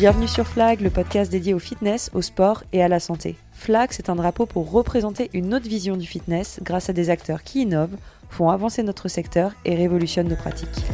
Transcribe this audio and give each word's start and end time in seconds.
Bienvenue 0.00 0.28
sur 0.28 0.46
Flag, 0.46 0.80
le 0.80 0.88
podcast 0.88 1.30
dédié 1.30 1.52
au 1.52 1.58
fitness, 1.58 2.10
au 2.14 2.22
sport 2.22 2.64
et 2.72 2.82
à 2.82 2.88
la 2.88 3.00
santé. 3.00 3.36
Flag, 3.52 3.90
c'est 3.92 4.08
un 4.08 4.14
drapeau 4.14 4.46
pour 4.46 4.70
représenter 4.70 5.28
une 5.34 5.52
autre 5.52 5.68
vision 5.68 5.98
du 5.98 6.06
fitness 6.06 6.58
grâce 6.62 6.88
à 6.88 6.94
des 6.94 7.10
acteurs 7.10 7.42
qui 7.42 7.60
innovent, 7.60 7.98
font 8.30 8.48
avancer 8.48 8.82
notre 8.82 9.08
secteur 9.08 9.52
et 9.66 9.74
révolutionnent 9.74 10.30
nos 10.30 10.36
pratiques. 10.36 10.86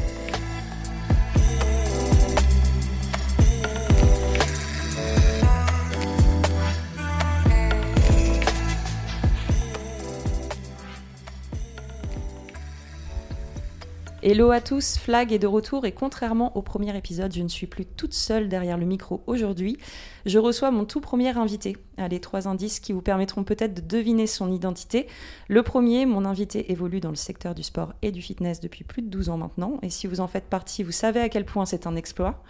Hello 14.28 14.50
à 14.50 14.60
tous, 14.60 14.98
Flag 14.98 15.32
est 15.32 15.38
de 15.38 15.46
retour 15.46 15.86
et 15.86 15.92
contrairement 15.92 16.56
au 16.56 16.62
premier 16.62 16.96
épisode, 16.96 17.32
je 17.32 17.42
ne 17.42 17.48
suis 17.48 17.68
plus 17.68 17.86
toute 17.86 18.12
seule 18.12 18.48
derrière 18.48 18.76
le 18.76 18.84
micro 18.84 19.22
aujourd'hui. 19.28 19.78
Je 20.24 20.40
reçois 20.40 20.72
mon 20.72 20.84
tout 20.84 21.00
premier 21.00 21.38
invité. 21.38 21.76
Allez, 21.96 22.18
trois 22.18 22.48
indices 22.48 22.80
qui 22.80 22.92
vous 22.92 23.02
permettront 23.02 23.44
peut-être 23.44 23.74
de 23.74 23.80
deviner 23.80 24.26
son 24.26 24.50
identité. 24.50 25.06
Le 25.46 25.62
premier, 25.62 26.06
mon 26.06 26.24
invité 26.24 26.72
évolue 26.72 26.98
dans 26.98 27.10
le 27.10 27.14
secteur 27.14 27.54
du 27.54 27.62
sport 27.62 27.92
et 28.02 28.10
du 28.10 28.20
fitness 28.20 28.58
depuis 28.58 28.82
plus 28.82 29.02
de 29.02 29.08
12 29.10 29.28
ans 29.28 29.36
maintenant. 29.38 29.78
Et 29.82 29.90
si 29.90 30.08
vous 30.08 30.18
en 30.18 30.26
faites 30.26 30.46
partie, 30.46 30.82
vous 30.82 30.90
savez 30.90 31.20
à 31.20 31.28
quel 31.28 31.44
point 31.44 31.64
c'est 31.64 31.86
un 31.86 31.94
exploit. 31.94 32.42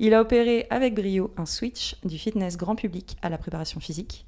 Il 0.00 0.12
a 0.12 0.20
opéré 0.20 0.66
avec 0.68 0.94
brio 0.94 1.32
un 1.38 1.46
switch 1.46 1.96
du 2.04 2.18
fitness 2.18 2.58
grand 2.58 2.76
public 2.76 3.16
à 3.22 3.30
la 3.30 3.38
préparation 3.38 3.80
physique. 3.80 4.26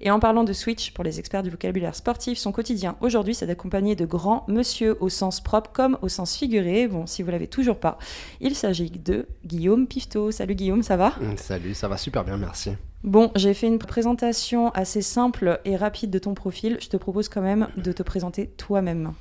Et 0.00 0.10
en 0.10 0.20
parlant 0.20 0.44
de 0.44 0.52
switch, 0.52 0.92
pour 0.92 1.04
les 1.04 1.18
experts 1.18 1.42
du 1.42 1.50
vocabulaire 1.50 1.94
sportif, 1.94 2.38
son 2.38 2.52
quotidien 2.52 2.96
aujourd'hui, 3.00 3.34
c'est 3.34 3.46
d'accompagner 3.46 3.96
de 3.96 4.06
grands 4.06 4.44
monsieur 4.48 4.96
au 5.00 5.08
sens 5.08 5.40
propre 5.40 5.70
comme 5.72 5.98
au 6.02 6.08
sens 6.08 6.36
figuré. 6.36 6.86
Bon, 6.86 7.06
si 7.06 7.22
vous 7.22 7.30
l'avez 7.30 7.48
toujours 7.48 7.78
pas, 7.78 7.98
il 8.40 8.54
s'agit 8.54 8.90
de 8.90 9.26
Guillaume 9.44 9.86
Pifto. 9.86 10.30
Salut 10.30 10.54
Guillaume, 10.54 10.82
ça 10.82 10.96
va? 10.96 11.10
Mm, 11.20 11.36
Salut, 11.36 11.74
ça 11.74 11.88
va 11.88 11.96
super 11.96 12.24
bien, 12.24 12.36
merci. 12.36 12.70
Bon, 13.04 13.30
j'ai 13.36 13.54
fait 13.54 13.66
une 13.66 13.78
présentation 13.78 14.70
assez 14.70 15.02
simple 15.02 15.60
et 15.64 15.76
rapide 15.76 16.10
de 16.10 16.18
ton 16.18 16.34
profil. 16.34 16.78
Je 16.80 16.88
te 16.88 16.96
propose 16.96 17.28
quand 17.28 17.42
même 17.42 17.68
de 17.76 17.92
te 17.92 18.02
présenter 18.02 18.48
toi-même. 18.56 19.12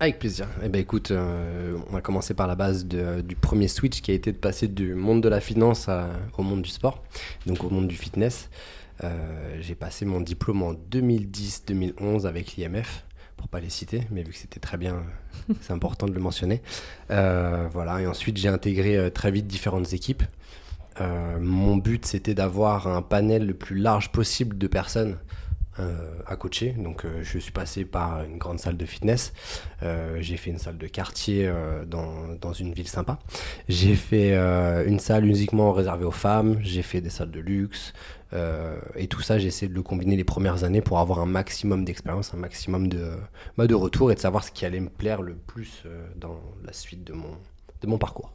Avec 0.00 0.18
plaisir. 0.18 0.48
Eh 0.62 0.68
ben 0.68 0.80
écoute, 0.80 1.12
euh, 1.12 1.76
on 1.88 1.92
va 1.92 2.00
commencer 2.00 2.34
par 2.34 2.46
la 2.46 2.56
base 2.56 2.84
du 2.84 3.36
premier 3.36 3.68
switch 3.68 4.02
qui 4.02 4.10
a 4.10 4.14
été 4.14 4.32
de 4.32 4.36
passer 4.36 4.68
du 4.68 4.94
monde 4.94 5.22
de 5.22 5.28
la 5.28 5.40
finance 5.40 5.88
au 6.36 6.42
monde 6.42 6.62
du 6.62 6.70
sport, 6.70 7.02
donc 7.46 7.62
au 7.62 7.70
monde 7.70 7.86
du 7.86 7.96
fitness. 7.96 8.50
Euh, 9.02 9.56
j'ai 9.60 9.74
passé 9.74 10.04
mon 10.04 10.20
diplôme 10.20 10.62
en 10.62 10.72
2010-2011 10.72 12.26
avec 12.26 12.56
l'IMF, 12.56 13.04
pour 13.36 13.48
pas 13.48 13.60
les 13.60 13.70
citer, 13.70 14.02
mais 14.10 14.22
vu 14.22 14.32
que 14.32 14.38
c'était 14.38 14.60
très 14.60 14.76
bien, 14.76 15.02
c'est 15.60 15.72
important 15.72 16.06
de 16.06 16.12
le 16.12 16.20
mentionner. 16.20 16.62
Euh, 17.10 17.68
voilà, 17.72 18.00
et 18.00 18.06
ensuite 18.06 18.36
j'ai 18.36 18.48
intégré 18.48 18.96
euh, 18.96 19.10
très 19.10 19.30
vite 19.30 19.46
différentes 19.46 19.92
équipes. 19.92 20.22
mon 21.40 21.76
but 21.76 22.06
c'était 22.06 22.34
d'avoir 22.34 22.86
un 22.86 23.02
panel 23.02 23.46
le 23.46 23.54
plus 23.54 23.78
large 23.78 24.12
possible 24.12 24.56
de 24.56 24.68
personnes 24.68 25.18
à 26.28 26.36
coacher. 26.36 26.70
Donc 26.78 27.04
je 27.22 27.36
suis 27.36 27.50
passé 27.50 27.84
par 27.84 28.22
une 28.22 28.38
grande 28.38 28.60
salle 28.60 28.76
de 28.76 28.86
fitness, 28.86 29.32
j'ai 30.20 30.36
fait 30.36 30.50
une 30.50 30.58
salle 30.58 30.78
de 30.78 30.86
quartier 30.86 31.52
dans, 31.88 32.28
dans, 32.40 32.52
une 32.52 32.72
ville 32.72 32.86
sympa, 32.86 33.18
j'ai 33.68 33.96
fait 33.96 34.36
une 34.86 35.00
salle 35.00 35.26
uniquement 35.26 35.72
réservée 35.72 36.04
aux 36.04 36.12
femmes, 36.12 36.58
j'ai 36.60 36.82
fait 36.82 37.00
des 37.00 37.10
salles 37.10 37.32
de 37.32 37.40
luxe, 37.40 37.92
euh, 38.34 38.78
et 38.96 39.06
tout 39.06 39.20
ça, 39.22 39.38
j'ai 39.38 39.48
essayé 39.48 39.68
de 39.68 39.74
le 39.74 39.82
combiner 39.82 40.16
les 40.16 40.24
premières 40.24 40.64
années 40.64 40.80
pour 40.80 40.98
avoir 40.98 41.20
un 41.20 41.26
maximum 41.26 41.84
d'expérience, 41.84 42.34
un 42.34 42.38
maximum 42.38 42.88
de, 42.88 43.12
bah, 43.56 43.66
de 43.66 43.74
retour 43.74 44.10
et 44.10 44.14
de 44.14 44.20
savoir 44.20 44.44
ce 44.44 44.50
qui 44.50 44.66
allait 44.66 44.80
me 44.80 44.90
plaire 44.90 45.22
le 45.22 45.34
plus 45.34 45.82
euh, 45.86 46.06
dans 46.16 46.40
la 46.64 46.72
suite 46.72 47.04
de 47.04 47.12
mon, 47.12 47.38
de 47.80 47.86
mon 47.86 47.98
parcours. 47.98 48.32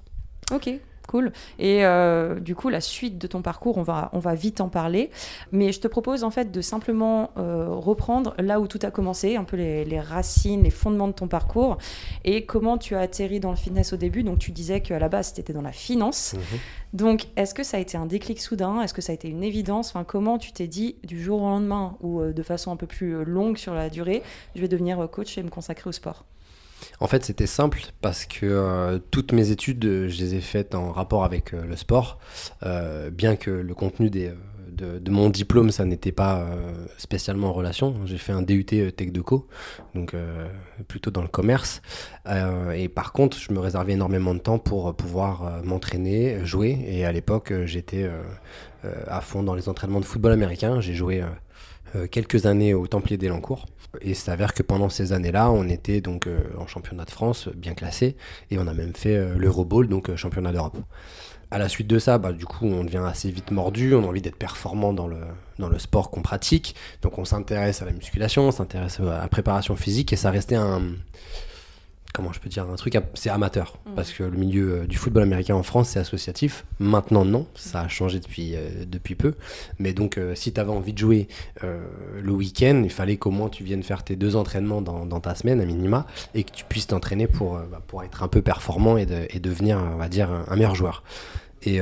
Ok, 0.52 0.70
Cool. 1.10 1.32
Et 1.58 1.88
euh, 1.88 2.40
du 2.40 2.54
coup, 2.54 2.70
la 2.70 2.82
suite 2.82 3.18
de 3.18 3.26
ton 3.26 3.42
parcours, 3.42 3.80
on 3.80 3.82
va, 3.82 4.12
on 4.14 4.20
va 4.20 4.36
vite 4.36 4.62
en 4.62 4.70
parler. 4.70 5.10
Mais 5.52 5.72
je 5.72 5.80
te 5.80 5.88
propose 5.88 6.24
en 6.24 6.30
fait 6.30 6.52
de 6.52 6.62
simplement 6.62 7.32
euh, 7.36 7.68
reprendre 7.68 8.36
là 8.38 8.60
où 8.60 8.68
tout 8.68 8.78
a 8.84 8.92
commencé, 8.92 9.36
un 9.36 9.44
peu 9.44 9.58
les, 9.58 10.00
racines, 10.00 10.62
les 10.62 10.70
fondements 10.70 11.08
de 11.08 11.14
ton 11.14 11.28
parcours 11.28 11.80
et 12.26 12.46
comment 12.46 12.78
tu 12.78 12.94
as 12.94 13.00
atterri 13.00 13.40
dans 13.40 13.50
le 13.50 13.56
fitness 13.56 13.92
au 13.92 13.98
début. 13.98 14.22
Donc, 14.22 14.38
tu 14.38 14.52
disais 14.52 14.82
qu'à 14.82 15.00
la 15.00 15.10
base, 15.10 15.34
tu 15.34 15.42
étais 15.42 15.52
dans 15.52 15.64
la 15.64 15.72
finance. 15.72 16.36
Mhm. 16.36 16.60
Donc, 16.94 17.26
est-ce 17.38 17.56
que 17.56 17.64
ça 17.64 17.78
a 17.78 17.80
été 17.80 17.98
un 17.98 18.06
déclic 18.06 18.40
soudain? 18.40 18.80
Est-ce 18.84 18.94
que 18.94 19.02
ça 19.02 19.12
a 19.12 19.16
été 19.16 19.30
une 19.30 19.44
évidence? 19.44 19.90
Enfin, 19.90 20.04
Comment 20.04 20.38
tu 20.38 20.52
t'es 20.52 20.68
dit 20.68 20.98
du 21.04 21.20
jour 21.20 21.42
au 21.42 21.48
lendemain 21.48 21.98
ou 22.02 22.20
euh, 22.20 22.34
de 22.34 22.44
façon 22.44 22.72
un 22.72 22.76
peu 22.76 22.86
plus 22.86 23.26
longue 23.26 23.58
sur 23.58 23.74
la 23.74 23.90
durée, 23.90 24.22
je 24.54 24.62
vais 24.62 24.68
devenir 24.68 25.10
coach 25.10 25.40
et 25.40 25.42
me 25.44 25.50
consacrer 25.50 25.90
au 25.90 25.92
sport? 25.92 26.26
En 27.00 27.08
fait, 27.08 27.24
c'était 27.24 27.48
simple 27.48 27.82
parce 28.02 28.26
que 28.26 28.46
euh, 28.46 29.00
toutes 29.12 29.32
mes 29.32 29.52
études, 29.52 29.84
je 29.84 30.20
les 30.20 30.36
ai 30.36 30.42
faites 30.42 30.76
en 30.76 30.92
rapport 30.92 31.24
avec 31.24 31.54
euh, 31.54 31.66
le 31.66 31.76
sport, 31.76 32.20
euh, 32.64 33.10
bien 33.10 33.36
que 33.36 33.52
le 33.52 33.74
contenu 33.74 34.10
de, 34.10 34.32
mon 35.10 35.30
diplôme, 35.30 35.72
ça 35.72 35.84
n'était 35.84 36.14
pas 36.14 36.46
spécialement 36.98 37.50
en 37.50 37.54
relation. 37.54 37.96
J'ai 38.06 38.18
fait 38.18 38.32
un 38.32 38.42
DUT 38.42 38.64
Tech 38.64 39.12
de 39.12 39.20
Co, 39.20 39.48
donc 39.94 40.16
plutôt 40.88 41.12
dans 41.12 41.22
le 41.22 41.28
commerce. 41.28 41.82
et 42.74 42.88
par 42.88 43.12
contre, 43.12 43.38
je 43.38 43.52
me 43.52 43.60
réservais 43.60 43.94
énormément 43.94 44.34
de 44.34 44.40
temps 44.40 44.58
pour 44.58 44.96
pouvoir 44.96 45.62
m'entraîner, 45.66 46.46
jouer. 46.46 46.80
Et 46.88 47.04
à 47.04 47.12
l'époque, 47.12 47.52
j'étais 47.66 48.10
à 49.08 49.20
fond 49.20 49.44
dans 49.44 49.56
les 49.56 49.68
entraînements 49.68 50.00
de 50.00 50.06
football 50.06 50.32
américain. 50.32 50.80
J'ai 50.80 50.94
joué 50.94 51.26
quelques 52.12 52.46
années 52.46 52.74
au 52.74 52.88
Templier 52.88 53.18
d'Elancourt. 53.18 53.66
Et 54.02 54.10
il 54.10 54.16
s'avère 54.16 54.54
que 54.54 54.64
pendant 54.64 54.90
ces 54.90 55.14
années-là, 55.14 55.52
on 55.52 55.68
était 55.68 56.00
donc 56.02 56.28
euh, 56.28 56.40
en 56.58 56.68
championnat 56.68 57.06
de 57.06 57.12
France, 57.12 57.50
bien 57.56 57.74
classé, 57.74 58.16
et 58.52 58.60
on 58.60 58.68
a 58.68 58.74
même 58.74 58.94
fait 58.94 59.16
euh, 59.16 59.36
l'Euroball, 59.38 59.88
donc 59.88 60.10
euh, 60.10 60.16
championnat 60.16 60.52
d'Europe. 60.52 60.78
À 61.52 61.58
la 61.58 61.68
suite 61.68 61.88
de 61.88 61.98
ça, 61.98 62.20
bah, 62.20 62.32
du 62.32 62.46
coup, 62.46 62.68
on 62.68 62.84
devient 62.84 63.04
assez 63.04 63.32
vite 63.32 63.50
mordu, 63.50 63.96
on 63.96 64.04
a 64.04 64.08
envie 64.08 64.22
d'être 64.22 64.36
performant 64.36 64.94
dans 64.94 65.08
le, 65.08 65.18
dans 65.58 65.70
le 65.70 65.80
sport 65.80 66.12
qu'on 66.12 66.22
pratique, 66.22 66.76
donc 67.02 67.18
on 67.18 67.26
s'intéresse 67.26 67.82
à 67.82 67.86
la 67.86 67.92
musculation, 67.92 68.48
on 68.50 68.52
s'intéresse 68.52 69.00
à 69.00 69.22
la 69.22 69.28
préparation 69.28 69.76
physique, 69.76 70.14
et 70.14 70.16
ça 70.16 70.30
restait 70.30 70.56
un, 70.56 70.84
comment 72.14 72.34
je 72.34 72.40
peux 72.40 72.50
dire 72.50 72.70
un 72.70 72.76
truc 72.76 72.98
c'est 73.14 73.30
amateur. 73.30 73.78
Mm. 73.86 73.96
parce 73.96 74.12
que 74.12 74.24
le 74.24 74.38
milieu 74.38 74.72
euh, 74.72 74.88
du 74.88 74.98
football 74.98 75.24
américain 75.24 75.56
en 75.56 75.64
France 75.64 75.90
c'est 75.90 76.00
associatif. 76.00 76.66
Maintenant 76.80 77.26
non. 77.26 77.48
Ça 77.56 77.82
a 77.82 77.88
changé 77.88 78.20
depuis 78.20 78.56
euh, 78.56 78.86
depuis 78.86 79.16
peu. 79.16 79.36
Mais 79.78 79.94
donc 79.94 80.18
euh, 80.18 80.36
si 80.36 80.52
tu 80.52 80.60
avais 80.60 80.72
envie 80.72 80.94
de 80.94 80.98
jouer 80.98 81.28
le 81.62 82.32
week-end 82.32 82.82
il 82.84 82.90
fallait 82.90 83.18
qu'au 83.18 83.32
moins 83.32 83.50
tu 83.50 83.64
viennes 83.64 83.84
faire 83.84 84.04
tes 84.04 84.16
deux 84.16 84.36
entraînements 84.36 84.82
dans, 84.82 85.06
dans 85.06 85.20
ta 85.20 85.36
semaine 85.36 85.62
à 85.62 85.66
minima 85.66 86.06
et 86.34 86.44
que 86.44 86.52
tu 86.52 86.66
puisses 86.66 86.88
t'entraîner 86.88 87.28
pour 87.28 87.54
bah, 87.60 87.82
pour 87.86 88.04
être 88.04 88.24
un 88.24 88.28
peu 88.28 88.42
performant 88.42 88.98
et, 88.98 89.06
de, 89.06 89.28
et 89.30 89.40
devenir 89.40 89.78
on 89.78 89.98
va 89.98 90.10
dire 90.10 90.30
un, 90.32 90.56
meilleur 90.56 90.76
joueur. 90.76 91.04
Et 91.64 91.80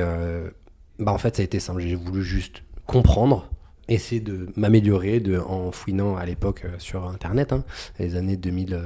bah 0.98 1.12
en 1.12 1.18
fait 1.18 1.36
ça 1.36 1.42
a 1.42 1.44
été 1.44 1.60
simple. 1.60 1.80
J'ai 1.80 1.94
voulu 1.94 2.22
juste 2.22 2.62
comprendre 2.86 3.48
essayer 3.88 4.20
de 4.20 4.48
m'améliorer 4.56 5.18
de, 5.20 5.38
en 5.38 5.72
fouinant 5.72 6.16
à 6.16 6.26
l'époque 6.26 6.66
sur 6.78 7.06
internet 7.06 7.54
hein, 7.54 7.64
les 7.98 8.16
années 8.16 8.36
2000 8.36 8.78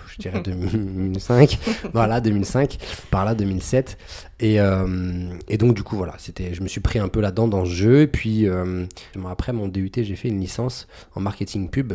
dirais 0.21 0.41
2005, 0.41 1.59
voilà 1.93 2.21
2005, 2.21 2.77
par 3.09 3.25
là 3.25 3.35
2007. 3.35 3.97
Et, 4.39 4.59
euh, 4.59 5.33
et 5.47 5.57
donc 5.57 5.75
du 5.75 5.83
coup 5.83 5.95
voilà, 5.95 6.15
c'était, 6.17 6.53
je 6.53 6.61
me 6.61 6.67
suis 6.67 6.81
pris 6.81 6.99
un 6.99 7.07
peu 7.07 7.21
là-dedans 7.21 7.47
dans 7.47 7.65
ce 7.65 7.71
jeu. 7.71 8.01
Et 8.01 8.07
puis 8.07 8.47
euh, 8.47 8.85
après 9.27 9.53
mon 9.53 9.67
DUT, 9.67 9.91
j'ai 9.95 10.15
fait 10.15 10.29
une 10.29 10.39
licence 10.39 10.87
en 11.15 11.21
marketing 11.21 11.69
pub. 11.69 11.93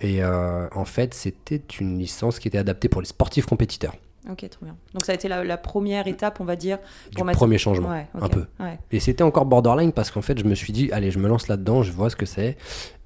Et 0.00 0.22
euh, 0.22 0.68
en 0.72 0.84
fait, 0.84 1.14
c'était 1.14 1.62
une 1.80 1.98
licence 1.98 2.38
qui 2.38 2.48
était 2.48 2.58
adaptée 2.58 2.88
pour 2.88 3.00
les 3.00 3.06
sportifs 3.06 3.46
compétiteurs. 3.46 3.94
Ok, 4.30 4.48
trop 4.48 4.64
bien. 4.64 4.76
Donc 4.94 5.04
ça 5.04 5.12
a 5.12 5.14
été 5.16 5.26
la, 5.28 5.56
première 5.56 6.06
étape, 6.06 6.40
on 6.40 6.44
va 6.44 6.54
dire. 6.54 6.78
Pour 7.16 7.26
du 7.26 7.32
premier 7.32 7.58
changement, 7.58 7.90
un 7.90 8.28
peu. 8.28 8.46
Et 8.92 9.00
c'était 9.00 9.24
encore 9.24 9.46
borderline 9.46 9.92
parce 9.92 10.12
qu'en 10.12 10.22
fait, 10.22 10.38
je 10.38 10.44
me 10.44 10.54
suis 10.54 10.72
dit, 10.72 10.90
allez, 10.92 11.10
je 11.10 11.18
me 11.18 11.28
lance 11.28 11.48
là-dedans, 11.48 11.82
je 11.82 11.90
vois 11.90 12.10
ce 12.10 12.16
que 12.16 12.26
c'est. 12.26 12.56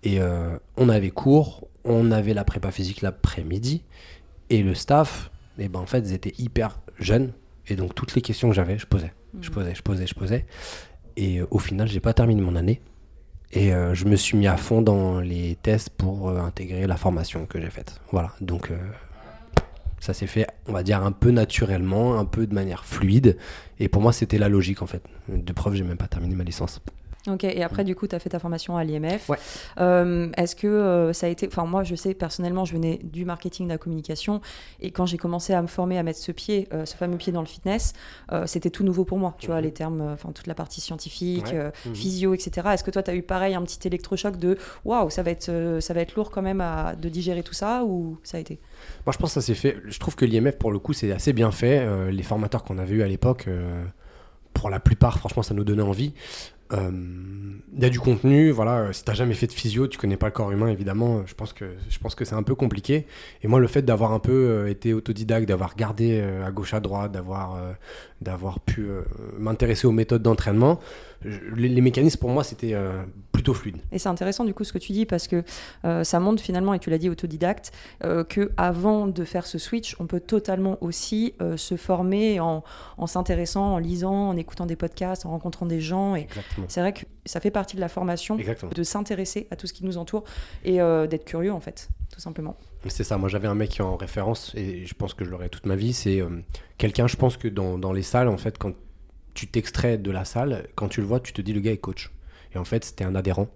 Et 0.03 0.19
on 0.77 0.89
avait 0.91 1.11
cours, 1.11 1.67
on 1.87 2.11
avait 2.11 2.35
la 2.35 2.45
prépa 2.45 2.71
physique 2.71 3.01
l'après-midi. 3.01 3.83
Et 4.51 4.63
le 4.63 4.75
staff, 4.75 5.31
eh 5.59 5.69
ben, 5.69 5.81
en 5.81 5.87
fait, 5.87 6.01
ils 6.01 6.13
étaient 6.13 6.35
hyper 6.39 6.81
jeunes. 6.99 7.33
Et 7.69 7.77
donc, 7.77 7.95
toutes 7.95 8.15
les 8.15 8.23
questions 8.23 8.49
que 8.49 8.55
j'avais, 8.55 8.79
je 8.79 8.87
posais. 8.87 9.13
Je 9.41 9.51
hmm. 9.51 9.53
posais, 9.53 9.75
je 9.75 9.83
posais, 9.83 10.07
je 10.07 10.15
posais. 10.15 10.47
Et 11.17 11.41
euh, 11.41 11.47
au 11.51 11.59
final, 11.59 11.89
j'ai 11.89 12.01
pas 12.01 12.13
terminé 12.13 12.41
mon 12.41 12.57
année. 12.57 12.81
Et 13.53 13.73
euh, 13.73 13.95
je 13.95 14.05
me 14.07 14.17
suis 14.17 14.37
mis 14.37 14.47
à 14.47 14.57
fond 14.57 14.83
dans 14.83 15.21
les 15.21 15.57
tests 15.63 15.91
pour 15.91 16.29
euh, 16.29 16.41
intégrer 16.41 16.87
la 16.87 16.97
formation 16.97 17.47
que 17.47 17.61
j'ai 17.61 17.71
faite. 17.71 18.01
Voilà. 18.13 18.33
Donc, 18.41 18.71
ça 19.99 20.13
s'est 20.15 20.27
fait, 20.27 20.47
on 20.67 20.73
va 20.73 20.83
dire, 20.83 21.03
un 21.03 21.13
peu 21.13 21.31
naturellement, 21.31 22.19
un 22.19 22.25
peu 22.25 22.47
de 22.47 22.55
manière 22.55 22.85
fluide. 22.85 23.37
Et 23.81 23.89
pour 23.89 24.03
moi, 24.03 24.13
c'était 24.13 24.39
la 24.39 24.49
logique, 24.49 24.83
en 24.83 24.87
fait. 24.87 25.03
De 25.29 25.53
preuve, 25.53 25.75
j'ai 25.75 25.85
même 25.85 25.97
pas 25.97 26.09
terminé 26.09 26.35
ma 26.35 26.45
licence. 26.45 26.81
Ok, 27.29 27.45
et 27.45 27.63
après, 27.63 27.85
du 27.85 27.95
coup, 27.95 28.07
tu 28.07 28.15
as 28.15 28.19
fait 28.19 28.31
ta 28.31 28.39
formation 28.39 28.77
à 28.77 28.85
l'IMF. 28.85 29.31
Euh, 29.79 30.29
est-ce 30.37 30.55
que 30.55 30.67
euh, 30.67 31.13
ça 31.13 31.27
a 31.27 31.31
été. 31.31 31.47
Enfin, 31.47 31.65
moi, 31.65 31.83
je 31.83 31.95
sais, 31.95 32.15
personnellement, 32.15 32.65
je 32.65 32.73
venais 32.73 33.01
du 33.03 33.25
marketing, 33.25 33.67
de 33.67 33.73
la 33.73 33.79
communication. 33.79 34.41
Et 34.81 34.91
quand 34.91 35.07
j'ai 35.07 35.17
commencé 35.17 35.53
à 35.53 35.63
me 35.63 35.67
former, 35.67 35.99
à 35.99 36.03
mettre 36.03 36.19
ce 36.19 36.33
pied, 36.33 36.69
euh, 36.73 36.85
ce 36.85 36.97
fameux 36.97 37.17
pied 37.17 37.33
dans 37.33 37.41
le 37.41 37.47
fitness, 37.47 37.93
c'était 38.47 38.71
tout 38.71 38.85
nouveau 38.85 39.05
pour 39.05 39.19
moi. 39.19 39.35
Tu 39.39 39.49
vois, 39.49 39.59
mm-hmm. 39.59 39.63
les 39.63 39.73
termes, 39.73 40.01
enfin, 40.13 40.31
toute 40.33 40.47
la 40.47 40.55
partie 40.55 40.81
scientifique, 40.81 41.53
mm-hmm. 41.53 41.95
physio, 41.95 42.35
etc. 42.35 42.69
Est-ce 42.73 42.85
que 42.85 42.91
toi, 42.91 43.03
tu 43.03 43.11
as 43.11 43.15
eu 43.15 43.23
pareil, 43.23 43.55
un 43.55 43.63
petit 43.63 43.87
électrochoc 43.87 44.37
de 44.37 44.59
waouh, 44.85 45.11
ça, 45.11 45.23
va 45.23 45.31
être, 45.31 45.79
ça 45.81 45.95
va 45.95 46.01
être 46.01 46.15
lourd 46.15 46.31
quand 46.31 46.43
même 46.43 46.61
à, 46.61 46.95
de 46.95 47.09
digérer 47.09 47.43
tout 47.43 47.55
ça 47.55 47.85
ou 47.85 48.19
ça 48.23 48.37
a 48.37 48.41
été? 48.41 48.61
Moi, 49.05 49.13
je 49.13 49.19
pense 49.19 49.31
que 49.31 49.41
ça 49.41 49.47
s'est 49.47 49.55
fait. 49.55 49.77
Je 49.87 49.99
trouve 49.99 50.17
que 50.17 50.25
l'IMF, 50.25 50.57
pour 50.57 50.71
le 50.71 50.79
coup, 50.79 50.93
c'est 50.93 51.13
assez 51.13 51.33
bien 51.33 51.51
fait. 51.51 51.87
les 52.11 52.23
formateurs 52.23 52.63
qu'on 52.63 52.79
avait 52.79 52.97
eu 52.97 53.03
à 53.03 53.09
l'époque 53.09 53.49
pour 54.55 54.71
la 54.71 54.81
plupart, 54.81 55.19
franchement, 55.19 55.43
ça 55.43 55.55
nous 55.55 55.65
donnait 55.65 55.83
envie. 55.83 56.15
Euh, 56.73 56.91
il 57.77 57.83
y 57.83 57.85
a 57.85 57.91
du 57.91 58.01
contenu, 58.01 58.51
voilà. 58.51 58.93
Si 58.93 59.05
t'as 59.05 59.15
jamais 59.15 59.35
fait 59.35 59.47
de 59.47 59.53
physio, 59.53 59.87
tu 59.87 59.99
connais 59.99 60.17
pas 60.17 60.27
le 60.27 60.33
corps 60.33 60.51
humain, 60.51 60.69
évidemment. 60.69 61.23
Je 61.27 61.35
pense 61.35 61.53
que 61.53 61.65
je 61.89 61.99
pense 61.99 62.15
que 62.15 62.25
c'est 62.25 62.35
un 62.35 62.43
peu 62.43 62.55
compliqué. 62.55 63.07
Et 63.43 63.49
moi, 63.49 63.61
le 63.61 63.67
fait 63.67 63.83
d'avoir 63.83 64.13
un 64.13 64.19
peu 64.19 64.33
euh, 64.33 64.71
été 64.71 64.95
autodidacte, 64.95 65.49
d'avoir 65.49 65.77
gardé 65.77 66.21
à 66.21 66.51
gauche 66.51 66.75
à 66.75 66.81
droite, 66.81 67.13
d'avoir 67.13 67.61
d'avoir 68.21 68.61
pu 68.61 68.89
m'intéresser 69.39 69.87
aux 69.87 69.93
méthodes 69.93 70.23
d'entraînement, 70.23 70.81
les, 71.25 71.81
mécanismes 71.81 72.19
pour 72.19 72.31
moi 72.31 72.45
c'était 72.45 72.75
euh, 72.75 73.03
plutôt 73.33 73.55
fluide. 73.55 73.79
Et 73.93 73.99
c'est 73.99 74.09
intéressant 74.09 74.45
du 74.45 74.55
coup 74.55 74.65
ce 74.65 74.73
que 74.73 74.79
tu 74.79 74.93
dis 74.93 75.07
parce 75.07 75.29
que 75.29 75.43
euh, 75.85 76.05
ça 76.05 76.21
montre 76.21 76.43
finalement, 76.43 76.75
et 76.75 76.79
tu 76.79 76.91
l'as 76.91 76.99
dit 76.99 77.09
autodidacte, 77.09 77.73
euh, 78.05 78.25
que 78.25 78.53
avant 78.57 79.07
de 79.07 79.25
faire 79.25 79.47
ce 79.47 79.59
switch, 79.59 79.97
on 80.01 80.07
peut 80.07 80.21
totalement 80.21 80.79
aussi 80.81 81.35
se 81.57 81.77
former 81.77 82.41
en, 82.41 82.63
s'intéressant, 83.07 83.75
en 83.75 83.79
lisant, 83.79 84.29
en 84.31 84.37
écoutant 84.37 84.67
des 84.67 84.77
podcasts, 84.77 85.27
en 85.27 85.31
rencontrant 85.31 85.67
des 85.67 85.81
gens. 85.81 86.15
Et 86.17 86.27
c'est 86.69 86.81
vrai 86.81 86.93
que 86.93 87.05
ça 87.25 87.41
fait 87.41 87.51
partie 87.51 87.77
de 87.77 87.81
la 87.81 87.89
formation 87.89 88.37
de 88.37 88.83
s'intéresser 88.83 89.47
à 89.51 89.57
tout 89.57 89.67
ce 89.67 89.73
qui 89.73 89.85
nous 89.85 89.99
entoure 89.99 90.25
et 90.65 90.77
d'être 90.77 91.25
curieux 91.25 91.53
en 91.53 91.61
fait, 91.61 91.89
tout 92.13 92.21
simplement. 92.21 92.57
C'est 92.89 93.05
ça, 93.05 93.19
moi 93.19 93.29
j'avais 93.29 93.49
un 93.49 93.55
mec 93.55 93.81
en 93.81 93.97
référence 93.97 94.53
et 94.55 94.87
je 94.87 94.95
pense 94.95 95.15
que 95.15 95.25
je 95.25 95.31
l'aurai 95.31 95.49
toute 95.49 95.67
ma 95.67 95.77
vie. 95.77 95.93
C'est 95.93 96.23
quelqu'un, 96.79 97.07
je 97.07 97.17
pense 97.17 97.37
que 97.37 97.49
dans, 97.49 97.79
dans 97.79 97.93
les 97.93 98.03
salles, 98.03 98.29
en 98.29 98.39
fait, 98.39 98.59
quand 98.59 98.73
tu 99.35 99.47
t'extrais 99.47 99.99
de 99.99 100.11
la 100.11 100.25
salle, 100.25 100.67
quand 100.75 100.89
tu 100.89 101.01
le 101.01 101.07
vois, 101.07 101.21
tu 101.21 101.33
te 101.33 101.43
dis 101.43 101.53
le 101.53 101.61
gars 101.61 101.73
est 101.73 101.77
coach. 101.79 102.11
Et 102.55 102.59
en 102.59 102.65
fait, 102.65 102.85
c'était 102.85 103.05
un 103.05 103.15
adhérent 103.15 103.49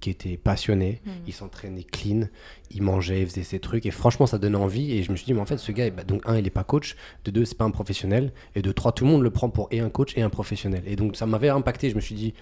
qui 0.00 0.10
était 0.10 0.36
passionné, 0.36 1.02
il 1.26 1.32
s'entraînait 1.32 1.84
clean, 1.84 2.22
il 2.70 2.82
mangeait, 2.82 3.20
il 3.20 3.26
faisait 3.26 3.42
ses 3.42 3.60
trucs, 3.60 3.86
et 3.86 3.90
franchement, 3.90 4.26
ça 4.26 4.38
donnait 4.38 4.56
envie. 4.56 4.92
Et 4.92 5.02
je 5.02 5.12
me 5.12 5.16
suis 5.16 5.26
dit, 5.26 5.34
mais 5.34 5.40
en 5.40 5.46
fait, 5.46 5.58
ce 5.58 5.72
gars, 5.72 5.90
bah, 5.90 6.04
donc, 6.04 6.22
un, 6.24 6.36
il 6.36 6.44
n'est 6.44 6.50
pas 6.50 6.64
coach, 6.64 6.96
de 7.24 7.30
deux, 7.30 7.44
c'est 7.44 7.56
pas 7.56 7.64
un 7.64 7.70
professionnel, 7.70 8.32
et 8.54 8.62
de 8.62 8.72
trois, 8.72 8.92
tout 8.92 9.04
le 9.04 9.10
monde 9.10 9.22
le 9.22 9.30
prend 9.30 9.50
pour 9.50 9.68
et 9.70 9.80
un 9.80 9.90
coach 9.90 10.16
et 10.16 10.22
un 10.22 10.30
professionnel. 10.30 10.82
Et 10.86 10.96
donc, 10.96 11.16
ça 11.16 11.26
m'avait 11.26 11.50
impacté. 11.50 11.90
Je 11.90 11.96
me 11.96 12.00
suis 12.00 12.14
dit, 12.14 12.34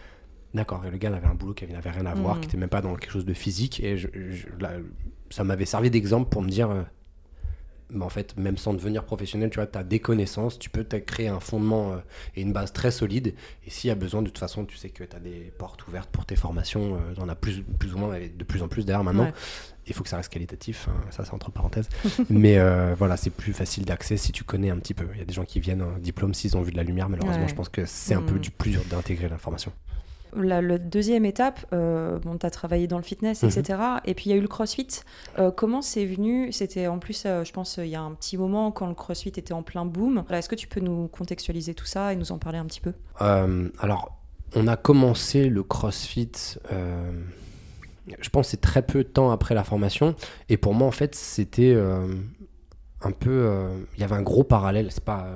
d'accord, 0.55 0.85
et 0.87 0.91
le 0.91 0.99
gars 0.99 1.15
avait 1.15 1.27
un 1.27 1.35
boulot 1.35 1.55
qui 1.55 1.67
n'avait 1.67 1.91
rien 1.91 2.07
à 2.07 2.15
voir, 2.15 2.37
hmm. 2.37 2.41
qui 2.41 2.47
n'était 2.47 2.59
même 2.59 2.69
pas 2.69 2.81
dans 2.81 2.95
quelque 2.95 3.13
chose 3.13 3.27
de 3.27 3.35
physique, 3.35 3.81
et 3.81 3.97
ça 5.31 5.45
m'avait 5.45 5.67
servi 5.67 5.91
d'exemple 5.91 6.29
pour 6.29 6.43
me 6.43 6.49
dire, 6.49 6.71
mais 7.91 8.05
en 8.05 8.09
fait, 8.09 8.37
même 8.37 8.57
sans 8.59 8.75
devenir 8.75 9.05
professionnel, 9.05 9.51
tu 9.51 9.57
vois, 9.57 9.67
tu 9.67 9.79
as 9.79 9.83
des 9.83 9.99
connaissances, 9.99 10.59
tu 10.59 10.71
peux 10.71 10.85
créer 10.85 11.29
un 11.29 11.41
fondement 11.41 11.93
euh, 11.93 11.97
et 12.37 12.43
une 12.43 12.53
base 12.53 12.73
très 12.73 12.91
solide. 12.91 13.35
Et 13.67 13.71
s'il 13.71 13.89
y 13.89 13.91
a 13.91 13.95
besoin, 13.95 14.23
de 14.23 14.29
toute 14.29 14.39
façon, 14.39 14.65
tu 14.65 14.77
sais 14.77 14.91
que 14.91 15.05
tu 15.05 15.17
as 15.17 15.21
des 15.21 15.53
portes 15.57 15.87
ouvertes 15.89 16.11
pour 16.11 16.27
tes 16.27 16.37
formations. 16.37 16.97
Euh, 16.97 17.15
tu 17.15 17.21
en 17.21 17.29
as 17.29 17.35
plus, 17.35 17.63
plus 17.63 17.95
ou 17.95 17.99
moins, 17.99 18.19
de 18.19 18.45
plus 18.45 18.63
en 18.63 18.69
plus 18.69 18.85
d'ailleurs 18.85 19.05
maintenant. 19.05 19.31
Il 19.87 19.95
faut 19.95 20.03
que 20.03 20.11
ça 20.11 20.19
reste 20.19 20.31
qualitatif, 20.31 20.87
hein, 20.91 21.01
ça 21.11 21.25
c'est 21.25 21.33
entre 21.33 21.51
parenthèses. 21.51 21.89
mais 22.31 22.59
euh, 22.59 22.95
voilà, 22.97 23.17
c'est 23.17 23.31
plus 23.31 23.55
facile 23.55 23.87
d'accès 23.87 24.19
si 24.19 24.33
tu 24.33 24.45
connais 24.45 24.69
un 24.69 24.77
petit 24.77 24.93
peu. 24.93 25.07
Il 25.15 25.19
y 25.19 25.23
a 25.23 25.25
des 25.25 25.33
gens 25.33 25.47
qui 25.47 25.61
viennent 25.61 25.83
en 25.83 25.99
diplôme 25.99 26.35
s'ils 26.35 26.59
ont 26.59 26.63
vu 26.63 26.73
de 26.73 26.77
la 26.77 26.83
lumière, 26.83 27.09
malheureusement, 27.09 27.49
je 27.49 27.55
pense 27.55 27.71
que 27.71 27.87
c'est 27.87 28.15
un 28.15 28.23
peu 28.23 28.35
mm. 28.35 28.41
du 28.41 28.51
plus 28.51 28.73
dur 28.73 28.83
d'intégrer 28.91 29.31
l'information. 29.31 29.73
La, 30.37 30.79
deuxième 30.79 31.25
étape, 31.25 31.67
euh, 31.73 32.19
bon, 32.19 32.37
tu 32.39 32.47
as 32.47 32.51
travaillé 32.51 32.87
dans 32.87 32.97
le 32.97 33.03
fitness, 33.03 33.43
etc. 33.45 33.79
Mhm. 33.79 34.01
Et 34.05 34.15
puis 34.15 34.27
il 34.27 34.31
y 34.31 34.33
a 34.35 34.37
eu 34.37 34.41
le 34.41 34.49
crossfit. 34.49 34.89
Euh, 35.39 35.51
comment 35.51 35.83
c'est 35.83 36.05
venu? 36.05 36.53
C'était 36.53 36.87
en 36.87 36.99
plus, 36.99 37.25
euh, 37.27 37.45
je 37.45 37.53
pense, 37.53 37.79
il 37.79 37.89
y 37.89 37.97
a 37.97 38.01
un 38.01 38.13
petit 38.13 38.37
moment 38.37 38.71
quand 38.71 38.87
le 38.87 38.95
crossfit 38.95 39.31
était 39.31 39.53
en 39.53 39.63
plein 39.63 39.85
boom. 39.85 40.25
Est-ce 40.31 40.49
que 40.49 40.55
tu 40.55 40.67
peux 40.67 40.81
nous 40.81 41.09
contextualiser 41.09 41.75
tout 41.75 41.87
ça 41.87 42.13
et 42.13 42.17
nous 42.17 42.33
en 42.33 42.39
parler 42.39 42.59
un 42.59 42.67
petit 42.67 42.81
peu? 42.81 42.93
Alors, 43.21 44.19
on 44.55 44.67
a 44.67 44.77
commencé 44.77 45.49
le 45.49 45.63
crossfit. 45.63 46.57
je 46.71 48.29
pense 48.31 48.49
c'est 48.49 48.61
très 48.61 48.83
peu 48.83 49.05
de 49.05 49.09
temps 49.09 49.31
après 49.31 49.55
la 49.55 49.65
formation. 49.65 50.15
Et 50.49 50.57
pour 50.57 50.75
moi, 50.75 50.87
en 50.87 50.93
fait, 50.93 51.15
c'était 51.15 51.77
un 53.01 53.13
peu. 53.13 53.69
Il 53.97 54.01
y 54.01 54.05
avait 54.05 54.17
un 54.17 54.23
gros 54.23 54.45
parallèle. 54.45 54.89
C'est 54.91 55.05
pas. 55.05 55.29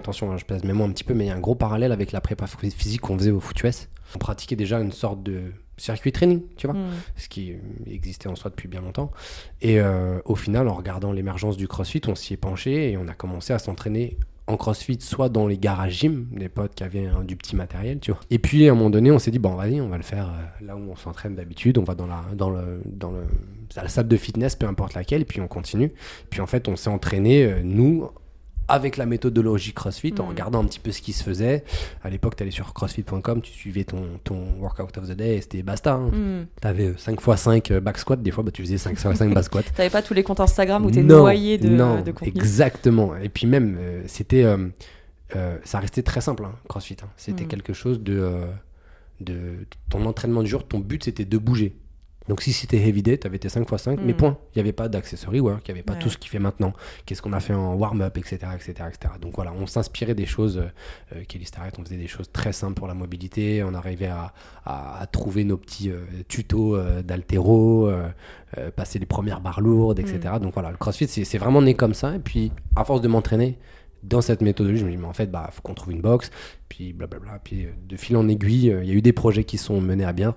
attention, 0.00 0.32
hein, 0.32 0.36
je 0.36 0.44
pèse 0.44 0.64
mes 0.64 0.72
mots 0.72 0.84
un 0.84 0.90
petit 0.90 1.04
peu, 1.04 1.14
mais 1.14 1.24
il 1.24 1.28
y 1.28 1.30
a 1.30 1.34
un 1.34 1.40
gros 1.40 1.54
parallèle 1.54 1.92
avec 1.92 2.12
la 2.12 2.20
prépa 2.20 2.46
physique 2.46 3.00
qu'on 3.00 3.18
faisait 3.18 3.30
au 3.30 3.40
FootUS 3.40 3.88
on 4.14 4.18
pratiquait 4.18 4.56
déjà 4.56 4.80
une 4.80 4.92
sorte 4.92 5.22
de 5.22 5.42
circuit 5.76 6.12
training, 6.12 6.42
tu 6.56 6.66
vois, 6.66 6.76
mm. 6.76 6.90
ce 7.16 7.28
qui 7.28 7.52
existait 7.86 8.28
en 8.28 8.36
soi 8.36 8.50
depuis 8.50 8.68
bien 8.68 8.80
longtemps. 8.80 9.10
Et 9.60 9.80
euh, 9.80 10.20
au 10.24 10.36
final, 10.36 10.68
en 10.68 10.74
regardant 10.74 11.12
l'émergence 11.12 11.56
du 11.56 11.68
CrossFit, 11.68 12.02
on 12.06 12.14
s'y 12.14 12.34
est 12.34 12.38
penché 12.38 12.92
et 12.92 12.96
on 12.96 13.08
a 13.08 13.14
commencé 13.14 13.52
à 13.52 13.58
s'entraîner 13.58 14.16
en 14.46 14.56
CrossFit, 14.56 14.98
soit 15.00 15.30
dans 15.30 15.46
les 15.46 15.56
garages 15.56 16.00
gym, 16.00 16.28
des 16.32 16.50
potes 16.50 16.74
qui 16.74 16.84
avaient 16.84 17.08
du 17.26 17.34
petit 17.34 17.56
matériel, 17.56 17.98
tu 17.98 18.10
vois. 18.10 18.20
Et 18.30 18.38
puis 18.38 18.68
à 18.68 18.72
un 18.72 18.74
moment 18.74 18.90
donné, 18.90 19.10
on 19.10 19.18
s'est 19.18 19.30
dit 19.30 19.38
bon, 19.38 19.54
vas-y, 19.54 19.80
on 19.80 19.88
va 19.88 19.96
le 19.96 20.02
faire 20.02 20.28
euh, 20.28 20.66
là 20.66 20.76
où 20.76 20.90
on 20.90 20.96
s'entraîne 20.96 21.34
d'habitude. 21.34 21.78
On 21.78 21.84
va 21.84 21.94
dans 21.94 22.06
la 22.06 22.22
dans 22.34 22.50
le 22.50 22.82
dans 22.84 23.10
le 23.10 23.24
la 23.74 23.88
salle 23.88 24.06
de 24.06 24.16
fitness, 24.16 24.54
peu 24.54 24.66
importe 24.66 24.94
laquelle, 24.94 25.22
et 25.22 25.24
puis 25.24 25.40
on 25.40 25.48
continue. 25.48 25.92
Puis 26.30 26.40
en 26.40 26.46
fait, 26.46 26.68
on 26.68 26.76
s'est 26.76 26.90
entraîné 26.90 27.44
euh, 27.44 27.62
nous 27.64 28.08
avec 28.68 28.96
la 28.96 29.06
méthodologie 29.06 29.72
CrossFit, 29.72 30.14
en 30.18 30.24
mm. 30.24 30.28
regardant 30.28 30.60
un 30.60 30.64
petit 30.64 30.80
peu 30.80 30.92
ce 30.92 31.02
qui 31.02 31.12
se 31.12 31.22
faisait. 31.22 31.64
À 32.02 32.10
l'époque, 32.10 32.36
tu 32.36 32.42
allais 32.42 32.52
sur 32.52 32.72
crossfit.com, 32.72 33.42
tu 33.42 33.52
suivais 33.52 33.84
ton, 33.84 34.02
ton 34.22 34.46
workout 34.60 34.96
of 34.98 35.08
the 35.08 35.12
day 35.12 35.36
et 35.36 35.40
c'était 35.40 35.62
basta. 35.62 35.94
Hein. 35.94 36.10
Mm. 36.10 36.46
Tu 36.60 36.68
avais 36.68 36.94
5 36.96 37.20
x 37.20 37.40
5 37.40 37.72
back 37.74 37.98
squat, 37.98 38.22
des 38.22 38.30
fois 38.30 38.44
bah, 38.44 38.50
tu 38.50 38.62
faisais 38.62 38.78
5 38.78 38.92
x 38.92 39.02
5 39.02 39.34
back 39.34 39.44
squat. 39.44 39.64
tu 39.76 39.90
pas 39.90 40.02
tous 40.02 40.14
les 40.14 40.22
comptes 40.22 40.40
Instagram 40.40 40.84
où 40.86 40.90
tu 40.90 41.00
es 41.00 41.02
noyé 41.02 41.58
de, 41.58 41.68
non, 41.68 42.00
de 42.00 42.10
contenu. 42.10 42.32
Exactement. 42.34 43.16
Et 43.16 43.28
puis 43.28 43.46
même, 43.46 43.76
euh, 43.78 44.02
c'était, 44.06 44.44
euh, 44.44 44.68
euh, 45.36 45.58
ça 45.64 45.78
restait 45.80 46.02
très 46.02 46.20
simple, 46.20 46.44
hein, 46.44 46.52
CrossFit. 46.68 46.96
Hein. 47.02 47.08
C'était 47.16 47.44
mm. 47.44 47.48
quelque 47.48 47.72
chose 47.72 48.00
de, 48.00 48.44
de 49.20 49.66
ton 49.90 50.04
entraînement 50.06 50.42
du 50.42 50.50
jour, 50.50 50.66
ton 50.66 50.78
but 50.78 51.04
c'était 51.04 51.24
de 51.24 51.38
bouger. 51.38 51.76
Donc 52.28 52.40
si 52.40 52.52
c'était 52.52 52.78
heavy 52.78 53.02
day, 53.02 53.18
tu 53.18 53.26
avais 53.26 53.38
tes 53.38 53.48
5 53.48 53.70
x 53.70 53.82
5, 53.82 54.00
mais 54.02 54.14
point. 54.14 54.38
Il 54.54 54.58
n'y 54.58 54.60
avait 54.60 54.72
pas 54.72 54.88
d'accessory 54.88 55.40
work, 55.40 55.62
il 55.68 55.72
n'y 55.72 55.80
avait 55.80 55.84
pas 55.84 55.94
tout 55.94 56.08
ce 56.08 56.16
qu'il 56.16 56.30
fait 56.30 56.38
maintenant. 56.38 56.72
Qu'est-ce 57.04 57.20
qu'on 57.20 57.32
a 57.32 57.40
fait 57.40 57.52
en 57.52 57.74
warm-up, 57.74 58.16
etc., 58.16 58.38
etc., 58.54 58.88
etc. 58.88 59.14
Donc 59.20 59.34
voilà, 59.34 59.52
on 59.52 59.66
s'inspirait 59.66 60.14
des 60.14 60.26
choses, 60.26 60.62
euh, 61.14 61.24
Kelly 61.28 61.44
Starrett, 61.44 61.78
on 61.78 61.84
faisait 61.84 61.96
des 61.96 62.06
choses 62.06 62.30
très 62.32 62.52
simples 62.52 62.74
pour 62.74 62.88
la 62.88 62.94
mobilité, 62.94 63.62
on 63.62 63.74
arrivait 63.74 64.06
à, 64.06 64.32
à, 64.64 65.06
trouver 65.10 65.44
nos 65.44 65.56
petits 65.56 65.90
euh, 65.90 66.04
tutos 66.28 66.76
euh, 66.76 67.02
d'altéro, 67.02 67.88
euh, 67.88 68.70
passer 68.76 68.98
les 68.98 69.06
premières 69.06 69.40
barres 69.40 69.60
lourdes, 69.60 69.98
etc. 69.98 70.20
Mm. 70.36 70.38
Donc 70.40 70.54
voilà, 70.54 70.70
le 70.70 70.76
CrossFit, 70.76 71.08
c'est 71.08 71.38
vraiment 71.38 71.62
né 71.62 71.74
comme 71.74 71.94
ça. 71.94 72.14
Et 72.14 72.18
puis, 72.18 72.52
à 72.76 72.84
force 72.84 73.00
de 73.00 73.08
m'entraîner, 73.08 73.58
dans 74.04 74.20
cette 74.20 74.40
méthodologie, 74.40 74.80
je 74.80 74.86
me 74.86 74.90
dis, 74.90 74.96
mais 74.96 75.06
en 75.06 75.12
fait, 75.12 75.30
bah, 75.30 75.48
faut 75.52 75.62
qu'on 75.62 75.74
trouve 75.74 75.92
une 75.92 76.02
box, 76.02 76.30
puis 76.68 76.92
blablabla. 76.92 77.40
Puis 77.42 77.66
de 77.88 77.96
fil 77.96 78.16
en 78.16 78.28
aiguille, 78.28 78.74
il 78.82 78.88
y 78.88 78.90
a 78.90 78.94
eu 78.94 79.02
des 79.02 79.12
projets 79.12 79.44
qui 79.44 79.58
sont 79.58 79.80
menés 79.80 80.04
à 80.04 80.12
bien. 80.12 80.34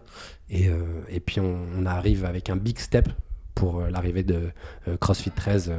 Et, 0.49 0.69
euh, 0.69 0.83
et 1.09 1.19
puis 1.19 1.39
on, 1.39 1.85
arrive 1.85 2.25
avec 2.25 2.49
un 2.49 2.55
big 2.55 2.79
step 2.79 3.09
pour 3.55 3.79
euh, 3.79 3.89
l'arrivée 3.89 4.23
de 4.23 4.49
euh, 4.87 4.97
CrossFit 4.97 5.31
13 5.31 5.73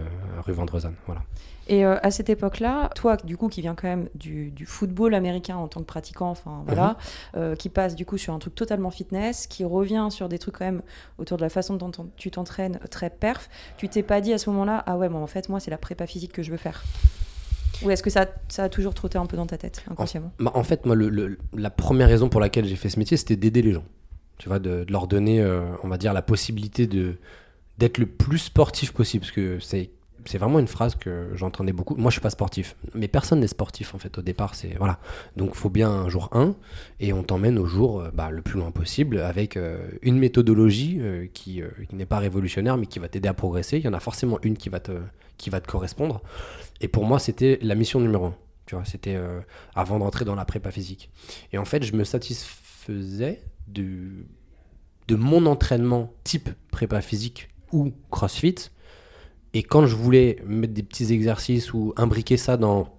rue 0.44 0.52
Vendrezane. 0.52 0.94
Voilà. 1.06 1.22
Et 1.70 1.84
à 1.84 2.10
cette 2.10 2.30
époque-là, 2.30 2.88
toi, 2.94 3.18
du 3.18 3.36
coup, 3.36 3.48
qui 3.48 3.60
viens 3.60 3.74
quand 3.74 3.88
même 3.88 4.08
du, 4.14 4.50
du 4.50 4.64
football 4.64 5.12
américain 5.12 5.58
en 5.58 5.68
tant 5.68 5.80
que 5.80 5.84
pratiquant, 5.84 6.30
enfin 6.30 6.62
voilà, 6.66 6.96
mhm. 7.36 7.58
qui 7.58 7.68
passe 7.68 7.94
du 7.94 8.06
coup 8.06 8.16
sur 8.16 8.32
un 8.32 8.38
truc 8.38 8.54
totalement 8.54 8.90
fitness, 8.90 9.46
qui 9.46 9.64
revient 9.64 10.08
sur 10.08 10.30
des 10.30 10.38
trucs 10.38 10.56
quand 10.56 10.64
même 10.64 10.80
autour 11.18 11.36
de 11.36 11.42
la 11.42 11.50
façon 11.50 11.76
dont 11.76 11.90
tu 12.16 12.30
t'entraînes 12.30 12.78
très 12.90 13.10
perf, 13.10 13.50
tu 13.76 13.86
t'es 13.90 14.02
pas 14.02 14.22
dit 14.22 14.32
à 14.32 14.38
ce 14.38 14.48
moment-là, 14.48 14.82
ah 14.86 14.96
ouais, 14.96 15.10
bon, 15.10 15.22
en 15.22 15.26
fait, 15.26 15.50
moi, 15.50 15.60
c'est 15.60 15.70
la 15.70 15.76
prépa 15.76 16.06
physique 16.06 16.32
que 16.32 16.42
je 16.42 16.50
veux 16.50 16.56
faire 16.56 16.84
ou 17.82 17.90
est-ce 17.90 18.02
que 18.02 18.10
ça, 18.10 18.26
ça, 18.48 18.64
a 18.64 18.68
toujours 18.68 18.94
trotté 18.94 19.18
un 19.18 19.26
peu 19.26 19.36
dans 19.36 19.46
ta 19.46 19.58
tête, 19.58 19.82
inconsciemment 19.90 20.32
en, 20.40 20.44
bah, 20.44 20.62
fait, 20.64 20.86
moi, 20.86 20.96
la 21.56 21.70
première 21.70 22.08
raison 22.08 22.28
pour 22.28 22.40
laquelle 22.40 22.64
j'ai 22.64 22.76
fait 22.76 22.88
ce 22.88 22.98
métier, 22.98 23.16
c'était 23.16 23.36
d'aider 23.36 23.62
les 23.62 23.72
gens. 23.72 23.84
Tu 24.38 24.48
vois, 24.48 24.58
de, 24.58 24.86
leur 24.88 25.06
donner, 25.08 25.40
euh, 25.40 25.62
on 25.82 25.88
va 25.88 25.98
dire, 25.98 26.12
la 26.12 26.22
possibilité 26.22 26.86
de 26.86 27.16
d'être 27.78 27.98
le 27.98 28.06
plus 28.06 28.38
sportif 28.38 28.92
possible, 28.92 29.20
parce 29.20 29.30
que 29.30 29.60
c'est 29.60 29.90
c'est 30.28 30.36
vraiment 30.36 30.58
une 30.58 30.68
phrase 30.68 30.94
que 30.94 31.30
j'entendais 31.34 31.72
beaucoup. 31.72 31.94
Moi, 31.96 32.10
je 32.10 32.16
suis 32.16 32.20
pas 32.20 32.28
sportif, 32.28 32.76
mais 32.92 33.08
personne 33.08 33.40
n'est 33.40 33.46
sportif 33.46 33.94
en 33.94 33.98
fait 33.98 34.18
au 34.18 34.20
départ. 34.20 34.54
C'est 34.54 34.76
voilà. 34.76 34.98
Donc, 35.36 35.54
faut 35.54 35.70
bien 35.70 35.90
un 35.90 36.10
jour 36.10 36.28
1 36.32 36.54
et 37.00 37.14
on 37.14 37.22
t'emmène 37.22 37.58
au 37.58 37.64
jour 37.64 38.00
euh, 38.00 38.10
bah, 38.12 38.30
le 38.30 38.42
plus 38.42 38.60
loin 38.60 38.70
possible 38.70 39.20
avec 39.20 39.56
euh, 39.56 39.88
une 40.02 40.18
méthodologie 40.18 41.00
qui, 41.32 41.62
qui 41.88 41.96
n'est 41.96 42.04
pas 42.04 42.18
révolutionnaire, 42.18 42.76
mais 42.76 42.84
qui 42.84 42.98
va 42.98 43.08
t'aider 43.08 43.28
à 43.28 43.32
progresser. 43.32 43.78
Il 43.78 43.84
y 43.84 43.88
en 43.88 43.94
a 43.94 44.00
forcément 44.00 44.38
une 44.42 44.58
qui 44.58 44.68
va 44.68 44.80
te 44.80 44.92
qui 45.38 45.48
va 45.48 45.62
te 45.62 45.66
correspondre. 45.66 46.20
Et 46.82 46.88
pour 46.88 47.06
moi, 47.06 47.18
c'était 47.18 47.58
la 47.62 47.74
mission 47.74 47.98
numéro 47.98 48.26
1. 48.26 48.34
Tu 48.66 48.74
vois, 48.74 48.84
c'était 48.84 49.18
avant 49.74 49.98
d'entrer 49.98 50.26
dans 50.26 50.34
la 50.34 50.44
prépa 50.44 50.70
physique. 50.70 51.10
Et 51.52 51.58
en 51.58 51.64
fait, 51.64 51.82
je 51.84 51.94
me 51.94 52.04
satisfaisais 52.04 53.40
de, 53.66 54.26
de 55.08 55.14
mon 55.14 55.46
entraînement 55.46 56.12
type 56.22 56.50
prépa 56.70 57.00
physique 57.00 57.48
ou 57.72 57.92
crossfit. 58.10 58.70
Et 59.54 59.62
quand 59.62 59.86
je 59.86 59.96
voulais 59.96 60.36
mettre 60.46 60.74
des 60.74 60.82
petits 60.82 61.12
exercices 61.12 61.72
ou 61.72 61.94
imbriquer 61.96 62.36
ça 62.36 62.56
dans 62.56 62.94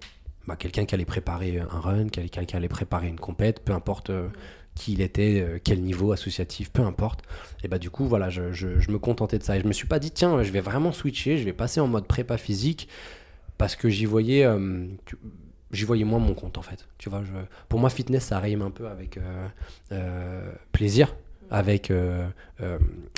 bah, 0.46 0.56
quelqu'un 0.56 0.84
qui 0.84 0.94
allait 0.94 1.04
préparer 1.04 1.60
un 1.60 1.80
run, 1.80 2.08
quelqu'un 2.08 2.44
qui 2.44 2.56
allait 2.56 2.68
préparer 2.68 3.08
une 3.08 3.20
compète, 3.20 3.60
peu 3.60 3.72
importe 3.72 4.10
euh, 4.10 4.28
qui 4.74 4.94
il 4.94 5.00
était, 5.00 5.40
euh, 5.40 5.58
quel 5.62 5.80
niveau 5.80 6.12
associatif, 6.12 6.72
peu 6.72 6.82
importe. 6.82 7.22
Et 7.62 7.68
bah 7.68 7.78
du 7.78 7.90
coup, 7.90 8.06
voilà, 8.06 8.30
je, 8.30 8.42
me 8.90 8.98
contentais 8.98 9.38
de 9.38 9.44
ça. 9.44 9.56
Et 9.56 9.60
je 9.60 9.66
me 9.66 9.72
suis 9.72 9.86
pas 9.86 10.00
dit, 10.00 10.10
tiens, 10.10 10.42
je 10.42 10.50
vais 10.50 10.60
vraiment 10.60 10.92
switcher, 10.92 11.38
je 11.38 11.44
vais 11.44 11.52
passer 11.52 11.78
en 11.78 11.86
mode 11.86 12.06
prépa 12.06 12.36
physique 12.36 12.88
parce 13.58 13.76
que 13.76 13.88
j'y 13.88 14.06
voyais, 14.06 14.44
euh, 14.44 14.86
voyais 15.72 16.04
moins 16.04 16.18
mon 16.18 16.34
compte 16.34 16.58
en 16.58 16.62
fait. 16.62 16.88
Tu 16.98 17.10
vois, 17.10 17.22
pour 17.68 17.78
moi, 17.78 17.90
fitness, 17.90 18.24
ça 18.24 18.40
rime 18.40 18.62
un 18.62 18.70
peu 18.70 18.88
avec 18.88 19.20
plaisir 20.72 21.14
avec 21.50 21.92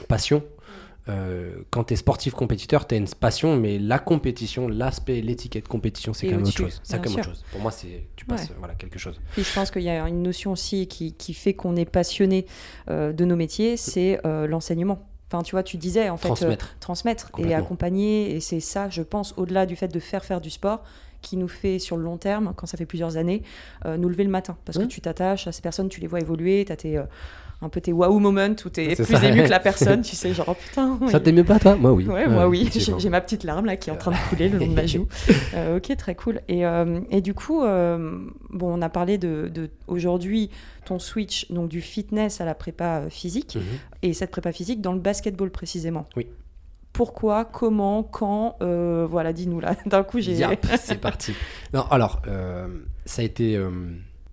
passion. 0.09 0.43
Euh, 1.09 1.63
quand 1.71 1.85
tu 1.85 1.95
es 1.95 1.97
sportif 1.97 2.35
compétiteur, 2.35 2.87
tu 2.87 2.95
as 2.95 2.99
une 2.99 3.09
passion, 3.09 3.57
mais 3.57 3.79
la 3.79 3.99
compétition, 3.99 4.69
l'aspect, 4.69 5.21
l'étiquette 5.21 5.67
compétition, 5.67 6.13
c'est 6.13 6.27
quand 6.27 6.37
même 6.37 6.43
autre 6.43 6.57
chose. 6.57 6.81
Autre 6.93 7.25
chose. 7.25 7.45
Pour 7.51 7.61
moi, 7.61 7.73
c'est 7.73 8.07
tu 8.15 8.25
passes 8.25 8.53
voilà, 8.59 8.75
quelque 8.75 8.99
chose. 8.99 9.21
Et 9.37 9.43
je 9.43 9.53
pense 9.53 9.71
qu'il 9.71 9.83
y 9.83 9.89
a 9.89 10.07
une 10.07 10.23
notion 10.23 10.53
aussi 10.53 10.87
qui, 10.87 11.13
qui 11.13 11.35
fait 11.35 11.55
qu'on 11.55 11.75
est 11.75 11.85
passionné 11.85 12.47
euh, 12.89 13.13
de 13.13 13.25
nos 13.25 13.37
métiers, 13.37 13.77
c'est 13.77 14.21
euh, 14.25 14.47
l'enseignement. 14.47 15.09
Enfin, 15.33 15.43
tu 15.43 15.53
vois, 15.53 15.63
tu 15.63 15.77
disais 15.77 16.11
en 16.11 16.19
fait 16.19 16.29
transmettre, 16.29 16.77
transmettre 16.79 17.31
et 17.39 17.55
accompagner. 17.55 18.37
Et 18.37 18.41
c'est 18.41 18.61
ça, 18.61 18.91
je 18.91 19.03
pense, 19.03 19.35
au-delà 19.37 19.67
du 19.67 19.77
fait 19.77 19.89
de 19.89 19.99
faire 19.99 20.25
faire 20.25 20.41
du 20.41 20.51
sport, 20.51 20.85
qui 21.23 21.37
nous 21.37 21.49
fait 21.49 21.79
sur 21.79 21.97
le 21.97 22.05
long 22.05 22.19
terme, 22.19 22.52
quand 22.57 22.67
ça 22.67 22.76
fait 22.76 22.87
plusieurs 22.87 23.17
années, 23.17 23.43
nous 23.85 24.09
lever 24.09 24.25
le 24.25 24.31
matin. 24.31 24.57
Parce 24.64 24.79
que 24.79 24.85
tu 24.85 25.00
t'attaches 25.00 25.47
à 25.47 25.52
ces 25.52 25.62
personnes, 25.62 25.88
tu 25.88 26.00
les 26.00 26.07
vois 26.07 26.21
évoluer, 26.21 26.64
tu 26.64 26.73
as 26.73 26.76
tes 26.76 27.02
un 27.62 27.69
peu 27.69 27.81
tes 27.81 27.93
wow 27.93 28.19
moments 28.19 28.57
où 28.64 28.69
t'es 28.69 28.95
plus 28.97 29.25
ému 29.25 29.45
que 29.45 29.49
la 29.50 29.61
personne, 29.61 30.02
tu 30.02 30.17
sais, 30.17 30.35
genre 30.35 30.47
oh, 30.49 30.55
putain. 30.55 30.99
Ça 31.09 31.21
t'aime 31.21 31.45
pas 31.45 31.59
toi? 31.59 31.76
Moi 31.76 31.93
oui. 31.93 32.07
Ouais, 32.07 32.26
moi 32.26 32.49
oui. 32.49 32.69
J'ai 32.99 33.09
ma 33.09 33.21
petite 33.21 33.45
larme 33.45 33.67
là 33.67 33.76
qui 33.76 33.88
est 33.88 33.93
en 33.93 33.97
train 33.97 34.11
de 34.11 34.29
couler 34.29 34.49
le 34.49 34.59
long 34.59 34.67
de 34.67 34.75
ma 34.75 34.87
joue. 34.87 35.07
Euh, 35.55 35.76
ok, 35.76 35.97
très 35.97 36.14
cool. 36.14 36.41
Et, 36.49 36.64
euh, 36.64 37.00
et 37.11 37.21
du 37.21 37.35
coup, 37.35 37.62
euh, 37.62 38.19
bon, 38.50 38.79
on 38.79 38.81
a 38.81 38.88
parlé 38.88 39.19
de, 39.19 39.50
de 39.52 39.69
aujourd'hui 39.87 40.50
ton 40.87 40.99
switch 40.99 41.50
donc 41.50 41.69
du 41.69 41.81
fitness 41.81 42.41
à 42.41 42.45
la 42.45 42.55
prépa 42.55 43.02
physique 43.11 43.57
mhm. 43.57 43.62
et 44.02 44.14
cette 44.14 44.31
prépa 44.31 44.52
physique 44.52 44.81
dans 44.81 44.93
le 44.93 44.99
basketball 44.99 45.50
précisément. 45.50 46.07
Oui. 46.17 46.26
Pourquoi, 46.93 47.45
comment, 47.45 48.03
quand 48.03 48.57
Voilà, 48.61 49.33
dis-nous 49.33 49.61
là. 49.61 49.75
D'un 49.87 50.03
coup, 50.03 50.21
j'ai. 50.21 50.37
c'est 50.79 51.01
parti. 51.01 51.33
Non, 51.73 51.85
alors, 51.91 52.23
ça 53.07 53.23
a 53.23 53.25
été 53.25 53.59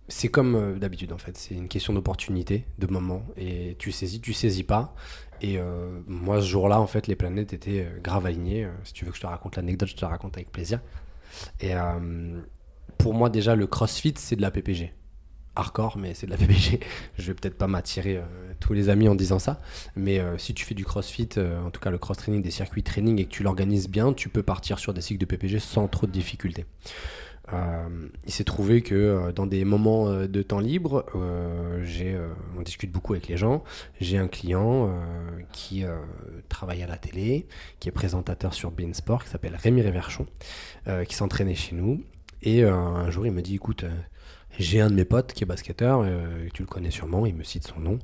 c'est 0.10 0.28
comme 0.28 0.56
euh, 0.56 0.76
d'habitude 0.76 1.14
en 1.14 1.18
fait, 1.18 1.38
c'est 1.38 1.56
une 1.56 1.68
question 1.68 1.94
d'opportunité, 1.94 2.66
de 2.80 2.88
moment, 2.88 3.24
et 3.38 3.76
tu 3.80 3.92
saisis, 3.92 4.20
tu 4.20 4.34
saisis 4.34 4.64
pas. 4.64 4.94
Et 5.42 5.58
euh, 5.58 6.02
moi 6.08 6.42
ce 6.42 6.48
jour-là 6.48 6.82
en 6.82 6.88
fait, 6.88 7.08
les 7.08 7.16
planètes 7.16 7.54
étaient 7.54 7.86
euh, 7.86 8.00
grave 8.02 8.30
si 8.84 8.94
tu 8.94 9.06
veux 9.06 9.12
que 9.12 9.18
je 9.18 9.22
te 9.22 9.28
raconte 9.28 9.56
l'anecdote, 9.56 9.88
je 9.88 9.96
te 9.96 10.02
la 10.02 10.10
raconte 10.10 10.36
avec 10.36 10.52
plaisir. 10.52 10.82
Et 11.62 11.74
pour 12.98 13.14
moi 13.14 13.30
déjà 13.30 13.56
le 13.56 13.68
CrossFit 13.68 14.16
c'est 14.18 14.36
de 14.36 14.42
la 14.42 14.50
PPG. 14.50 14.94
Hardcore, 15.60 15.98
mais 15.98 16.14
c'est 16.14 16.26
de 16.26 16.32
la 16.32 16.38
PPG. 16.38 16.80
je 17.18 17.28
vais 17.28 17.34
peut-être 17.34 17.58
pas 17.58 17.68
m'attirer 17.68 18.22
tous 18.60 18.74
les 18.74 18.90
amis 18.90 19.08
en 19.08 19.16
disant 19.16 19.40
ça, 19.40 19.62
mais 19.96 20.22
si 20.38 20.54
tu 20.54 20.66
fais 20.66 20.76
du 20.76 20.86
CrossFit, 20.86 21.30
en 21.38 21.70
tout 21.70 21.80
cas 21.80 21.90
le 21.90 21.98
cross 21.98 22.18
training, 22.18 22.42
des 22.42 22.52
circuits 22.52 22.84
training 22.84 23.20
et 23.20 23.26
que 23.26 23.30
tu 23.30 23.44
l'organises 23.44 23.90
bien, 23.90 24.14
tu 24.14 24.30
peux 24.30 24.44
partir 24.44 24.80
sur 24.80 24.94
des 24.94 25.02
cycles 25.02 25.20
de 25.20 25.26
PPG 25.26 25.60
sans 25.60 25.88
trop 25.88 26.08
de 26.08 26.12
difficultés. 26.12 26.66
Euh, 27.54 28.08
il 28.26 28.32
s'est 28.32 28.44
trouvé 28.44 28.82
que 28.82 28.96
euh, 28.96 29.32
dans 29.32 29.48
des 29.48 29.66
moments 29.66 30.08
euh, 30.08 30.28
de 30.28 30.42
temps 30.42 30.60
libre, 30.60 31.06
j'ai, 31.84 32.18
on 32.58 32.62
discute 32.62 32.92
beaucoup 32.92 33.14
avec 33.14 33.28
les 33.28 33.38
gens. 33.38 33.64
J'ai 34.00 34.18
un 34.18 34.28
client 34.28 34.94
qui 35.52 35.84
travaille 36.50 36.84
à 36.84 36.88
la 36.88 36.98
télé, 36.98 37.48
qui 37.80 37.90
est 37.90 37.92
présentateur 37.92 38.54
sur 38.54 38.72
Bein 38.72 38.94
Sport, 38.94 39.24
qui 39.24 39.30
s'appelle 39.30 39.56
Rémi 39.56 39.82
Réverchon, 39.82 40.28
qui 41.08 41.16
s'entraînait 41.16 41.56
chez 41.56 41.76
nous. 41.76 42.04
Et 42.42 42.64
un 42.64 43.10
jour, 43.10 43.26
il 43.26 43.32
me 43.32 43.42
dit 43.42 43.56
écoute, 43.56 43.86
j'ai 44.60 44.82
un 44.82 44.90
de 44.90 44.96
mes 44.96 45.06
potes 45.06 45.34
qui 45.34 45.44
est 45.44 45.48
basketteur, 45.48 46.06
tu 46.54 46.62
le 46.62 46.68
connais 46.68 46.92
sûrement, 46.92 47.26
il 47.26 47.36
me 47.36 47.44
cite 47.44 47.68
son 47.68 47.80
nom. 47.80 48.00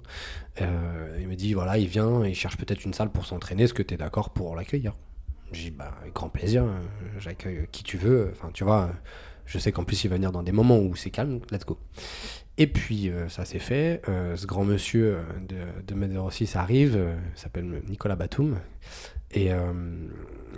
il 0.59 1.27
me 1.27 1.35
dit 1.35 1.53
voilà, 1.53 1.77
il 1.77 1.87
vient, 1.87 2.25
il 2.25 2.35
cherche 2.35 2.57
peut-être 2.57 2.85
une 2.85 2.93
salle 2.93 3.11
pour 3.11 3.25
s'entraîner, 3.25 3.63
est-ce 3.63 3.73
que 3.73 3.83
tu 3.83 3.93
es 3.93 3.97
d'accord 3.97 4.31
pour 4.31 4.55
l'accueillir? 4.55 4.95
J'ai 5.51 5.69
dit 5.69 5.71
bah, 5.71 5.93
avec 6.01 6.13
grand 6.13 6.29
plaisir, 6.29 6.65
j'accueille 7.19 7.67
qui 7.71 7.83
tu 7.83 7.97
veux. 7.97 8.31
Enfin, 8.33 8.49
tu 8.53 8.63
vois, 8.63 8.91
je 9.45 9.57
sais 9.59 9.71
qu'en 9.71 9.83
plus, 9.83 10.03
il 10.03 10.09
va 10.09 10.15
venir 10.15 10.31
dans 10.31 10.43
des 10.43 10.51
moments 10.51 10.79
où 10.79 10.95
c'est 10.95 11.11
calme, 11.11 11.39
let's 11.51 11.65
go. 11.65 11.77
Et 12.57 12.67
puis, 12.67 13.09
euh, 13.09 13.27
ça 13.27 13.43
s'est 13.43 13.59
fait. 13.59 14.01
Euh, 14.07 14.37
ce 14.37 14.45
grand 14.45 14.63
monsieur 14.63 15.17
euh, 15.17 15.23
de, 15.47 15.85
de 15.85 15.93
Med 15.93 16.13
06 16.29 16.55
arrive, 16.55 16.97
s'appelle 17.35 17.81
Nicolas 17.87 18.15
Batum. 18.15 18.57
Et 19.31 19.49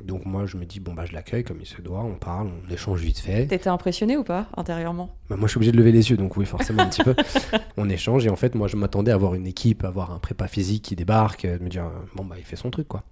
donc, 0.03 0.25
moi, 0.25 0.45
je 0.45 0.55
me 0.57 0.65
dis, 0.65 0.79
bon, 0.79 0.93
bah, 0.93 1.05
je 1.05 1.13
l'accueille 1.13 1.43
comme 1.43 1.59
il 1.59 1.65
se 1.65 1.81
doit, 1.81 2.03
on 2.03 2.13
parle, 2.13 2.49
on 2.49 2.71
échange 2.71 2.99
vite 2.99 3.17
fait. 3.17 3.47
T'étais 3.47 3.69
impressionné 3.69 4.17
ou 4.17 4.23
pas, 4.23 4.49
intérieurement? 4.55 5.15
Bah, 5.29 5.35
Moi, 5.35 5.47
je 5.47 5.51
suis 5.51 5.57
obligé 5.57 5.71
de 5.71 5.77
lever 5.77 5.91
les 5.91 6.11
yeux, 6.11 6.17
donc 6.17 6.37
oui, 6.37 6.45
forcément, 6.45 6.83
un 6.83 6.89
petit 6.89 7.01
peu. 7.01 7.15
On 7.77 7.89
échange, 7.89 8.27
et 8.27 8.29
en 8.29 8.35
fait, 8.35 8.53
moi, 8.53 8.67
je 8.67 8.75
m'attendais 8.75 9.09
à 9.09 9.15
avoir 9.15 9.33
une 9.33 9.47
équipe, 9.47 9.83
à 9.83 9.87
avoir 9.87 10.11
un 10.11 10.19
prépa 10.19 10.47
physique 10.47 10.83
qui 10.83 10.95
débarque, 10.95 11.47
de 11.47 11.63
me 11.63 11.69
dire, 11.69 11.89
bon, 12.13 12.23
bah, 12.23 12.35
il 12.37 12.43
fait 12.43 12.55
son 12.55 12.69
truc, 12.69 12.87
quoi. 12.87 13.03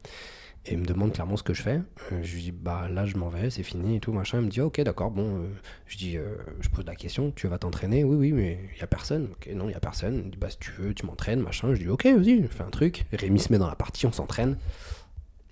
Et 0.68 0.74
il 0.74 0.80
me 0.80 0.86
demande 0.86 1.14
clairement 1.14 1.38
ce 1.38 1.44
que 1.44 1.54
je 1.54 1.62
fais. 1.62 1.80
Euh, 2.12 2.24
je 2.24 2.36
lui 2.36 2.42
dis, 2.42 2.52
bah 2.52 2.88
là, 2.90 3.06
je 3.06 3.18
m'en 3.18 3.30
vais, 3.30 3.52
c'est 3.52 3.62
fini 3.62 3.98
et 3.98 4.00
tout, 4.00 4.12
machin. 4.12 4.40
Il 4.40 4.46
me 4.46 4.50
dit, 4.50 4.62
ok, 4.62 4.82
d'accord, 4.82 5.12
bon. 5.12 5.44
Euh, 5.44 5.48
je 5.86 5.98
dis, 5.98 6.18
euh, 6.18 6.36
je 6.60 6.70
pose 6.70 6.86
la 6.86 6.96
question, 6.96 7.32
tu 7.36 7.48
vas 7.48 7.60
t'entraîner? 7.60 8.04
Oui, 8.04 8.16
oui, 8.16 8.32
mais 8.32 8.60
il 8.74 8.78
n'y 8.78 8.82
a 8.82 8.88
personne. 8.88 9.30
Ok, 9.34 9.48
non, 9.54 9.66
il 9.66 9.70
n'y 9.70 9.76
a 9.76 9.80
personne. 9.80 10.16
Il 10.16 10.24
me 10.24 10.32
dit, 10.32 10.38
bah 10.38 10.50
si 10.50 10.58
tu 10.58 10.72
veux, 10.72 10.96
tu 10.96 11.06
m'entraînes, 11.06 11.40
machin. 11.40 11.74
Je 11.76 11.82
dis, 11.82 11.88
ok, 11.88 12.06
vas-y, 12.06 12.48
fais 12.48 12.64
un 12.64 12.72
truc. 12.72 13.06
Rémi 13.14 13.40
se 13.40 13.52
met 13.52 13.60
dans 13.60 13.68
la 13.68 13.76
partie, 13.76 14.08
on 14.08 14.12
s'entraîne. 14.12 14.58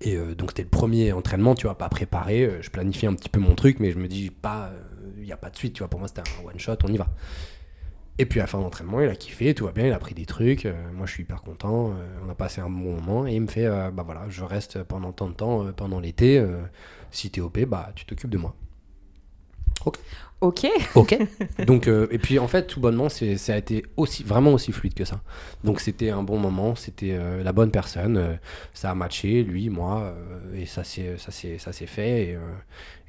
Et 0.02 0.18
donc, 0.18 0.50
c'était 0.50 0.64
le 0.64 0.70
premier 0.70 1.14
entraînement, 1.14 1.56
tu 1.56 1.66
vois, 1.66 1.78
pas 1.78 1.88
préparé. 1.88 2.60
Je 2.62 2.70
planifie 2.70 3.06
un 3.06 3.14
petit 3.14 3.30
peu 3.30 3.40
mon 3.40 3.56
truc, 3.56 3.80
mais 3.80 3.92
je 3.92 3.98
me 3.98 4.08
dis, 4.08 4.32
pas, 4.32 4.74
il 5.18 5.24
n'y 5.24 5.32
a 5.32 5.38
pas 5.38 5.50
de 5.50 5.56
suite, 5.56 5.74
tu 5.74 5.80
vois. 5.80 5.90
Pour 5.90 6.00
moi, 6.00 6.10
c'était 6.10 6.22
un 6.22 6.46
one 6.46 6.60
shot, 6.60 6.76
on 6.84 6.92
y 6.92 6.98
va. 6.98 7.08
Et 8.20 8.26
puis 8.26 8.40
à 8.40 8.44
la 8.44 8.48
fin 8.48 8.60
de 8.60 8.64
l'entraînement, 8.64 9.02
il 9.02 9.10
a 9.10 9.16
kiffé, 9.16 9.56
tout 9.56 9.66
va 9.66 9.72
bien, 9.72 9.88
il 9.88 9.94
a 9.94 10.00
pris 10.00 10.14
des 10.14 10.26
trucs. 10.26 10.66
Euh, 10.66 10.74
moi, 10.94 11.08
je 11.08 11.14
suis 11.14 11.24
hyper 11.24 11.42
content. 11.42 11.90
Euh, 11.90 11.94
on 12.26 12.30
a 12.30 12.36
passé 12.36 12.62
un 12.62 12.70
bon 12.70 12.94
moment 12.94 13.26
et 13.26 13.34
il 13.34 13.42
me 13.42 13.48
fait 13.48 13.66
euh, 13.66 13.90
bah 13.90 14.04
voilà, 14.06 14.26
je 14.30 14.44
reste 14.44 14.84
pendant 14.84 15.12
tant 15.12 15.30
de 15.30 15.34
temps 15.34 15.66
pendant 15.76 16.00
l'été. 16.00 16.44
si 17.12 17.32
t'es 17.32 17.42
OP, 17.42 17.60
bah 17.66 17.92
tu 17.96 18.06
t'occupes 18.06 18.30
de 18.30 18.38
moi. 18.38 18.56
Ok. 19.86 19.98
Ok. 20.42 20.68
Ok. 20.96 21.18
Donc 21.66 21.88
et 21.88 22.20
puis 22.20 22.38
en 22.38 22.48
fait, 22.48 22.68
tout 22.68 22.80
bonnement, 22.80 23.10
c'est 23.10 23.38
ça 23.38 23.56
a 23.56 23.58
été 23.58 23.84
aussi 23.98 24.24
vraiment 24.24 24.54
aussi 24.54 24.72
fluide 24.72 24.94
que 24.94 25.06
ça. 25.06 25.22
Donc 25.64 25.80
c'était 25.80 26.10
un 26.12 26.22
bon 26.22 26.38
moment, 26.38 26.76
c'était 26.76 27.18
la 27.44 27.52
bonne 27.52 27.72
personne. 27.72 28.38
ça 28.74 28.92
a 28.92 28.96
matché, 28.96 29.42
lui, 29.42 29.70
moi, 29.70 30.14
et 30.54 30.68
ça 30.68 30.84
s'est 30.84 31.18
ça 31.18 31.32
c'est 31.32 31.58
ça 31.58 31.74
s'est 31.74 31.88
fait. 31.88 32.22
Et, 32.22 32.38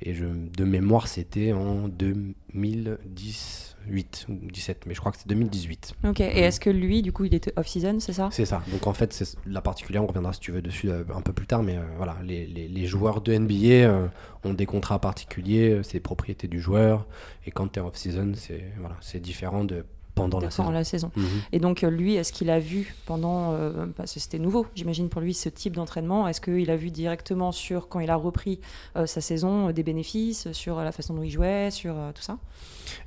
et 0.01 0.15
je, 0.15 0.25
de 0.25 0.65
mémoire, 0.65 1.09
c'était 1.09 1.53
en 1.53 1.89
2010. 1.89 3.74
8 3.87 4.27
ou 4.29 4.51
17, 4.51 4.87
mais 4.87 4.95
je 4.95 5.01
crois 5.01 5.13
que 5.13 5.19
c'est 5.19 5.29
2018. 5.29 5.95
Ok, 6.05 6.21
et 6.21 6.25
est-ce 6.25 6.61
que 6.61 6.71
lui, 6.71 7.03
du 7.03 7.13
coup, 7.13 7.25
il 7.25 7.35
était 7.35 7.53
off-season, 7.57 8.01
c'est 8.01 8.13
ça? 8.13 8.29
C'est 8.33 8.45
ça. 8.45 8.63
Donc 8.71 8.87
en 8.87 8.93
fait, 8.93 9.13
c'est 9.13 9.37
la 9.47 9.61
particulière, 9.61 10.03
on 10.03 10.07
reviendra 10.07 10.33
si 10.33 10.41
tu 10.41 10.53
veux 10.53 10.63
dessus 10.63 10.91
euh, 10.91 11.05
un 11.15 11.21
peu 11.21 11.33
plus 11.33 11.47
tard, 11.47 11.63
mais 11.63 11.77
euh, 11.77 11.83
voilà, 11.97 12.17
les, 12.23 12.47
les, 12.47 12.69
les, 12.69 12.87
joueurs 12.87 13.21
de 13.21 13.37
NBA 13.37 13.57
euh, 13.87 14.09
ont 14.45 14.55
des 14.55 14.67
contrats 14.67 15.01
particuliers, 15.01 15.81
c'est 15.83 16.01
propriété 16.01 16.49
du 16.49 16.61
joueur, 16.61 17.07
et 17.47 17.51
quand 17.51 17.69
tu 17.69 17.81
es 17.81 17.83
off-season, 17.83 18.33
c'est 18.35 18.65
voilà, 18.79 18.97
différent 19.21 19.65
de 19.65 19.85
pendant 20.15 20.41
la 20.41 20.51
saison. 20.51 20.71
La 20.71 20.85
saison. 20.85 21.11
Mhm. 21.17 21.25
Et 21.53 21.59
donc 21.59 21.83
lui, 21.83 22.15
est-ce 22.15 22.33
qu'il 22.33 22.51
a 22.51 22.59
vu 22.59 22.95
pendant, 23.07 23.55
parce 23.97 24.15
que 24.15 24.21
c'était 24.21 24.39
nouveau, 24.39 24.67
j'imagine 24.75 25.09
pour 25.09 25.21
lui 25.21 25.35
ce 25.35 25.49
type 25.49 25.75
d'entraînement, 25.75 26.29
est-ce 26.29 26.41
qu'il 26.41 26.71
a 26.71 26.77
vu 26.77 26.91
directement 26.91 27.53
sur 27.53 27.89
quand 27.89 28.01
il 28.01 28.11
a 28.11 28.17
repris 28.17 28.61
sa 28.95 29.21
saison 29.21 29.71
des 29.71 29.83
bénéfices, 29.83 30.53
sur 30.53 30.81
la 30.81 30.93
façon 30.93 31.15
dont 31.15 31.23
il 31.23 31.31
jouait, 31.31 31.71
sur 31.71 31.95
tout 32.15 32.23
ça? 32.23 32.39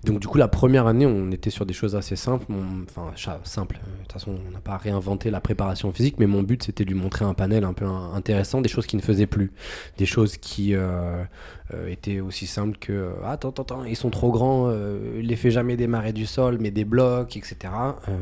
Donc 0.04 0.20
du 0.20 0.28
coup, 0.28 0.38
la 0.38 0.48
première 0.48 0.88
année, 0.88 1.06
on 1.06 1.32
était 1.32 1.50
sur 1.50 1.66
des 1.66 1.74
choses 1.74 1.96
assez 1.96 2.16
simples. 2.16 2.46
enfin, 2.90 3.12
simple. 3.44 3.76
De 3.76 4.04
toute 4.04 4.14
façon, 4.14 4.36
on 4.48 4.52
n'a 4.52 4.60
pas 4.60 4.78
réinventé 4.78 5.30
la 5.30 5.40
préparation 5.40 5.92
physique, 5.92 6.16
mais 6.18 6.28
mon 6.28 6.44
but, 6.44 6.64
c'était 6.64 6.84
de 6.84 6.90
lui 6.90 7.00
montrer 7.00 7.26
un 7.26 7.34
panel 7.34 7.64
un 7.64 7.74
peu 7.74 7.86
intéressant, 7.86 8.62
des 8.62 8.70
choses 8.70 8.86
qui 8.86 8.98
ne 8.98 9.02
faisaient 9.02 9.28
plus, 9.28 9.52
des 9.98 10.06
choses 10.06 10.38
qui 10.38 10.76
euh, 11.74 11.78
euh, 11.78 11.88
étaient 11.88 12.20
aussi 12.20 12.48
simples 12.48 12.78
que 12.78 12.92
euh, 12.92 13.26
attends, 13.26 13.50
attends, 13.50 13.64
attends, 13.64 13.84
ils 13.84 13.96
sont 13.96 14.10
trop 14.10 14.32
grands, 14.32 14.72
il 14.72 15.28
les 15.28 15.36
fait 15.36 15.52
jamais 15.52 15.78
démarrer 15.78 16.14
du 16.14 16.26
sol, 16.26 16.58
mais 16.60 16.72
des 16.72 16.86
blocs, 16.86 17.36
etc. 17.38 17.74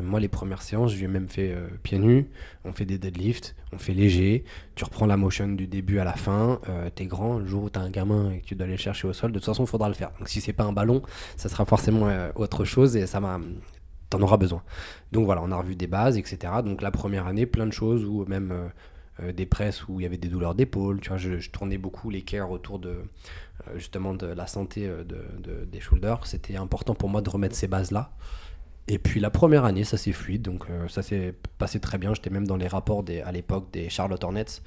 moi, 0.02 0.20
les 0.20 0.28
premières 0.28 0.62
séances, 0.62 0.92
je 0.92 0.98
lui 0.98 1.04
ai 1.04 1.08
même 1.08 1.28
fait 1.28 1.54
pieds 1.82 1.98
nus. 1.98 2.26
On 2.64 2.72
fait 2.72 2.84
des 2.84 2.98
deadlifts, 2.98 3.54
on 3.72 3.78
fait 3.78 3.94
léger. 3.94 4.44
Tu 4.74 4.84
reprends 4.84 5.06
la 5.06 5.16
motion 5.16 5.48
du 5.48 5.66
début 5.66 5.98
à 5.98 6.04
la 6.04 6.14
fin. 6.14 6.60
t'es 6.94 7.06
grand, 7.06 7.38
le 7.38 7.46
jour 7.46 7.64
où 7.64 7.70
t'as 7.70 7.80
un 7.80 7.90
gamin 7.90 8.30
et 8.32 8.40
que 8.40 8.46
tu 8.46 8.54
dois 8.54 8.64
aller 8.64 8.74
le 8.74 8.80
chercher 8.80 9.06
au 9.08 9.12
sol, 9.12 9.30
de 9.30 9.38
toute 9.38 9.46
façon, 9.46 9.64
il 9.64 9.68
faudra 9.68 9.88
le 9.88 9.94
faire. 9.94 10.10
Donc 10.18 10.28
si 10.28 10.40
c'est 10.40 10.52
pas 10.52 10.64
un 10.64 10.72
ballon, 10.72 11.02
ça 11.36 11.48
sera 11.48 11.64
forcément 11.64 12.08
euh, 12.08 12.30
autre 12.34 12.64
chose 12.64 12.96
et 12.96 13.06
ça 13.06 13.20
m'a 13.20 13.40
t'en 14.10 14.20
auras 14.22 14.36
besoin. 14.36 14.62
Donc 15.12 15.24
voilà, 15.26 15.42
on 15.42 15.50
a 15.50 15.56
revu 15.56 15.74
des 15.74 15.86
bases, 15.86 16.16
etc. 16.16 16.52
Donc 16.64 16.82
la 16.82 16.90
première 16.90 17.26
année, 17.26 17.46
plein 17.46 17.66
de 17.66 17.72
choses, 17.72 18.04
ou 18.04 18.24
même 18.26 18.52
euh, 18.52 18.54
euh, 18.54 18.68
des 19.34 19.46
presses 19.46 19.88
où 19.88 20.00
il 20.00 20.02
y 20.02 20.06
avait 20.06 20.18
des 20.18 20.28
douleurs 20.28 20.54
d'épaule. 20.54 21.00
Tu 21.00 21.08
vois, 21.08 21.18
je, 21.18 21.50
tournais 21.50 21.78
beaucoup 21.78 22.10
les 22.10 22.24
autour 22.48 22.78
de 22.78 23.02
justement 23.76 24.12
de 24.14 24.26
la 24.26 24.46
santé 24.46 24.86
de, 24.86 25.64
des 25.64 25.80
shoulders. 25.80 26.26
C'était 26.26 26.56
important 26.56 26.94
pour 26.94 27.08
moi 27.08 27.22
de 27.22 27.30
remettre 27.30 27.54
ces 27.54 27.66
bases-là. 27.66 28.10
Et 28.88 28.98
puis 28.98 29.18
la 29.18 29.30
première 29.30 29.64
année, 29.64 29.84
ça 29.84 29.96
s'est 29.96 30.12
fluide, 30.12 30.42
donc 30.42 30.66
ça 30.88 31.02
s'est 31.02 31.34
passé 31.58 31.80
très 31.80 31.98
bien. 31.98 32.12
J'étais 32.14 32.30
même 32.30 32.46
dans 32.46 32.56
les 32.56 32.68
rapports 32.68 33.04
à 33.24 33.32
l'époque 33.32 33.70
des 33.72 33.88
Charlotte 33.88 34.22
Hornets. 34.22 34.60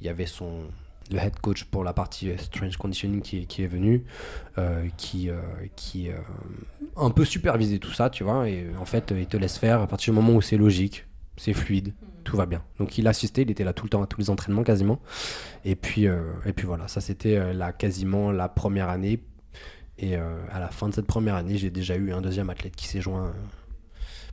Il 0.00 0.06
y 0.06 0.10
avait 0.10 0.26
son, 0.26 0.64
le 1.10 1.18
head 1.18 1.38
coach 1.40 1.64
pour 1.64 1.84
la 1.84 1.92
partie 1.92 2.30
euh, 2.30 2.38
strange 2.38 2.76
conditioning 2.76 3.20
qui, 3.20 3.62
est 3.62 3.66
venu, 3.66 4.04
euh, 4.58 4.86
qui, 4.96 5.30
euh, 5.30 5.40
qui 5.76 6.08
un 6.96 7.10
peu 7.10 7.24
supervisé 7.24 7.78
tout 7.78 7.92
ça, 7.92 8.10
tu 8.10 8.24
vois, 8.24 8.48
et 8.48 8.66
en 8.80 8.84
fait, 8.84 9.12
il 9.16 9.26
te 9.26 9.36
laisse 9.36 9.58
faire 9.58 9.80
à 9.80 9.86
partir 9.86 10.12
du 10.12 10.20
moment 10.20 10.36
où 10.36 10.42
c'est 10.42 10.56
logique, 10.56 11.06
c'est 11.36 11.52
fluide, 11.52 11.94
tout 12.24 12.36
va 12.36 12.46
bien. 12.46 12.62
Donc 12.78 12.98
il 12.98 13.06
assistait, 13.08 13.42
il 13.42 13.50
était 13.50 13.64
là 13.64 13.72
tout 13.72 13.84
le 13.84 13.90
temps 13.90 14.02
à 14.02 14.06
tous 14.06 14.20
les 14.20 14.30
entraînements 14.30 14.62
quasiment. 14.64 14.98
Et 15.64 15.76
puis, 15.76 16.04
et 16.04 16.52
puis 16.54 16.66
voilà, 16.66 16.88
ça 16.88 17.00
c'était 17.00 17.52
la, 17.54 17.72
quasiment 17.72 18.30
la 18.32 18.48
première 18.48 18.88
année. 18.88 19.20
Et 19.98 20.16
à 20.16 20.58
la 20.58 20.68
fin 20.68 20.88
de 20.88 20.94
cette 20.94 21.06
première 21.06 21.34
année, 21.36 21.56
j'ai 21.56 21.70
déjà 21.70 21.96
eu 21.96 22.12
un 22.12 22.20
deuxième 22.20 22.50
athlète 22.50 22.74
qui 22.76 22.88
s'est 22.88 23.00
joint 23.00 23.32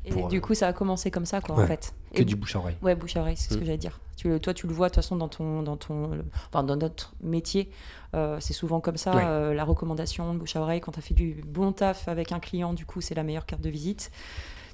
Et 0.06 0.10
du 0.30 0.38
euh, 0.38 0.40
coup, 0.40 0.56
ça 0.56 0.68
a 0.68 0.74
commencé 0.74 1.12
comme 1.12 1.28
ça, 1.28 1.40
quoi, 1.42 1.60
en 1.60 1.68
fait. 1.68 1.94
Que 2.16 2.24
Et- 2.24 2.26
du 2.26 2.36
bouche 2.36 2.56
à 2.56 2.60
oreille. 2.60 2.76
Ouais, 2.82 2.96
bouche 2.96 3.16
à 3.16 3.22
oreille, 3.22 3.38
c'est 3.38 3.50
ce 3.52 3.56
Mm. 3.56 3.60
que 3.60 3.66
j'allais 3.66 3.78
dire. 3.78 4.00
Tu, 4.18 4.40
toi, 4.40 4.54
tu 4.56 4.66
le 4.66 4.74
vois 4.74 4.88
de 4.88 4.94
toute 4.96 5.04
façon 5.04 5.16
dans 5.16 5.28
ton, 5.28 5.62
dans 5.62 5.78
ton, 5.78 6.08
le- 6.16 6.26
enfin 6.50 6.64
dans 6.64 6.76
notre 6.76 7.14
métier, 7.22 7.70
euh, 8.16 8.38
c'est 8.40 8.54
souvent 8.54 8.80
comme 8.80 8.98
ça. 8.98 9.16
Ouais. 9.16 9.24
euh, 9.24 9.54
la 9.54 9.64
recommandation 9.64 10.34
de 10.34 10.40
bouche 10.40 10.56
à 10.56 10.62
oreille, 10.62 10.82
quand 10.82 10.94
tu 10.94 11.00
as 11.00 11.04
fait 11.04 11.14
du 11.14 11.42
bon 11.46 11.72
taf 11.72 12.08
avec 12.08 12.32
un 12.32 12.40
client, 12.40 12.74
du 12.74 12.86
coup, 12.88 13.00
c'est 13.02 13.14
la 13.14 13.22
meilleure 13.24 13.46
carte 13.46 13.62
de 13.62 13.70
visite. 13.70 14.10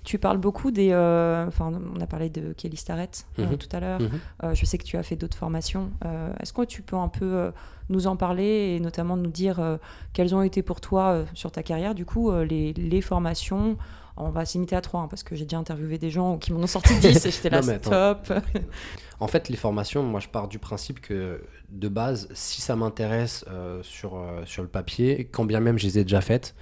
Tu 0.07 0.17
parles 0.19 0.37
beaucoup 0.37 0.71
des, 0.71 0.91
euh, 0.93 1.45
enfin, 1.47 1.69
on 1.93 1.99
a 1.99 2.07
parlé 2.07 2.29
de 2.29 2.53
Kelly 2.53 2.77
Starrett 2.77 3.25
euh, 3.39 3.45
Mhm. 3.45 3.57
tout 3.57 3.67
à 3.73 3.81
l'heure. 3.81 3.99
Mhm. 3.99 4.09
Euh, 4.45 4.55
je 4.55 4.65
sais 4.65 4.77
que 4.77 4.85
tu 4.85 4.95
as 4.95 5.03
fait 5.03 5.17
d'autres 5.17 5.35
formations. 5.37 5.91
Est-ce 6.39 6.53
que 6.53 6.63
tu 6.63 6.81
peux 6.81 6.95
un 6.95 7.09
peu 7.09 7.51
nous 7.89 8.07
en 8.07 8.15
parler 8.15 8.75
et 8.75 8.79
notamment 8.79 9.17
nous 9.17 9.29
dire 9.29 9.59
euh, 9.59 9.75
quelles 10.13 10.33
ont 10.33 10.41
été 10.41 10.61
pour 10.61 10.79
toi 10.79 11.09
euh, 11.09 11.25
sur 11.33 11.51
ta 11.51 11.61
carrière, 11.61 11.93
du 11.93 12.05
coup, 12.05 12.31
euh, 12.31 12.45
les, 12.45 12.71
les 12.73 13.01
formations? 13.01 13.77
On 14.15 14.29
va 14.29 14.45
s'imiter 14.45 14.77
à 14.77 14.81
trois 14.81 15.01
hein, 15.01 15.07
parce 15.09 15.23
que 15.23 15.35
j'ai 15.35 15.43
déjà 15.43 15.57
interviewé 15.57 15.97
des 15.97 16.09
gens 16.09 16.37
qui 16.37 16.51
m'en 16.53 16.61
ont 16.61 16.67
sorti 16.67 16.97
10 16.99 17.25
et 17.25 17.31
j'étais 17.31 17.49
là, 17.51 17.61
stop. 17.61 18.31
En 19.19 19.27
fait, 19.27 19.49
les 19.49 19.57
formations, 19.57 20.03
moi, 20.03 20.19
je 20.19 20.27
pars 20.29 20.47
du 20.47 20.57
principe 20.59 21.01
que 21.01 21.41
de 21.69 21.87
base, 21.89 22.29
si 22.33 22.61
ça 22.61 22.75
m'intéresse 22.75 23.43
sur, 23.81 24.23
sur 24.45 24.61
le 24.61 24.69
papier, 24.69 25.27
quand 25.31 25.43
bien 25.43 25.59
même 25.59 25.77
je 25.79 25.85
les 25.87 25.97
ai 25.99 26.03
déjà 26.03 26.21
faites, 26.21 26.55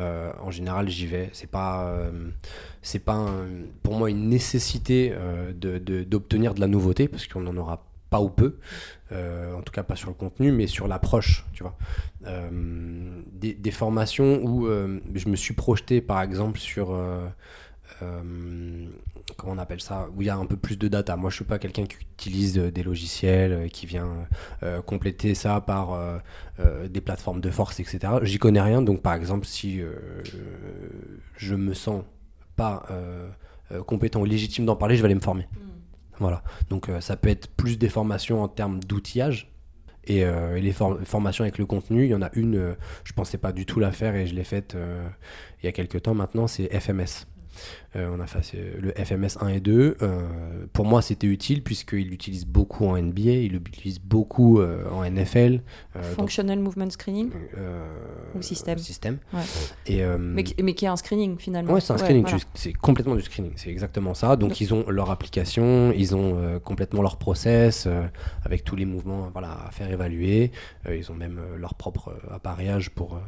euh, 0.00 0.32
en 0.40 0.50
général, 0.50 0.88
j'y 0.88 1.06
vais. 1.06 1.30
C'est 1.32 1.50
pas, 1.50 1.88
euh, 1.88 2.30
c'est 2.82 2.98
pas 2.98 3.26
pour 3.82 3.94
moi 3.94 4.10
une 4.10 4.28
nécessité 4.28 5.12
euh, 5.14 5.52
d'obtenir 6.04 6.54
de, 6.54 6.60
la 6.60 6.66
nouveauté 6.66 7.08
parce 7.08 7.26
qu'on 7.26 7.40
n'en 7.40 7.56
aura 7.56 7.86
pas 8.10 8.20
ou 8.20 8.28
peu. 8.28 8.58
En 9.12 9.62
tout 9.62 9.72
cas, 9.72 9.82
pas 9.82 9.96
sur 9.96 10.08
le 10.08 10.14
contenu, 10.14 10.52
mais 10.52 10.66
sur 10.66 10.88
l'approche, 10.88 11.44
tu 11.52 11.62
vois. 11.62 11.76
Des, 13.32 13.54
des 13.54 13.70
formations 13.70 14.42
où 14.42 14.66
je 14.66 15.28
me 15.28 15.36
suis 15.36 15.54
projeté, 15.54 16.00
par 16.00 16.20
exemple, 16.22 16.58
sur 16.58 16.96
comment 19.36 19.52
on 19.54 19.58
appelle 19.58 19.80
ça, 19.80 20.08
où 20.14 20.22
il 20.22 20.26
y 20.26 20.30
a 20.30 20.36
un 20.36 20.46
peu 20.46 20.56
plus 20.56 20.76
de 20.78 20.88
data. 20.88 21.16
Moi, 21.16 21.30
je 21.30 21.36
suis 21.36 21.44
pas 21.44 21.58
quelqu'un 21.58 21.84
qui 21.86 21.96
utilise 22.00 22.58
euh, 22.58 22.70
des 22.70 22.82
logiciels, 22.82 23.52
euh, 23.52 23.68
qui 23.68 23.86
vient 23.86 24.26
euh, 24.62 24.80
compléter 24.82 25.34
ça 25.34 25.60
par 25.60 25.92
euh, 25.92 26.18
euh, 26.60 26.88
des 26.88 27.00
plateformes 27.00 27.40
de 27.40 27.50
force, 27.50 27.80
etc. 27.80 27.98
J'y 28.22 28.38
connais 28.38 28.60
rien, 28.60 28.82
donc 28.82 29.02
par 29.02 29.14
exemple, 29.14 29.46
si 29.46 29.80
euh, 29.80 29.94
je 31.36 31.54
me 31.54 31.74
sens 31.74 32.04
pas 32.56 32.84
euh, 32.90 33.28
euh, 33.72 33.82
compétent 33.82 34.20
ou 34.20 34.24
légitime 34.24 34.64
d'en 34.66 34.76
parler, 34.76 34.96
je 34.96 35.02
vais 35.02 35.06
aller 35.06 35.14
me 35.14 35.20
former. 35.20 35.46
Voilà. 36.18 36.42
Donc 36.70 36.88
euh, 36.88 37.00
ça 37.00 37.16
peut 37.16 37.28
être 37.28 37.48
plus 37.48 37.78
des 37.78 37.88
formations 37.90 38.42
en 38.42 38.48
termes 38.48 38.80
d'outillage. 38.80 39.52
Et, 40.08 40.24
euh, 40.24 40.56
et 40.56 40.60
les 40.60 40.70
for- 40.72 40.98
formations 41.04 41.42
avec 41.42 41.58
le 41.58 41.66
contenu, 41.66 42.04
il 42.04 42.10
y 42.10 42.14
en 42.14 42.22
a 42.22 42.30
une, 42.34 42.54
euh, 42.56 42.74
je 43.02 43.12
pensais 43.12 43.38
pas 43.38 43.50
du 43.52 43.66
tout 43.66 43.80
la 43.80 43.90
faire 43.90 44.14
et 44.14 44.26
je 44.28 44.36
l'ai 44.36 44.44
faite 44.44 44.76
euh, 44.76 45.04
il 45.62 45.66
y 45.66 45.68
a 45.68 45.72
quelques 45.72 46.00
temps 46.02 46.14
maintenant, 46.14 46.46
c'est 46.46 46.68
FMS. 46.78 47.26
Euh, 47.96 48.10
on 48.14 48.20
a 48.20 48.26
fait 48.26 48.56
euh, 48.58 48.74
le 48.80 48.92
FMS 49.04 49.38
1 49.40 49.48
et 49.48 49.60
2. 49.60 49.96
Euh, 50.02 50.66
pour 50.72 50.84
moi, 50.84 51.02
c'était 51.02 51.26
utile 51.26 51.62
puisqu'il 51.62 52.08
l'utilise 52.08 52.46
beaucoup 52.46 52.86
en 52.86 52.96
NBA, 53.00 53.20
il 53.30 53.52
l'utilise 53.52 53.98
beaucoup 54.00 54.60
en 54.62 55.04
NFL. 55.04 55.60
Functional 56.16 56.58
Movement 56.58 56.90
Screening, 56.90 57.30
Ou 58.34 58.42
système. 58.42 58.78
système. 58.78 59.18
Ouais. 59.32 59.40
Et, 59.86 60.02
mais, 60.18 60.44
qui- 60.44 60.62
mais 60.62 60.74
qui 60.74 60.84
est 60.84 60.88
un 60.88 60.96
screening 60.96 61.38
finalement. 61.38 61.72
Ouais, 61.72 61.80
c'est 61.80 61.92
un 61.92 61.98
screening, 61.98 62.22
voilà. 62.22 62.38
c'est 62.54 62.72
complètement 62.72 63.14
du 63.16 63.22
screening, 63.22 63.52
c'est 63.56 63.70
exactement 63.70 64.14
ça. 64.14 64.36
Donc 64.36 64.50
Donc- 64.50 64.60
ils 64.60 64.72
ont 64.74 64.88
leur 64.90 65.10
application, 65.10 65.92
ils 65.92 66.14
ont 66.14 66.60
complètement 66.60 67.02
leur 67.02 67.16
process 67.16 67.88
avec 68.44 68.62
tous 68.64 68.76
les 68.76 68.84
mouvements 68.84 69.28
voilà, 69.32 69.66
à 69.66 69.70
faire 69.70 69.90
évaluer. 69.90 70.52
Ils 70.90 71.10
ont 71.10 71.14
même 71.14 71.40
leur 71.58 71.74
propre 71.74 72.14
appareillage 72.30 72.90
pour, 72.90 73.18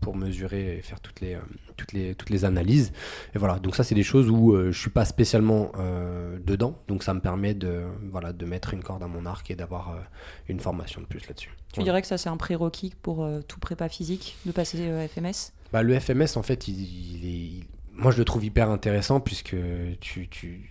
pour 0.00 0.16
mesurer 0.16 0.78
et 0.78 0.82
faire 0.82 1.00
toutes 1.00 1.20
les, 1.20 1.36
toutes 1.78 1.94
les, 1.94 2.14
toutes 2.14 2.28
les 2.28 2.44
analyses. 2.44 2.92
Et 3.34 3.38
voilà, 3.38 3.58
donc 3.58 3.74
ça 3.74 3.84
c'est 3.84 3.94
des 3.94 4.02
choses 4.02 4.28
où 4.28 4.52
euh, 4.52 4.70
je 4.70 4.78
suis 4.78 4.90
pas 4.90 5.06
spécialement 5.06 5.72
euh, 5.78 6.38
dedans, 6.44 6.78
donc 6.88 7.02
ça 7.02 7.14
me 7.14 7.20
permet 7.20 7.54
de, 7.54 7.84
voilà, 8.10 8.34
de 8.34 8.44
mettre 8.44 8.74
une 8.74 8.82
corde 8.82 9.02
à 9.02 9.06
mon 9.08 9.24
arc 9.24 9.50
et 9.50 9.56
d'avoir 9.56 9.92
euh, 9.92 10.00
une 10.48 10.60
formation 10.60 11.00
de 11.00 11.06
plus 11.06 11.26
là-dessus. 11.26 11.50
Tu 11.72 11.76
Voilà. 11.76 11.84
dirais 11.84 12.02
que 12.02 12.08
ça 12.08 12.18
c'est 12.18 12.28
un 12.28 12.36
prérequis 12.36 12.92
pour 13.00 13.26
tout 13.48 13.60
prépa 13.60 13.88
physique 13.88 14.36
de 14.44 14.52
passer 14.52 14.78
FMS 15.08 15.52
Bah, 15.72 15.82
le 15.82 15.98
FMS, 15.98 16.36
en 16.36 16.42
fait, 16.42 16.68
il, 16.68 16.74
il 16.80 17.24
est, 17.26 17.28
il- 17.30 17.66
moi 17.92 18.10
je 18.12 18.18
le 18.18 18.24
trouve 18.24 18.44
hyper 18.44 18.68
intéressant 18.70 19.20
puisque 19.20 19.56
tu, 20.00 20.28
tu 20.28 20.70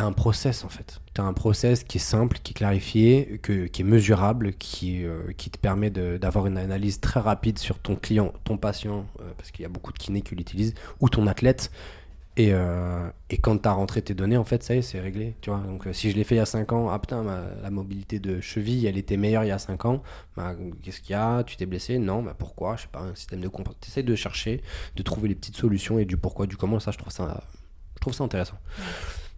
as 0.00 0.04
un 0.04 0.12
process 0.12 0.64
en 0.64 0.68
fait. 0.68 1.00
Tu 1.14 1.20
as 1.20 1.24
un 1.24 1.32
process 1.32 1.84
qui 1.84 1.98
est 1.98 2.00
simple, 2.00 2.38
qui 2.42 2.52
est 2.52 2.54
clarifié, 2.54 3.38
que, 3.42 3.66
qui 3.66 3.82
est 3.82 3.84
mesurable, 3.84 4.52
qui, 4.54 5.04
euh, 5.04 5.32
qui 5.36 5.50
te 5.50 5.58
permet 5.58 5.90
d'avoir 5.90 6.46
une 6.46 6.58
analyse 6.58 7.00
très 7.00 7.20
rapide 7.20 7.58
sur 7.58 7.78
ton 7.78 7.96
client, 7.96 8.32
ton 8.44 8.56
patient, 8.56 9.06
euh, 9.20 9.32
parce 9.36 9.50
qu'il 9.50 9.62
y 9.62 9.66
a 9.66 9.68
beaucoup 9.68 9.92
de 9.92 9.98
kinés 9.98 10.22
qui 10.22 10.34
l'utilisent, 10.34 10.74
ou 11.00 11.08
ton 11.08 11.26
athlète. 11.26 11.70
Et, 12.36 12.48
euh, 12.52 13.08
et 13.30 13.38
quand 13.38 13.58
tu 13.58 13.68
as 13.68 13.72
rentré 13.72 14.02
tes 14.02 14.12
données, 14.14 14.36
en 14.36 14.42
fait, 14.42 14.64
ça 14.64 14.74
y 14.74 14.78
est, 14.78 14.82
c'est 14.82 14.98
réglé. 14.98 15.36
Tu 15.40 15.50
vois 15.50 15.60
Donc, 15.60 15.86
si 15.92 16.10
je 16.10 16.16
l'ai 16.16 16.24
fait 16.24 16.34
il 16.34 16.38
y 16.38 16.40
a 16.40 16.46
5 16.46 16.72
ans, 16.72 16.90
ah 16.90 16.98
putain, 16.98 17.22
la 17.22 17.70
mobilité 17.70 18.18
de 18.18 18.40
cheville, 18.40 18.86
elle 18.86 18.98
était 18.98 19.16
meilleure 19.16 19.44
il 19.44 19.48
y 19.48 19.52
a 19.52 19.58
5 19.60 19.84
ans. 19.84 20.02
Bah, 20.36 20.56
Qu'est-ce 20.82 21.00
qu'il 21.00 21.12
y 21.12 21.14
a? 21.14 21.44
Tu 21.44 21.56
t'es 21.56 21.66
blessé? 21.66 21.98
Non, 21.98 22.24
bah 22.24 22.34
pourquoi? 22.36 22.74
Je 22.74 22.82
sais 22.82 22.88
pas, 22.90 23.02
un 23.02 23.14
système 23.14 23.40
de 23.40 23.46
compensation. 23.46 23.92
Tu 23.94 24.02
de 24.02 24.16
chercher, 24.16 24.62
de 24.96 25.02
trouver 25.04 25.28
les 25.28 25.36
petites 25.36 25.56
solutions 25.56 26.00
et 26.00 26.04
du 26.04 26.16
pourquoi, 26.16 26.48
du 26.48 26.56
comment. 26.56 26.80
Ça, 26.80 26.90
je 26.90 26.98
trouve 26.98 27.12
ça, 27.12 27.44
je 27.94 28.00
trouve 28.00 28.14
ça 28.14 28.24
intéressant. 28.24 28.58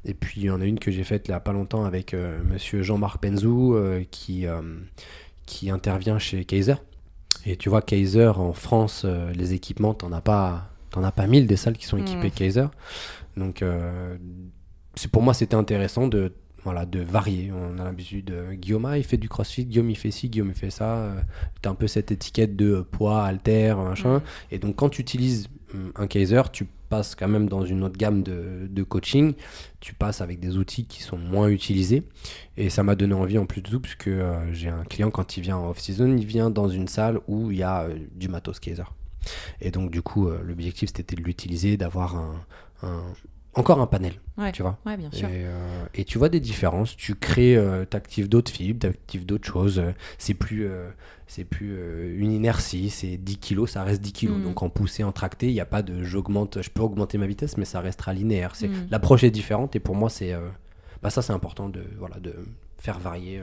Et 0.05 0.15
puis, 0.15 0.43
il 0.43 0.47
y 0.47 0.51
en 0.51 0.61
a 0.61 0.65
une 0.65 0.79
que 0.79 0.91
j'ai 0.91 1.05
faite 1.05 1.29
a 1.31 1.41
pas 1.41 1.53
longtemps 1.53 1.85
avec 1.85 2.15
euh, 2.15 2.39
monsieur 2.45 2.83
Jean-Marc 2.83 3.23
Benzou 3.23 3.75
euh, 3.75 4.05
qui, 4.11 4.47
euh, 4.47 4.63
qui 5.47 5.71
intervient 5.71 6.19
chez 6.19 6.45
Kaiser. 6.45 6.77
Et 7.45 7.57
tu 7.57 7.69
vois, 7.69 7.83
Kaiser 7.83 8.33
en 8.37 8.53
France, 8.53 9.03
euh, 9.05 9.33
les 9.33 9.53
équipements, 9.53 9.95
t'en 9.95 10.13
as 10.13 10.21
pas, 10.21 10.71
t'en 10.91 11.03
as 11.03 11.13
pas 11.13 11.27
mille 11.27 11.47
des 11.47 11.57
salles 11.57 11.77
qui 11.77 11.87
sont 11.87 11.99
équipées 11.99 12.29
Mm. 12.29 12.33
Kaiser. 12.33 12.67
Donc, 13.37 13.63
c'est 14.95 15.11
pour 15.11 15.21
moi, 15.21 15.35
c'était 15.35 15.57
intéressant 15.57 16.09
de, 16.09 16.33
voilà, 16.67 16.85
de 16.85 16.99
varier. 16.99 17.53
On 17.53 17.79
a 17.79 17.85
l'habitude, 17.85 18.35
Guillaume, 18.55 18.87
ah, 18.87 18.99
il 18.99 19.05
fait 19.05 19.19
du 19.19 19.29
crossfit, 19.29 19.67
Guillaume, 19.67 19.89
il 19.89 19.97
fait 19.97 20.11
ci, 20.11 20.29
Guillaume, 20.29 20.49
il 20.49 20.59
fait 20.59 20.71
ça. 20.71 20.97
Euh, 20.97 21.21
T'as 21.63 21.71
un 21.71 21.77
peu 21.77 21.87
cette 21.87 22.11
étiquette 22.11 22.57
de 22.57 22.81
poids, 22.81 23.25
halter, 23.25 23.75
machin. 23.77 24.19
Mm. 24.19 24.23
Et 24.51 24.59
donc, 24.59 24.75
quand 24.75 24.89
tu 24.89 25.01
utilises 25.01 25.49
hum, 25.73 25.93
un 25.95 26.09
Kaiser, 26.09 26.43
tu 26.53 26.67
passes 26.87 27.15
quand 27.15 27.29
même 27.29 27.49
dans 27.49 27.65
une 27.65 27.83
autre 27.83 27.97
gamme 27.97 28.23
de, 28.23 28.83
coaching. 28.83 29.35
Tu 29.81 29.95
passes 29.95 30.21
avec 30.21 30.41
des 30.41 30.57
outils 30.57 30.87
qui 30.87 31.03
sont 31.03 31.19
moins 31.19 31.49
utilisés. 31.49 32.05
Et 32.57 32.71
ça 32.71 32.83
m'a 32.83 32.95
donné 32.95 33.15
envie 33.15 33.39
en 33.39 33.47
plus 33.47 33.63
de 33.63 33.69
tout, 33.69 33.81
puisque 33.81 34.09
euh, 34.09 34.53
j'ai 34.53 34.69
un 34.69 34.85
client, 34.85 35.11
quand 35.11 35.37
il 35.37 35.43
vient 35.43 35.57
en 35.57 35.71
off-season, 35.71 36.17
il 36.17 36.27
vient 36.27 36.51
dans 36.51 36.69
une 36.69 36.89
salle 36.89 37.21
où 37.27 37.51
il 37.51 37.59
y 37.59 37.63
a 37.63 37.83
euh, 37.85 37.99
du 38.15 38.29
matos 38.29 38.61
Kaiser. 38.61 38.85
Et 39.61 39.71
donc, 39.71 39.91
du 39.91 40.03
coup, 40.03 40.29
euh, 40.29 40.41
l'objectif, 40.43 40.91
c'était 40.95 41.17
de 41.17 41.23
l'utiliser, 41.23 41.77
d'avoir 41.77 42.17
un- 42.17 42.45
encore 43.57 43.81
un 43.81 43.87
panel, 43.87 44.15
Ouais. 44.39 44.53
tu 44.53 44.63
vois. 44.63 44.79
Ouais, 44.87 44.97
bien 44.97 45.11
Et, 45.13 45.17
sûr. 45.17 45.29
euh, 45.31 45.85
et 45.95 46.05
tu 46.05 46.19
vois 46.19 46.29
des 46.29 46.41
différences, 46.41 46.97
tu 46.97 47.15
crées, 47.15 47.57
euh, 47.57 47.85
t'actives 47.85 48.29
d'autres 48.29 48.51
fibres, 48.53 48.81
t'actives 48.81 49.25
d'autres 49.27 49.47
choses. 49.49 49.79
euh, 49.79 49.93
c'est 50.19 50.35
plus, 50.35 50.67
euh, 50.67 50.89
c'est 51.27 51.45
plus 51.45 51.75
une 52.19 52.33
inertie, 52.33 52.91
c'est 52.91 53.17
10 53.17 53.39
kilos, 53.39 53.71
ça 53.73 53.83
reste 53.83 54.03
10 54.03 54.13
kilos. 54.13 54.39
Mm. 54.39 54.43
Donc 54.45 54.63
en 54.63 54.69
poussée, 54.69 55.03
en 55.05 55.13
tracté, 55.13 55.49
il 55.49 55.53
n'y 55.55 55.61
a 55.61 55.65
pas 55.67 55.83
de 55.83 56.03
j'augmente, 56.05 56.63
je 56.63 56.71
peux 56.71 56.83
augmenter 56.83 57.19
ma 57.19 57.27
vitesse, 57.27 57.57
mais 57.57 57.65
ça 57.65 57.81
restera 57.81 58.13
linéaire. 58.13 58.55
C'est, 58.55 58.69
Mm. 58.69 58.89
L'approche 58.91 59.25
est 59.25 59.31
différente 59.31 59.75
et 59.75 59.81
pour 59.81 59.95
moi, 59.97 60.11
c'est, 60.11 60.35
bah 61.03 61.11
ça 61.11 61.23
c'est 61.23 61.33
important 61.33 61.69
de, 61.69 61.83
voilà, 61.99 62.19
de 62.21 62.35
faire 62.79 62.99
varier 62.99 63.41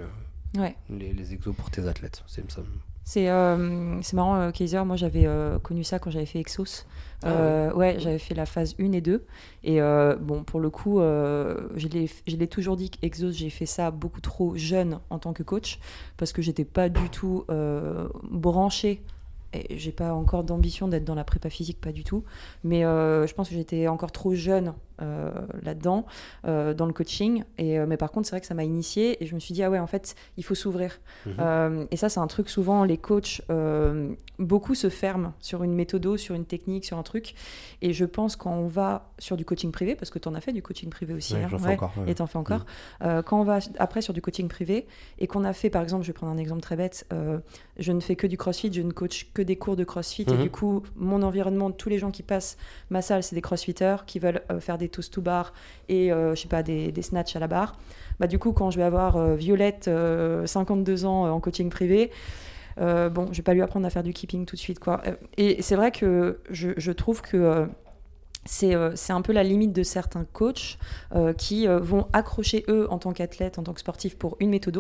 Ouais. 0.58 0.76
les, 0.90 1.12
les 1.14 1.34
exos 1.34 1.56
pour 1.56 1.72
tes 1.72 1.88
athlètes. 1.88 2.24
C'est 2.28 2.50
ça. 2.52 2.62
C'est 3.06 3.30
euh, 3.30 4.00
marrant, 4.14 4.36
euh, 4.36 4.52
Kaiser, 4.52 4.84
moi 4.86 4.96
j'avais 4.96 5.26
euh, 5.26 5.60
connu 5.60 5.84
ça 5.84 6.00
quand 6.00 6.10
j'avais 6.10 6.26
fait 6.26 6.40
Exos. 6.40 6.86
Ah 7.22 7.30
Euh, 7.30 7.74
ouais, 7.74 7.98
j'avais 8.00 8.20
fait 8.20 8.34
la 8.34 8.46
phase 8.46 8.76
1 8.80 8.92
et 8.94 9.02
2. 9.02 9.26
Et 9.64 9.80
bon, 10.20 10.44
pour 10.44 10.60
le 10.60 10.70
coup, 10.70 11.00
je 11.00 11.88
l'ai 11.88 12.10
je 12.28 12.36
l'ai 12.36 12.48
toujours 12.48 12.76
dit 12.78 12.90
qu'Exos, 12.90 13.32
j'ai 13.32 13.50
fait 13.50 13.66
ça 13.66 13.92
beaucoup 13.92 14.22
trop 14.22 14.56
jeune 14.56 15.00
en 15.10 15.20
tant 15.20 15.34
que 15.34 15.44
coach, 15.44 15.80
parce 16.18 16.34
que 16.34 16.42
j'étais 16.42 16.66
pas 16.66 16.90
du 16.90 17.10
tout 17.10 17.46
branchée. 18.30 19.02
J'ai 19.70 19.92
pas 19.92 20.14
encore 20.14 20.44
d'ambition 20.44 20.88
d'être 20.88 21.06
dans 21.06 21.16
la 21.16 21.24
prépa 21.24 21.50
physique, 21.50 21.80
pas 21.80 21.92
du 21.92 22.04
tout. 22.04 22.24
Mais 22.64 22.86
euh, 22.86 23.28
je 23.28 23.34
pense 23.34 23.50
que 23.50 23.56
j'étais 23.56 23.88
encore 23.88 24.12
trop 24.12 24.34
jeune 24.34 24.74
euh, 25.02 25.32
là-dedans, 25.64 26.06
euh, 26.46 26.74
dans 26.74 26.86
le 26.86 26.94
coaching. 26.94 27.44
Et, 27.58 27.80
mais 27.80 27.98
par 27.98 28.12
contre, 28.12 28.28
c'est 28.28 28.36
vrai 28.36 28.42
que 28.42 28.48
ça 28.48 28.54
m'a 28.54 28.64
initié 28.64 29.24
et 29.24 29.26
je 29.26 29.36
me 29.36 29.40
suis 29.40 29.54
dit, 29.54 29.64
ah 29.64 29.70
ouais, 29.70 29.80
en 29.80 29.88
fait, 29.88 30.16
il 30.38 30.44
faut 30.44 30.56
s'ouvrir. 30.56 31.00
Mhm. 31.26 31.88
Et 31.92 31.98
ça, 31.98 32.10
c'est 32.10 32.20
un 32.20 32.28
truc 32.28 32.50
souvent, 32.50 32.84
les 32.84 32.98
coachs, 32.98 33.42
beaucoup 34.40 34.76
se 34.76 34.90
ferment 34.90 35.34
sur 35.40 35.64
une 35.64 35.74
méthode, 35.74 36.18
sur 36.18 36.36
une 36.36 36.46
technique, 36.46 36.86
sur 36.86 36.98
un 36.98 37.04
truc. 37.04 37.36
Et 37.82 37.94
je 37.94 38.06
pense 38.06 38.36
quand 38.36 38.54
on 38.54 38.68
va 38.68 39.12
sur 39.20 39.38
du 39.38 39.46
coaching 39.46 39.72
privé, 39.72 39.96
parce 39.96 40.10
que 40.10 40.20
tu 40.20 40.28
en 40.28 40.36
as 40.36 40.42
fait 40.42 40.54
du 40.54 40.62
coaching 40.62 40.90
privé 40.90 41.14
aussi, 41.14 41.34
Ouais, 41.34 41.44
hein, 41.44 41.58
ouais, 41.58 41.74
encore, 41.74 41.94
ouais. 41.98 42.12
et 42.12 42.16
t'en 42.16 42.28
fais 42.28 42.38
encore, 42.38 42.66
euh, 43.04 43.22
quand 43.22 43.40
on 43.40 43.44
va 43.44 43.60
après 43.80 44.02
sur 44.02 44.14
du 44.14 44.22
coaching 44.22 44.48
privé 44.48 44.88
et 45.20 45.28
qu'on 45.28 45.44
a 45.44 45.54
fait, 45.54 45.70
par 45.70 45.82
exemple, 45.82 46.04
je 46.04 46.08
vais 46.08 46.14
prendre 46.14 46.32
un 46.32 46.38
exemple 46.38 46.62
très 46.62 46.76
bête, 46.76 47.08
je 47.78 47.92
ne 47.92 48.00
fais 48.00 48.16
que 48.16 48.28
du 48.28 48.38
crossfit, 48.38 48.72
je 48.72 48.82
ne 48.82 48.92
coach 48.92 49.32
que 49.34 49.42
des 49.44 49.56
cours 49.56 49.76
de 49.76 49.84
crossfit, 49.84 50.24
et 50.28 50.32
Mhm. 50.34 50.42
du 50.42 50.50
coup, 50.50 50.84
mon 50.96 51.22
environnement, 51.24 51.72
tous 51.72 51.90
les 51.90 51.98
gens 52.00 52.12
qui 52.12 52.24
passent 52.24 52.58
ma 52.90 53.02
salle, 53.02 53.24
c'est 53.24 53.36
des 53.36 53.42
crossfitters 53.42 53.98
qui 54.06 54.20
veulent 54.20 54.42
euh, 54.52 54.60
faire 54.60 54.78
des 54.78 54.90
toast 54.90 55.14
to 55.14 55.22
bar 55.22 55.54
et, 55.90 56.12
euh, 56.12 56.36
je 56.36 56.42
sais 56.42 56.48
pas, 56.48 56.64
des, 56.64 56.92
des 56.92 57.02
snatchs 57.02 57.36
à 57.36 57.40
la 57.40 57.48
barre. 57.48 57.76
Bah, 58.20 58.28
du 58.28 58.40
coup, 58.40 58.52
quand 58.54 58.72
je 58.72 58.78
vais 58.78 58.84
avoir 58.84 59.18
euh, 59.18 59.36
Violette, 59.36 59.88
euh, 59.88 60.46
52 60.46 61.06
ans, 61.06 61.30
en 61.30 61.40
coaching 61.40 61.70
privé, 61.70 62.12
euh, 62.80 63.10
bon, 63.10 63.28
je 63.32 63.38
vais 63.38 63.44
pas 63.44 63.54
lui 63.54 63.62
apprendre 63.62 63.86
à 63.86 63.90
faire 63.90 64.04
du 64.04 64.14
keeping 64.14 64.46
tout 64.46 64.56
de 64.56 64.62
suite, 64.62 64.80
quoi. 64.80 65.02
Et 65.38 65.62
c'est 65.62 65.76
vrai 65.76 65.92
que 65.92 66.40
je, 66.50 66.70
je 66.78 66.92
trouve 66.92 67.22
que 67.22 67.38
euh, 67.38 67.66
c'est 68.46 68.74
un 69.14 69.22
peu 69.22 69.32
la 69.32 69.44
limite 69.44 69.72
de 69.72 69.84
certains 69.84 70.26
coachs 70.34 70.78
qui 71.38 71.66
vont 71.66 72.08
accrocher 72.12 72.66
eux 72.68 72.88
en 72.92 72.98
tant 72.98 73.14
qu'athlète, 73.14 73.58
en 73.58 73.64
tant 73.64 73.72
que 73.74 73.80
sportif 73.80 74.18
pour 74.18 74.36
une 74.42 74.50
méthode 74.50 74.78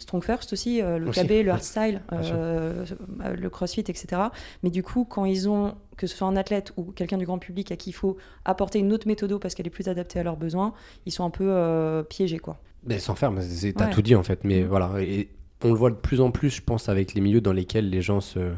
Strong 0.00 0.24
First 0.24 0.52
aussi, 0.52 0.82
euh, 0.82 0.98
le 0.98 1.10
KB, 1.10 1.44
le 1.44 1.50
hardstyle, 1.50 2.02
euh, 2.12 2.84
euh, 3.24 3.36
le 3.36 3.50
crossfit, 3.50 3.80
etc. 3.80 4.22
Mais 4.62 4.70
du 4.70 4.82
coup, 4.82 5.04
quand 5.04 5.24
ils 5.24 5.48
ont, 5.48 5.74
que 5.96 6.06
ce 6.06 6.16
soit 6.16 6.26
un 6.26 6.36
athlète 6.36 6.72
ou 6.76 6.84
quelqu'un 6.84 7.18
du 7.18 7.26
grand 7.26 7.38
public 7.38 7.70
à 7.72 7.76
qui 7.76 7.90
il 7.90 7.94
faut 7.94 8.16
apporter 8.44 8.78
une 8.78 8.92
autre 8.92 9.06
méthode 9.06 9.38
parce 9.38 9.54
qu'elle 9.54 9.66
est 9.66 9.70
plus 9.70 9.88
adaptée 9.88 10.18
à 10.18 10.22
leurs 10.22 10.36
besoins, 10.36 10.72
ils 11.06 11.12
sont 11.12 11.24
un 11.24 11.30
peu 11.30 12.04
piégés. 12.08 12.38
quoi. 12.38 12.58
Mais 12.84 12.98
sans 12.98 13.14
faire, 13.14 13.32
t'as 13.76 13.88
tout 13.88 14.02
dit 14.02 14.14
en 14.14 14.22
fait. 14.22 14.44
Mais 14.44 14.62
voilà, 14.62 14.92
et 15.00 15.28
on 15.62 15.68
le 15.68 15.74
voit 15.74 15.90
de 15.90 15.96
plus 15.96 16.20
en 16.20 16.30
plus, 16.30 16.50
je 16.50 16.62
pense, 16.62 16.88
avec 16.88 17.14
les 17.14 17.20
milieux 17.20 17.40
dans 17.40 17.52
lesquels 17.52 17.90
les 17.90 18.02
gens 18.02 18.20
se. 18.20 18.52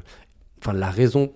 Enfin, 0.61 0.73
la 0.73 0.91
raison 0.91 1.33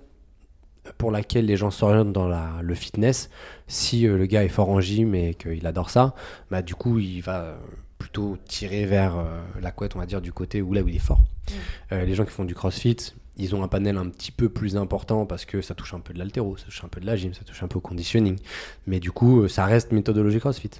pour 0.98 1.10
laquelle 1.10 1.46
les 1.46 1.56
gens 1.56 1.72
s'orientent 1.72 2.12
dans 2.12 2.28
la, 2.28 2.60
le 2.62 2.74
fitness, 2.74 3.28
si 3.66 4.02
le 4.02 4.26
gars 4.26 4.44
est 4.44 4.48
fort 4.48 4.70
en 4.70 4.80
gym 4.80 5.16
et 5.16 5.34
qu'il 5.34 5.66
adore 5.66 5.90
ça, 5.90 6.14
bah 6.48 6.62
du 6.62 6.76
coup 6.76 7.00
il 7.00 7.22
va 7.22 7.58
plutôt 7.98 8.36
tiré 8.46 8.84
vers 8.84 9.16
euh, 9.16 9.40
la 9.60 9.70
couette, 9.70 9.96
on 9.96 9.98
va 9.98 10.06
dire, 10.06 10.20
du 10.20 10.32
côté 10.32 10.62
où 10.62 10.72
là 10.72 10.82
où 10.82 10.88
il 10.88 10.96
est 10.96 11.00
fort. 11.00 11.20
Mm. 11.20 11.52
Euh, 11.92 12.04
les 12.04 12.14
gens 12.14 12.24
qui 12.24 12.30
font 12.30 12.44
du 12.44 12.54
crossfit, 12.54 12.96
ils 13.36 13.54
ont 13.54 13.62
un 13.62 13.68
panel 13.68 13.96
un 13.96 14.08
petit 14.08 14.32
peu 14.32 14.48
plus 14.48 14.76
important 14.76 15.26
parce 15.26 15.44
que 15.44 15.60
ça 15.60 15.74
touche 15.74 15.94
un 15.94 16.00
peu 16.00 16.14
de 16.14 16.18
l'altéro, 16.18 16.56
ça 16.56 16.64
touche 16.66 16.84
un 16.84 16.88
peu 16.88 17.00
de 17.00 17.06
la 17.06 17.16
gym, 17.16 17.34
ça 17.34 17.44
touche 17.44 17.62
un 17.62 17.68
peu 17.68 17.78
au 17.78 17.82
conditioning. 17.82 18.38
Mais 18.86 19.00
du 19.00 19.10
coup, 19.10 19.42
euh, 19.42 19.48
ça 19.48 19.64
reste 19.64 19.92
méthodologie 19.92 20.40
crossfit. 20.40 20.70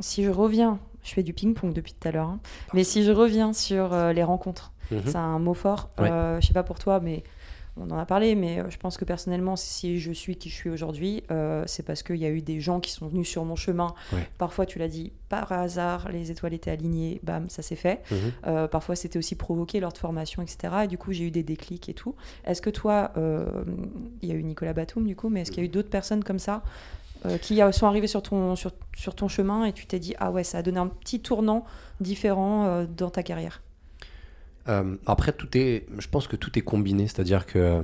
Si 0.00 0.24
je 0.24 0.30
reviens, 0.30 0.78
je 1.02 1.12
fais 1.12 1.22
du 1.22 1.32
ping-pong 1.32 1.72
depuis 1.72 1.92
tout 1.92 2.08
à 2.08 2.12
l'heure, 2.12 2.28
hein, 2.28 2.40
mais 2.74 2.84
si 2.84 3.04
je 3.04 3.12
reviens 3.12 3.52
sur 3.52 3.94
les 4.12 4.22
rencontres, 4.22 4.72
mhm. 4.90 5.02
c'est 5.06 5.16
un 5.16 5.38
mot 5.38 5.54
fort. 5.54 5.90
je 5.98 6.38
sais 6.40 6.54
pas 6.54 6.62
pour 6.62 6.78
toi, 6.78 7.00
mais 7.00 7.22
on 7.76 7.90
en 7.90 7.98
a 7.98 8.04
parlé, 8.06 8.34
mais 8.34 8.58
euh, 8.58 8.70
je 8.70 8.78
pense 8.78 8.96
que 8.96 9.04
personnellement, 9.04 9.56
si 9.56 9.98
je 10.00 10.12
suis 10.12 10.36
qui 10.36 10.48
je 10.48 10.54
suis 10.54 10.70
aujourd'hui, 10.70 11.22
euh, 11.30 11.64
c'est 11.66 11.82
parce 11.84 12.02
qu'il 12.02 12.16
y 12.16 12.26
a 12.26 12.30
eu 12.30 12.42
des 12.42 12.60
gens 12.60 12.80
qui 12.80 12.90
sont 12.90 13.08
venus 13.08 13.28
sur 13.28 13.44
mon 13.44 13.56
chemin. 13.56 13.94
Parfois, 14.38 14.66
tu 14.66 14.78
l'as 14.78 14.88
dit, 14.88 15.12
par 15.28 15.52
hasard, 15.52 16.10
les 16.10 16.30
étoiles 16.30 16.54
étaient 16.54 16.70
alignées, 16.70 17.20
bam, 17.22 17.48
ça 17.48 17.62
s'est 17.62 17.76
fait. 17.76 18.02
Mhm. 18.10 18.18
Euh, 18.46 18.68
parfois, 18.68 18.96
c'était 18.96 19.18
aussi 19.18 19.36
provoqué 19.36 19.80
lors 19.80 19.92
de 19.92 19.98
formation, 19.98 20.42
etc. 20.42 20.74
Et 20.84 20.86
du 20.88 20.98
coup, 20.98 21.12
j'ai 21.12 21.24
eu 21.24 21.30
des 21.30 21.42
déclics 21.42 21.88
et 21.88 21.94
tout. 21.94 22.14
Est-ce 22.44 22.60
que 22.60 22.70
toi, 22.70 23.12
il 24.22 24.28
y 24.28 24.32
a 24.32 24.34
eu 24.34 24.42
Nicolas 24.42 24.72
Batum, 24.72 25.06
du 25.06 25.16
coup, 25.16 25.28
mais 25.28 25.42
est-ce 25.42 25.50
qu'il 25.50 25.62
y 25.62 25.66
a 25.66 25.66
eu 25.66 25.72
d'autres 25.72 25.90
personnes 25.90 26.24
comme 26.24 26.38
ça 26.38 26.62
qui 27.42 27.60
sont 27.72 27.86
arrivées 27.86 28.06
sur 28.06 28.22
ton, 28.22 28.56
sur, 28.56 28.72
sur 28.96 29.14
ton 29.14 29.28
chemin 29.28 29.64
et 29.64 29.72
tu 29.72 29.86
t'es 29.86 29.98
dit, 29.98 30.14
ah 30.18 30.30
ouais, 30.30 30.42
ça 30.42 30.58
a 30.58 30.62
donné 30.62 30.78
un 30.78 30.88
petit 30.88 31.20
tournant 31.20 31.64
différent 32.00 32.84
dans 32.96 33.10
ta 33.10 33.22
carrière? 33.22 33.62
Euh, 34.70 34.96
après, 35.06 35.32
tout 35.32 35.48
est, 35.56 35.86
je 35.98 36.08
pense 36.08 36.26
que 36.28 36.36
tout 36.36 36.58
est 36.58 36.62
combiné, 36.62 37.06
c'est-à-dire 37.08 37.46
que 37.46 37.58
euh, 37.58 37.82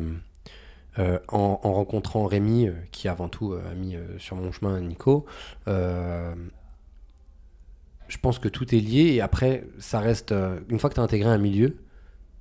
euh, 0.98 1.18
en, 1.28 1.56
rencontrant 1.56 2.24
Rémi, 2.26 2.68
qui 2.92 3.08
avant 3.08 3.28
tout 3.28 3.54
a 3.54 3.74
mis 3.74 3.96
sur 4.18 4.36
mon 4.36 4.52
chemin 4.52 4.80
Nico, 4.80 5.26
je 8.08 8.18
pense 8.22 8.38
que 8.38 8.48
tout 8.48 8.72
est 8.74 8.78
lié 8.78 9.14
et 9.14 9.20
après, 9.20 9.64
ça 9.78 9.98
reste. 9.98 10.32
une 10.68 10.78
fois 10.78 10.88
que 10.88 10.94
tu 10.94 11.00
as 11.00 11.02
intégré 11.02 11.28
un 11.28 11.38
milieu, 11.38 11.76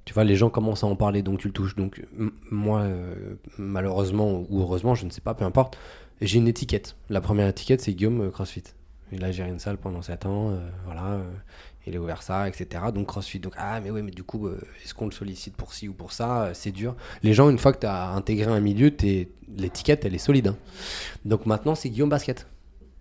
tu 0.05 0.13
vois, 0.13 0.23
les 0.23 0.35
gens 0.35 0.51
commencent 0.51 0.83
à 0.83 0.87
en 0.87 0.95
parler, 0.95 1.23
donc 1.23 1.39
tu 1.39 1.47
le 1.47 1.53
touches. 1.53 1.75
Donc, 1.75 2.05
moi, 2.51 2.87
malheureusement 3.57 4.45
ou 4.49 4.61
heureusement, 4.61 4.93
je 4.93 5.05
ne 5.05 5.09
sais 5.09 5.21
pas, 5.21 5.33
peu 5.33 5.43
importe, 5.43 5.77
j'ai 6.21 6.37
une 6.37 6.47
étiquette. 6.47 6.95
La 7.09 7.19
première 7.19 7.47
étiquette, 7.47 7.81
c'est 7.81 7.93
Guillaume 7.93 8.31
CrossFit. 8.31 8.63
Et 9.11 9.17
là, 9.17 9.31
j'ai 9.31 9.43
une 9.43 9.59
salle 9.59 9.77
pendant 9.77 10.01
7 10.03 10.27
ans. 10.27 10.57
voilà 10.85 11.19
il 11.87 11.95
a 11.95 11.99
ouvert 11.99 12.21
ça, 12.21 12.47
etc. 12.47 12.85
Donc 12.93 13.07
CrossFit. 13.07 13.39
Donc, 13.39 13.53
ah, 13.57 13.79
mais 13.81 13.91
oui, 13.91 14.01
mais 14.01 14.11
du 14.11 14.23
coup, 14.23 14.47
euh, 14.47 14.59
est-ce 14.83 14.93
qu'on 14.93 15.05
le 15.05 15.11
sollicite 15.11 15.55
pour 15.55 15.73
ci 15.73 15.87
ou 15.87 15.93
pour 15.93 16.11
ça 16.11 16.43
euh, 16.43 16.51
C'est 16.53 16.71
dur. 16.71 16.95
Les 17.23 17.33
gens, 17.33 17.49
une 17.49 17.59
fois 17.59 17.73
que 17.73 17.79
tu 17.79 17.87
as 17.87 18.09
intégré 18.09 18.51
un 18.51 18.59
milieu, 18.59 18.91
l'étiquette, 19.55 20.05
elle 20.05 20.15
est 20.15 20.19
solide. 20.19 20.47
Hein. 20.47 20.57
Donc 21.25 21.45
maintenant, 21.45 21.75
c'est 21.75 21.89
Guillaume 21.89 22.09
Basket 22.09 22.47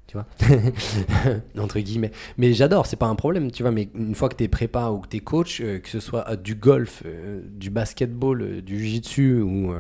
tu 0.07 0.19
vois? 0.19 0.27
Entre 1.59 1.81
guillemets 1.81 2.11
mais 2.37 2.53
j'adore 2.53 2.85
c'est 2.85 2.97
pas 2.97 3.07
un 3.07 3.15
problème 3.15 3.51
tu 3.51 3.63
vois 3.63 3.73
mais 3.73 3.89
une 3.95 4.15
fois 4.15 4.29
que 4.29 4.35
t'es 4.35 4.49
prépa 4.49 4.91
ou 4.91 4.99
que 4.99 5.09
t'es 5.09 5.21
coach 5.21 5.63
euh, 5.63 5.79
que 5.79 5.89
ce 5.89 5.99
soit 5.99 6.37
du 6.37 6.55
golf 6.55 7.03
du 7.47 7.71
basketball 7.71 8.61
du 8.61 8.79
jiu-jitsu 8.79 9.41
ou 9.41 9.73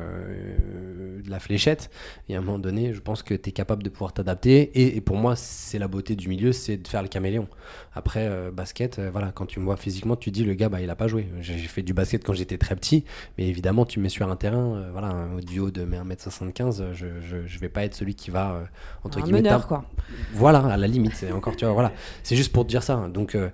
la 1.34 1.40
fléchette. 1.40 1.90
Y 2.28 2.34
a 2.34 2.38
un 2.38 2.40
moment 2.40 2.58
donné 2.58 2.92
je 2.94 3.00
pense 3.00 3.22
que 3.22 3.34
t'es 3.34 3.52
capable 3.52 3.82
de 3.82 3.90
pouvoir 3.90 4.12
t'adapter. 4.12 4.96
Et, 4.96 5.00
pour 5.00 5.16
moi 5.16 5.36
c'est 5.36 5.78
la 5.78 5.88
beauté 5.88 6.16
du 6.16 6.28
milieu 6.28 6.52
c'est 6.52 6.76
de 6.78 6.88
faire 6.88 7.02
le 7.02 7.08
caméléon. 7.08 7.46
Après 7.94 8.28
basket 8.52 9.00
voilà 9.12 9.32
quand 9.32 9.46
tu 9.46 9.60
me 9.60 9.64
vois 9.64 9.76
physiquement 9.76 10.16
tu 10.16 10.30
dis 10.30 10.44
le 10.44 10.54
gars 10.54 10.68
bah 10.68 10.80
il 10.80 10.90
a 10.90 10.96
pas 10.96 11.08
joué. 11.08 11.28
J'ai 11.40 11.56
fait 11.58 11.82
du 11.82 11.92
basket 11.92 12.24
quand 12.24 12.32
j'étais 12.32 12.58
très 12.58 12.76
petit. 12.76 13.04
Mais 13.38 13.46
évidemment 13.46 13.84
tu 13.84 13.98
me 13.98 14.04
mets 14.04 14.08
sur 14.08 14.28
un 14.28 14.36
terrain 14.36 14.88
voilà 14.92 15.26
du 15.46 15.60
haut 15.60 15.70
de 15.70 15.84
1m75 15.84 16.92
je, 16.92 17.06
je, 17.20 17.46
je, 17.46 17.58
vais 17.58 17.68
pas 17.68 17.84
être 17.84 17.94
celui 17.94 18.14
qui 18.14 18.30
va 18.30 18.62
entre 19.02 19.18
un 19.18 19.22
guillemets 19.22 19.42
meneur, 19.42 19.66
quoi. 19.66 19.84
Voilà, 20.32 20.60
à 20.60 20.76
la 20.76 20.86
limite, 20.86 21.14
c'est 21.14 21.32
encore, 21.32 21.56
tu 21.56 21.64
vois, 21.64 21.74
voilà. 21.74 21.92
C'est 22.22 22.36
juste 22.36 22.52
pour 22.52 22.64
te 22.64 22.68
dire 22.68 22.82
ça. 22.82 23.08
Donc, 23.12 23.34
euh, 23.34 23.44
euh, 23.44 23.48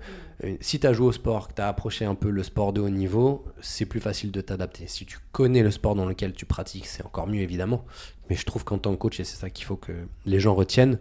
si 0.59 0.79
tu 0.79 0.87
as 0.87 0.93
joué 0.93 1.07
au 1.07 1.11
sport, 1.11 1.47
que 1.49 1.53
tu 1.53 1.61
as 1.61 1.67
approché 1.67 2.05
un 2.05 2.15
peu 2.15 2.29
le 2.29 2.43
sport 2.43 2.73
de 2.73 2.81
haut 2.81 2.89
niveau, 2.89 3.45
c'est 3.61 3.85
plus 3.85 3.99
facile 3.99 4.31
de 4.31 4.41
t'adapter. 4.41 4.87
Si 4.87 5.05
tu 5.05 5.19
connais 5.31 5.61
le 5.61 5.71
sport 5.71 5.95
dans 5.95 6.05
lequel 6.05 6.33
tu 6.33 6.45
pratiques, 6.45 6.87
c'est 6.87 7.05
encore 7.05 7.27
mieux, 7.27 7.41
évidemment. 7.41 7.85
Mais 8.29 8.35
je 8.35 8.45
trouve 8.45 8.63
qu'en 8.63 8.77
tant 8.77 8.91
que 8.91 8.97
coach, 8.97 9.19
et 9.19 9.23
c'est 9.23 9.37
ça 9.37 9.49
qu'il 9.49 9.65
faut 9.65 9.75
que 9.75 9.91
les 10.25 10.39
gens 10.39 10.55
retiennent, 10.55 10.99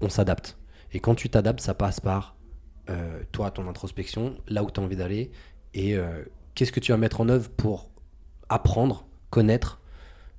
on 0.00 0.08
s'adapte. 0.08 0.56
Et 0.92 1.00
quand 1.00 1.14
tu 1.14 1.28
t'adaptes, 1.28 1.60
ça 1.60 1.74
passe 1.74 2.00
par 2.00 2.36
euh, 2.88 3.22
toi, 3.32 3.50
ton 3.50 3.68
introspection, 3.68 4.36
là 4.48 4.62
où 4.62 4.70
tu 4.70 4.80
as 4.80 4.82
envie 4.82 4.96
d'aller, 4.96 5.30
et 5.74 5.96
qu'est-ce 6.54 6.72
que 6.72 6.80
tu 6.80 6.90
vas 6.90 6.98
mettre 6.98 7.20
en 7.20 7.28
œuvre 7.28 7.48
pour 7.50 7.90
apprendre, 8.48 9.06
connaître 9.30 9.80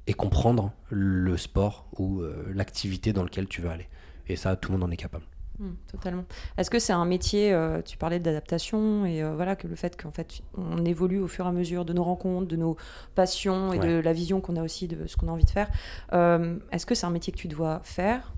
et 0.08 0.14
comprendre 0.14 0.74
le 0.90 1.38
sport 1.38 1.88
ou 1.98 2.22
l'activité 2.54 3.14
dans 3.14 3.24
lequel 3.24 3.48
tu 3.48 3.62
veux 3.62 3.70
aller. 3.70 3.88
Et 4.28 4.36
ça, 4.36 4.58
tout 4.58 4.72
le 4.72 4.78
monde 4.78 4.90
en 4.90 4.92
est 4.92 4.98
capable. 4.98 5.26
Hmm, 5.62 5.74
totalement. 5.92 6.26
Est-ce 6.58 6.72
que 6.72 6.80
c'est 6.80 6.92
un 6.92 7.06
métier, 7.06 7.54
euh, 7.54 7.84
tu 7.84 7.96
parlais 7.96 8.18
d'adaptation 8.18 9.06
et 9.06 9.22
euh, 9.22 9.36
voilà 9.36 9.56
que 9.56 9.68
le 9.68 9.76
fait 9.76 9.96
qu'en 10.02 10.10
fait 10.10 10.42
on 10.58 10.84
évolue 10.86 11.20
au 11.20 11.28
fur 11.28 11.46
et 11.46 11.50
à 11.50 11.52
mesure 11.52 11.86
de 11.86 11.94
nos 11.94 12.04
rencontres, 12.04 12.48
de 12.48 12.56
nos 12.56 12.78
passions 13.14 13.72
et 13.72 13.78
de 13.78 14.00
la 14.00 14.12
vision 14.12 14.42
qu'on 14.42 14.56
a 14.56 14.64
aussi 14.64 14.88
de 14.88 15.06
ce 15.06 15.16
qu'on 15.18 15.28
a 15.28 15.32
envie 15.32 15.46
de 15.46 15.52
faire. 15.52 15.70
Euh, 16.14 16.58
est-ce 16.72 16.88
que 16.88 16.96
c'est 16.96 17.06
un 17.06 17.12
métier 17.12 17.32
que 17.32 17.38
tu 17.38 17.48
dois 17.48 17.80
faire 17.84 18.34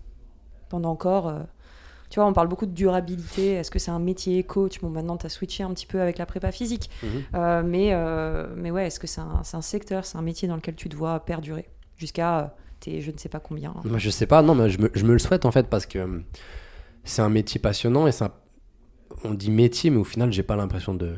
pendant 0.68 0.92
encore 0.92 1.34
tu 2.10 2.20
vois, 2.20 2.28
on 2.30 2.34
parle 2.34 2.48
beaucoup 2.48 2.68
de 2.68 2.74
durabilité. 2.74 3.54
Est-ce 3.54 3.72
que 3.72 3.80
c'est 3.80 3.90
un 3.90 3.98
métier 3.98 4.44
coach? 4.44 4.80
Bon, 4.82 4.90
maintenant, 4.92 5.18
tu 5.18 5.26
as 5.26 5.30
switché 5.30 5.64
un 5.64 5.74
petit 5.74 5.88
peu 5.88 6.00
avec 6.00 6.20
la 6.20 6.28
prépa 6.28 6.52
physique. 6.52 6.92
Mhm. 7.02 7.64
mais, 7.66 7.96
mais 8.56 8.70
ouais, 8.70 8.86
est-ce 8.86 9.00
que 9.00 9.08
c'est 9.08 9.22
un, 9.22 9.42
un, 9.52 9.62
secteur, 9.62 10.06
c'est 10.06 10.18
un 10.18 10.22
métier 10.22 10.48
dans 10.48 10.56
lequel 10.56 10.76
tu 10.76 10.90
dois 10.90 11.22
perdurer 11.22 11.70
jusqu'à 11.98 12.54
je 12.86 13.12
ne 13.12 13.18
sais 13.18 13.30
pas 13.30 13.40
combien? 13.40 13.74
Moi, 13.84 13.98
je 13.98 14.10
sais 14.10 14.28
pas, 14.28 14.42
non, 14.42 14.56
mais 14.56 14.70
je 14.70 14.80
me, 14.80 14.92
je 14.94 15.06
me, 15.06 15.14
le 15.14 15.20
souhaite 15.20 15.46
en 15.46 15.52
fait 15.52 15.68
parce 15.68 15.86
que 15.86 16.22
c'est 17.04 17.22
un 17.22 17.30
métier 17.30 17.60
passionnant 17.60 18.08
et 18.08 18.12
ça, 18.12 18.42
on 19.24 19.34
dit 19.34 19.52
métier, 19.52 19.90
mais 19.90 19.98
au 19.98 20.04
final, 20.04 20.32
j'ai 20.32 20.44
pas 20.44 20.56
l'impression 20.56 20.94
de, 20.94 21.16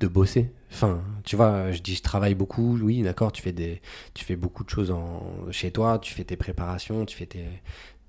de 0.00 0.06
bosser. 0.08 0.52
Enfin, 0.72 1.02
tu 1.24 1.36
vois, 1.36 1.72
je 1.72 1.80
dis 1.80 1.94
je 1.94 2.02
travaille 2.02 2.34
beaucoup, 2.34 2.78
oui, 2.78 3.02
d'accord, 3.02 3.32
tu 3.32 3.42
fais 3.42 3.52
des, 3.52 3.82
tu 4.14 4.24
fais 4.24 4.36
beaucoup 4.36 4.64
de 4.64 4.70
choses 4.70 4.90
en, 4.90 5.22
chez 5.50 5.70
toi, 5.70 5.98
tu 5.98 6.14
fais 6.14 6.24
tes 6.24 6.36
préparations, 6.36 7.04
tu 7.06 7.16
fais 7.16 7.26
tes, 7.26 7.46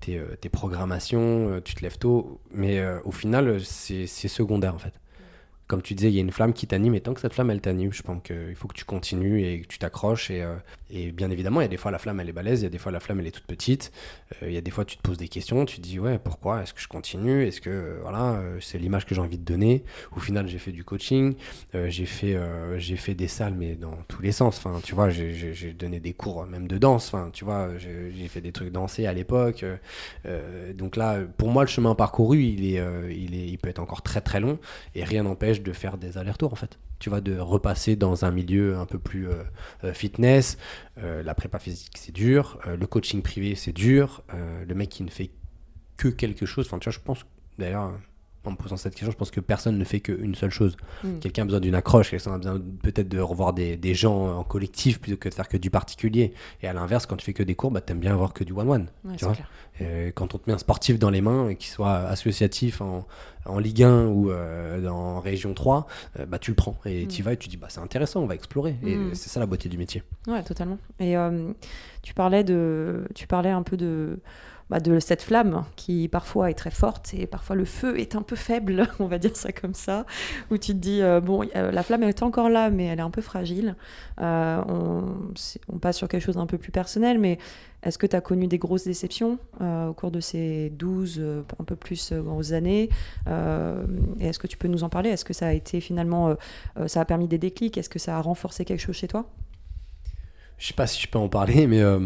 tes, 0.00 0.18
euh, 0.18 0.36
programmations, 0.52 1.48
euh, 1.48 1.60
tu 1.60 1.74
te 1.74 1.82
lèves 1.82 1.98
tôt, 1.98 2.40
mais 2.52 2.78
euh, 2.78 3.00
au 3.04 3.10
final, 3.10 3.60
c'est 3.64 4.06
secondaire 4.06 4.74
en 4.74 4.78
fait 4.78 4.94
comme 5.66 5.80
tu 5.80 5.94
disais, 5.94 6.10
il 6.10 6.14
y 6.14 6.18
a 6.18 6.20
une 6.20 6.32
flamme 6.32 6.52
qui 6.52 6.66
t'anime, 6.66 6.94
et 6.94 7.00
tant 7.00 7.14
que 7.14 7.20
cette 7.20 7.32
flamme, 7.32 7.50
elle 7.50 7.60
t'anime, 7.60 7.92
je 7.92 8.02
pense 8.02 8.22
qu'il 8.22 8.54
faut 8.56 8.68
que 8.68 8.74
tu 8.74 8.84
continues 8.84 9.42
et 9.42 9.62
que 9.62 9.66
tu 9.66 9.78
t'accroches. 9.78 10.30
Et, 10.30 10.42
euh, 10.42 10.56
bien 11.12 11.30
évidemment, 11.30 11.62
il 11.62 11.64
y 11.64 11.66
a 11.66 11.70
des 11.70 11.78
fois, 11.78 11.90
la 11.90 11.98
flamme, 11.98 12.20
elle 12.20 12.28
est 12.28 12.34
balèze, 12.34 12.60
il 12.60 12.64
y 12.64 12.66
a 12.66 12.70
des 12.70 12.78
fois, 12.78 12.92
la 12.92 13.00
flamme, 13.00 13.20
elle 13.20 13.28
est 13.28 13.30
toute 13.30 13.46
petite. 13.46 13.90
Euh, 14.42 14.48
il 14.48 14.52
y 14.52 14.58
a 14.58 14.60
des 14.60 14.70
fois, 14.70 14.84
tu 14.84 14.98
te 14.98 15.02
poses 15.02 15.16
des 15.16 15.28
questions, 15.28 15.64
tu 15.64 15.76
te 15.76 15.80
dis, 15.80 15.98
ouais, 15.98 16.18
pourquoi 16.18 16.62
Est-ce 16.62 16.74
que 16.74 16.80
je 16.80 16.88
continue 16.88 17.46
Est-ce 17.46 17.62
que, 17.62 17.70
euh, 17.70 17.98
voilà, 18.02 18.42
c'est 18.60 18.76
l'image 18.76 19.06
que 19.06 19.14
j'ai 19.14 19.20
envie 19.22 19.38
de 19.38 19.44
donner 19.44 19.84
Au 20.14 20.20
final, 20.20 20.46
j'ai 20.46 20.58
fait 20.58 20.72
du 20.72 20.84
coaching, 20.84 21.36
j'ai 21.72 22.06
fait, 22.06 22.36
j'ai 22.76 22.96
fait 22.96 23.14
des 23.14 23.28
salles, 23.28 23.54
mais 23.54 23.74
dans 23.74 23.96
tous 24.08 24.20
les 24.20 24.32
sens. 24.32 24.58
Enfin, 24.58 24.80
tu 24.82 24.94
vois, 24.94 25.08
j'ai 25.08 25.72
donné 25.72 26.00
des 26.00 26.12
cours 26.12 26.44
même 26.46 26.66
de 26.68 26.76
danse. 26.76 27.08
Enfin, 27.08 27.30
tu 27.32 27.44
vois, 27.44 27.70
j'ai 27.78 28.28
fait 28.28 28.40
des 28.42 28.52
trucs 28.52 28.72
dansés 28.72 29.06
à 29.06 29.14
l'époque. 29.14 29.64
donc 30.74 30.96
là, 30.96 31.20
pour 31.38 31.48
moi, 31.48 31.62
le 31.62 31.68
chemin 31.68 31.94
parcouru, 31.94 32.42
il, 32.42 32.74
est, 32.74 32.82
il, 33.10 33.34
est, 33.34 33.46
il 33.46 33.58
peut 33.58 33.70
être 33.70 33.78
encore 33.78 34.02
très, 34.02 34.20
très 34.20 34.40
long, 34.40 34.58
et 34.94 35.04
rien 35.04 35.22
n'empêche 35.22 35.61
de 35.62 35.72
faire 35.72 35.98
des 35.98 36.18
allers-retours 36.18 36.52
en 36.52 36.56
fait. 36.56 36.78
Tu 36.98 37.08
vois, 37.08 37.20
de 37.20 37.38
repasser 37.38 37.96
dans 37.96 38.24
un 38.24 38.30
milieu 38.30 38.76
un 38.76 38.86
peu 38.86 38.98
plus 38.98 39.28
euh, 39.28 39.42
euh, 39.84 39.92
fitness. 39.92 40.58
Euh, 40.98 41.22
la 41.22 41.34
prépa 41.34 41.58
physique, 41.58 41.96
c'est 41.98 42.12
dur. 42.12 42.58
le 42.66 42.86
coaching 42.86 43.22
privé, 43.22 43.54
c'est 43.54 43.72
dur. 43.72 44.22
le 44.32 44.74
mec 44.74 44.88
qui 44.88 45.02
ne 45.02 45.10
fait 45.10 45.30
que 45.96 46.08
quelque 46.08 46.46
chose. 46.46 46.66
Enfin, 46.66 46.78
tu 46.78 46.84
vois, 46.84 46.92
je 46.92 47.00
pense 47.04 47.24
d'ailleurs, 47.58 47.92
en 48.44 48.50
me 48.52 48.56
posant 48.56 48.76
cette 48.76 48.94
question. 48.94 49.10
Je 49.10 49.16
pense 49.16 49.30
que 49.30 49.40
personne 49.40 49.78
ne 49.78 49.84
fait 49.84 50.00
qu'une 50.00 50.34
seule 50.34 50.50
chose. 50.50 50.76
Mm. 51.04 51.18
Quelqu'un 51.20 51.42
a 51.42 51.44
besoin 51.46 51.60
d'une 51.60 51.74
accroche, 51.74 52.10
quelqu'un 52.10 52.34
a 52.34 52.38
besoin 52.38 52.60
peut-être 52.82 53.08
de 53.08 53.20
revoir 53.20 53.52
des, 53.52 53.76
des 53.76 53.94
gens 53.94 54.38
en 54.38 54.44
collectif 54.44 55.00
plutôt 55.00 55.16
que 55.16 55.28
de 55.28 55.34
faire 55.34 55.48
que 55.48 55.56
du 55.56 55.70
particulier. 55.70 56.32
Et 56.62 56.68
à 56.68 56.72
l'inverse, 56.72 57.06
quand 57.06 57.16
tu 57.16 57.24
fais 57.24 57.32
que 57.32 57.42
des 57.42 57.54
cours, 57.54 57.70
bah, 57.70 57.80
t'aimes 57.80 58.00
bien 58.00 58.12
avoir 58.12 58.32
que 58.32 58.44
du 58.44 58.52
one-one. 58.52 58.86
Ouais. 59.04 59.16
Euh, 59.80 60.10
quand 60.14 60.34
on 60.34 60.38
te 60.38 60.48
met 60.50 60.54
un 60.54 60.58
sportif 60.58 60.98
dans 60.98 61.10
les 61.10 61.20
mains, 61.20 61.48
et 61.48 61.56
qu'il 61.56 61.70
soit 61.70 61.94
associatif 61.96 62.80
en, 62.80 63.06
en 63.46 63.58
Ligue 63.58 63.82
1 63.82 64.06
ou 64.06 64.30
euh, 64.30 64.86
en 64.88 65.20
Région 65.20 65.54
3, 65.54 65.86
euh, 66.20 66.26
bah, 66.26 66.38
tu 66.38 66.50
le 66.50 66.54
prends 66.56 66.78
et 66.84 67.04
Mm. 67.04 67.08
tu 67.08 67.18
y 67.20 67.22
vas 67.22 67.32
et 67.32 67.36
tu 67.36 67.48
dis 67.48 67.56
bah, 67.56 67.68
c'est 67.70 67.80
intéressant, 67.80 68.20
on 68.20 68.26
va 68.26 68.34
explorer. 68.34 68.76
Et 68.84 68.96
Mm. 68.96 69.14
c'est 69.14 69.28
ça 69.30 69.40
la 69.40 69.46
beauté 69.46 69.68
du 69.68 69.78
métier. 69.78 70.02
Ouais, 70.26 70.42
totalement. 70.42 70.78
Et 71.00 71.16
euh, 71.16 71.52
tu 72.02 72.12
parlais 72.14 72.44
de, 72.44 73.04
tu 73.14 73.26
parlais 73.26 73.50
un 73.50 73.62
peu 73.62 73.76
de, 73.76 74.18
bah, 74.72 74.80
de 74.80 74.98
cette 75.00 75.20
flamme 75.20 75.66
qui 75.76 76.08
parfois 76.08 76.48
est 76.50 76.54
très 76.54 76.70
forte 76.70 77.12
et 77.12 77.26
parfois 77.26 77.56
le 77.56 77.66
feu 77.66 78.00
est 78.00 78.16
un 78.16 78.22
peu 78.22 78.36
faible, 78.36 78.88
on 79.00 79.04
va 79.04 79.18
dire 79.18 79.36
ça 79.36 79.52
comme 79.52 79.74
ça, 79.74 80.06
où 80.50 80.56
tu 80.56 80.72
te 80.72 80.78
dis 80.78 81.02
euh, 81.02 81.20
bon, 81.20 81.46
euh, 81.54 81.70
la 81.70 81.82
flamme 81.82 82.04
est 82.04 82.22
encore 82.22 82.48
là, 82.48 82.70
mais 82.70 82.86
elle 82.86 82.98
est 82.98 83.02
un 83.02 83.10
peu 83.10 83.20
fragile. 83.20 83.76
Euh, 84.22 84.62
on, 85.68 85.78
passe 85.78 85.98
sur 85.98 86.08
quelque 86.08 86.22
chose 86.22 86.36
d'un 86.36 86.46
peu 86.46 86.56
plus 86.56 86.72
personnel, 86.72 87.18
mais 87.18 87.36
est-ce 87.82 87.98
que 87.98 88.06
tu 88.06 88.16
as 88.16 88.22
connu 88.22 88.46
des 88.46 88.56
grosses 88.56 88.84
déceptions 88.84 89.38
au 89.60 89.92
cours 89.92 90.10
de 90.10 90.20
ces 90.20 90.70
12, 90.70 91.16
euh, 91.18 91.42
un 91.60 91.64
peu 91.64 91.76
plus 91.76 92.10
grosses 92.14 92.52
années 92.52 92.88
est-ce 94.20 94.38
que 94.38 94.46
tu 94.46 94.56
peux 94.56 94.68
nous 94.68 94.84
en 94.84 94.88
parler? 94.88 95.10
Est-ce 95.10 95.26
que 95.26 95.34
ça 95.34 95.48
a 95.48 95.52
été 95.52 95.82
finalement, 95.82 96.34
ça 96.86 97.02
a 97.02 97.04
permis 97.04 97.28
des 97.28 97.38
déclics? 97.38 97.76
Est-ce 97.76 97.90
que 97.90 97.98
ça 97.98 98.16
a 98.16 98.20
renforcé 98.22 98.64
quelque 98.64 98.80
chose 98.80 98.96
chez 98.96 99.08
toi? 99.08 99.26
Je 100.62 100.68
sais 100.68 100.74
pas 100.74 100.86
si 100.86 101.02
je 101.02 101.08
peux 101.08 101.18
en 101.18 101.28
parler, 101.28 101.66
mais 101.66 101.80
euh, 101.80 101.98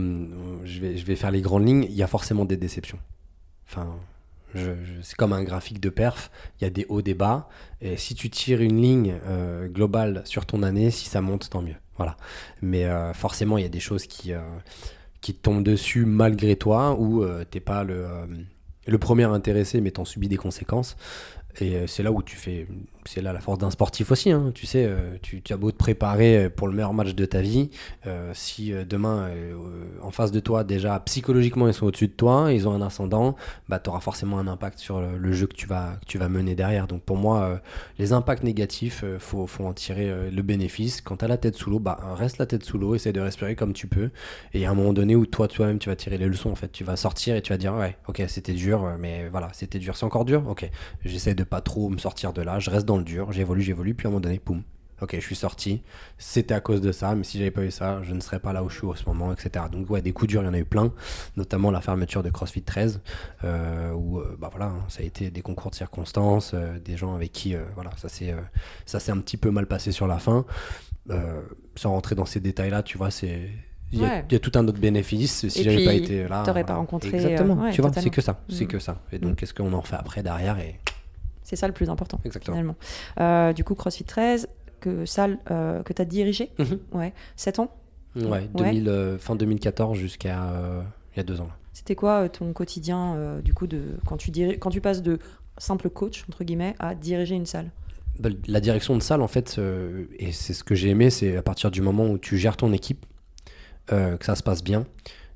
je, 0.64 0.81
vais, 0.81 0.97
je 0.97 1.05
vais 1.05 1.14
faire 1.14 1.31
les 1.31 1.42
grandes 1.42 1.69
lignes. 1.69 1.85
Il 1.90 1.95
y 1.95 2.03
a 2.03 2.07
forcément 2.07 2.47
des 2.47 2.57
déceptions. 2.57 2.99
Enfin, 3.69 3.95
c'est 5.03 5.14
comme 5.14 5.35
un 5.35 5.45
graphique 5.45 5.79
de 5.79 5.90
perf. 5.90 6.31
Il 6.59 6.64
y 6.64 6.66
a 6.66 6.71
des 6.71 6.87
hauts, 6.88 7.03
des 7.03 7.12
bas. 7.12 7.51
Et 7.83 7.99
si 7.99 8.14
tu 8.14 8.31
tires 8.31 8.62
une 8.62 8.81
ligne 8.81 9.16
euh, 9.27 9.69
globale 9.69 10.23
sur 10.25 10.47
ton 10.47 10.62
année, 10.62 10.90
si 10.90 11.07
ça 11.07 11.21
monte, 11.21 11.51
tant 11.51 11.61
mieux. 11.61 11.75
Voilà. 11.99 12.16
Mais 12.62 12.87
euh, 12.87 13.12
forcément, 13.12 13.59
il 13.59 13.62
y 13.62 13.66
a 13.66 13.71
des 13.71 13.81
choses 13.81 14.07
qui, 14.07 14.33
qui 15.21 15.35
te 15.35 15.42
tombent 15.42 15.62
dessus 15.62 16.07
malgré 16.07 16.57
toi, 16.57 16.99
euh, 16.99 17.45
t'es 17.45 17.61
pas 17.61 17.85
le, 17.85 18.07
le 18.87 18.99
premier 18.99 19.25
intéressé, 19.25 19.83
mais 19.83 19.90
t'en 19.90 20.07
subis 20.07 20.29
des 20.29 20.38
conséquences. 20.38 20.97
Et 21.61 21.77
euh, 21.77 21.87
c'est 21.87 22.03
là 22.03 22.12
où 22.12 22.23
tu 22.23 22.37
fais. 22.37 22.66
C'est 23.05 23.23
là 23.23 23.33
la 23.33 23.40
force 23.40 23.59
d'un 23.59 23.71
sportif 23.71 24.11
aussi. 24.11 24.33
hein. 24.33 24.51
Tu 24.55 24.66
sais, 24.66 24.85
euh, 24.85 25.16
tu, 25.23 25.40
as 25.51 25.57
beau 25.57 25.71
te 25.71 25.77
préparer 25.77 26.51
pour 26.51 26.66
le 26.66 26.75
meilleur 26.75 26.92
match 26.92 27.14
de 27.14 27.25
ta 27.25 27.40
vie. 27.40 27.71
euh, 28.07 28.33
si 28.35 28.73
euh, 28.73 28.85
demain, 28.85 29.29
euh, 29.29 29.53
euh, 29.55 29.85
en 30.03 30.11
face 30.11 30.33
de 30.33 30.40
toi, 30.40 30.64
déjà 30.64 30.99
psychologiquement, 31.01 31.69
ils 31.69 31.75
sont 31.75 31.87
au-dessus 31.87 32.09
de 32.09 32.12
toi, 32.12 32.53
ils 32.53 32.66
ont 32.69 32.73
un 32.73 32.83
ascendant, 32.83 33.37
bah, 33.69 33.79
tu 33.79 33.90
auras 33.90 34.01
forcément 34.01 34.38
un 34.38 34.47
impact 34.49 34.79
sur 34.79 35.01
le, 35.01 35.33
jeu 35.33 35.47
que 35.47 35.55
tu, 35.55 35.66
vas, 35.66 35.99
tu 36.07 36.19
vas 36.19 36.29
mener 36.29 36.55
derrière. 36.55 36.87
Donc 36.87 37.03
pour 37.03 37.16
moi, 37.16 37.42
euh, 37.42 37.57
les 37.99 38.12
impacts 38.12 38.42
négatifs, 38.42 39.05
il 39.07 39.19
faut, 39.21 39.47
faut 39.47 39.64
en 39.64 39.73
tirer 39.73 40.11
euh, 40.11 40.31
le 40.31 40.42
bénéfice. 40.42 41.01
Quand 41.01 41.19
tu 41.19 41.25
as 41.25 41.29
la 41.29 41.37
tête 41.38 41.55
sous 41.57 41.71
l'eau, 41.71 41.79
bah, 41.79 41.99
reste 42.16 42.38
la 42.38 42.47
tête 42.47 42.64
sous 42.64 42.79
l'eau, 42.79 42.95
essaie 42.95 43.12
de 43.12 43.21
respirer 43.21 43.55
comme 43.55 43.73
tu 43.73 43.87
peux. 43.87 44.11
Et 44.53 44.66
a 44.66 44.71
un 44.71 44.75
moment 44.75 44.92
donné 44.92 45.14
où 45.14 45.27
toi, 45.27 45.47
toi-même, 45.49 45.79
tu 45.79 45.88
vas 45.88 45.97
tirer 45.97 46.19
les 46.19 46.27
leçons. 46.27 46.51
En 46.51 46.55
fait, 46.57 46.73
tu 46.73 46.83
vas 46.85 46.97
sortir 46.97 47.37
et 47.37 47.42
tu 47.42 47.53
vas 47.53 47.59
dire, 47.59 47.75
ouais, 47.75 47.97
ok, 48.09 48.23
c'était 48.29 48.53
dur, 48.53 48.85
euh, 48.85 48.97
mais 48.99 49.29
voilà, 49.29 49.49
c'était 49.53 49.79
dur. 49.79 49.97
C'est 49.97 50.05
encore 50.07 50.25
dur 50.25 50.42
Ok, 50.49 50.69
j'essaie 51.05 51.35
de 51.35 51.45
pas 51.47 51.61
trop 51.61 51.89
me 51.89 51.99
sortir 51.99 52.33
de 52.33 52.43
là, 52.43 52.59
je 52.59 52.71
reste 52.71 52.85
dans 52.87 52.99
le 52.99 53.05
dur, 53.05 53.33
j'évolue, 53.33 53.63
j'évolue, 53.63 53.95
puis 53.95 54.07
à 54.07 54.09
un 54.09 54.13
moment 54.13 54.21
donné, 54.21 54.39
poum. 54.39 54.63
Ok, 55.03 55.15
je 55.15 55.21
suis 55.21 55.37
sorti. 55.37 55.83
C'était 56.17 56.55
à 56.55 56.61
cause 56.61 56.81
de 56.81 56.91
ça, 56.91 57.15
mais 57.15 57.23
si 57.23 57.37
j'avais 57.37 57.51
pas 57.51 57.63
eu 57.65 57.71
ça, 57.71 58.01
je 58.03 58.15
ne 58.15 58.21
serais 58.21 58.39
pas 58.39 58.55
là 58.55 58.65
où 58.65 58.71
je 58.71 58.79
suis 58.79 58.87
en 58.87 58.95
ce 58.95 59.05
moment, 59.07 59.31
etc. 59.31 59.67
Donc 59.71 59.91
ouais, 59.91 60.01
des 60.01 60.13
coups 60.13 60.31
durs, 60.31 60.43
il 60.43 60.47
y 60.47 60.49
en 60.49 60.55
a 60.55 60.59
eu 60.59 60.65
plein, 60.65 60.91
notamment 61.37 61.71
la 61.71 61.83
fermeture 61.83 62.23
de 62.23 62.31
CrossFit 62.31 62.63
13, 62.63 63.03
euh, 63.45 63.93
où 63.93 64.19
euh, 64.21 64.37
bah 64.41 64.49
voilà, 64.51 64.67
hein, 64.71 64.85
ça 64.89 65.03
a 65.03 65.05
été 65.05 65.29
des 65.31 65.43
concours 65.43 65.71
de 65.71 65.77
circonstances, 65.77 66.53
euh, 66.55 66.79
des 66.79 66.97
gens 66.97 67.15
avec 67.15 67.31
qui 67.33 67.55
euh, 67.55 67.61
voilà, 67.75 67.91
ça 67.99 68.09
s'est 68.09 68.35
ça 68.87 68.99
s'est 68.99 69.13
un 69.13 69.19
petit 69.19 69.37
peu 69.37 69.51
mal 69.51 69.67
passé 69.67 69.93
sur 69.93 70.07
la 70.07 70.19
fin. 70.19 70.47
Sans 71.77 71.91
rentrer 71.93 72.15
dans 72.15 72.25
ces 72.25 72.41
détails-là, 72.41 72.83
tu 72.83 72.97
vois, 72.99 73.11
c'est 73.11 73.51
il 73.93 74.01
y, 74.01 74.05
a- 74.05 74.09
Ouais. 74.09 74.25
il 74.29 74.33
y 74.33 74.37
a 74.37 74.41
tout 74.41 74.51
un 74.57 74.67
autre 74.67 74.81
bénéfice. 74.81 75.47
Si 75.49 75.63
j'avais 75.63 75.85
pas 75.85 75.93
été 75.95 76.27
là, 76.27 76.43
t'aurais 76.45 76.63
pas 76.63 76.69
voilà. 76.69 76.81
rencontré, 76.81 77.15
Exactement. 77.15 77.59
euh, 77.61 77.67
ouais, 77.67 77.71
tu 77.73 77.83
vois, 77.83 77.93
c'est 77.93 78.11
que 78.11 78.21
ça, 78.21 78.41
c'est 78.49 78.65
Mm. 78.65 78.69
que 78.69 78.79
ça. 78.81 79.01
Et 79.13 79.19
donc, 79.19 79.37
qu'est-ce 79.37 79.55
qu'on 79.55 79.73
en 79.75 79.83
fait 79.83 79.95
après 79.95 80.23
derrière 80.25 80.59
et 80.59 80.81
C'est 81.47 81.57
ça 81.57 81.67
le 81.69 81.73
plus 81.73 81.89
important, 81.89 82.21
exactement. 82.25 82.57
finalement. 82.57 82.77
Euh, 83.21 83.53
du 83.53 83.63
coup, 83.65 83.75
CrossFit 83.75 84.05
13, 84.05 84.49
que 84.81 85.07
salle 85.07 85.39
euh, 85.51 85.83
que 85.85 85.93
tu 85.93 86.03
as 86.03 86.05
dirigée, 86.05 86.51
Mhm. 86.59 86.79
ouais, 86.93 87.15
7 87.37 87.61
ans. 87.61 87.71
Ouais, 88.17 88.49
2000, 88.55 88.89
euh, 88.89 89.17
fin 89.19 89.37
2014 89.37 89.97
jusqu'à 89.97 90.51
il 91.15 91.17
y 91.19 91.21
a 91.21 91.23
deux 91.23 91.41
ans. 91.41 91.49
C'était 91.73 91.95
quoi 91.95 92.29
ton 92.29 92.53
quotidien, 92.53 93.39
du 93.45 93.55
coup, 93.55 93.67
de, 93.67 93.81
quand, 94.07 94.17
tu 94.17 94.31
diri- 94.31 94.59
quand 94.59 94.71
tu 94.71 94.81
passes 94.81 95.03
de 95.03 95.19
simple 95.59 95.89
coach, 95.89 96.25
entre 96.29 96.43
guillemets, 96.45 96.75
à 96.79 96.95
diriger 96.95 97.35
une 97.37 97.47
salle? 97.47 97.71
Bah, 98.19 98.31
La 98.49 98.61
direction 98.61 98.97
de 98.97 99.03
salle, 99.03 99.21
en 99.23 99.29
fait, 99.29 99.57
euh, 99.59 100.07
et 100.19 100.33
c'est 100.33 100.53
ce 100.55 100.65
que 100.65 100.75
j'ai 100.75 100.89
aimé, 100.89 101.11
c'est 101.11 101.37
à 101.37 101.43
partir 101.43 101.71
du 101.71 101.81
moment 101.83 102.07
où 102.09 102.19
tu 102.19 102.39
gères 102.39 102.57
ton 102.57 102.73
équipe, 102.73 103.05
euh, 103.93 104.17
que 104.17 104.25
ça 104.25 104.35
se 104.35 104.43
passe 104.43 104.65
bien, 104.65 104.85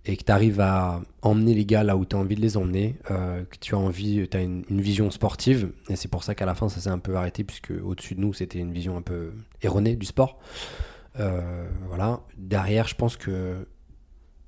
et 0.06 0.16
que 0.16 0.24
tu 0.24 0.32
arrives 0.32 0.60
à 0.60 1.02
emmener 1.22 1.54
les 1.54 1.66
gars 1.66 1.84
là 1.84 1.96
où 1.96 2.04
tu 2.04 2.16
as 2.16 2.18
envie 2.18 2.34
de 2.34 2.40
les 2.40 2.56
emmener, 2.56 2.96
euh, 3.10 3.44
que 3.44 3.56
tu 3.58 3.74
as 3.74 3.78
envie, 3.78 4.26
tu 4.28 4.36
as 4.36 4.40
une, 4.40 4.64
vision 4.68 5.10
sportive, 5.10 5.72
et 5.88 5.96
c'est 5.96 6.08
pour 6.08 6.24
ça 6.24 6.34
qu'à 6.34 6.46
la 6.46 6.54
fin, 6.54 6.68
ça 6.68 6.80
s'est 6.80 6.88
un 6.88 6.98
peu 6.98 7.16
arrêté, 7.16 7.44
puisque 7.44 7.72
au-dessus 7.84 8.14
de 8.14 8.20
nous, 8.20 8.32
c'était 8.32 8.58
une 8.58 8.72
vision 8.72 8.96
un 8.96 9.02
peu 9.02 9.32
erronée 9.62 9.96
du 9.96 10.06
sport. 10.06 10.38
Euh, 11.18 11.68
voilà. 11.88 12.20
Derrière, 12.38 12.88
je 12.88 12.94
pense 12.94 13.16
que 13.16 13.66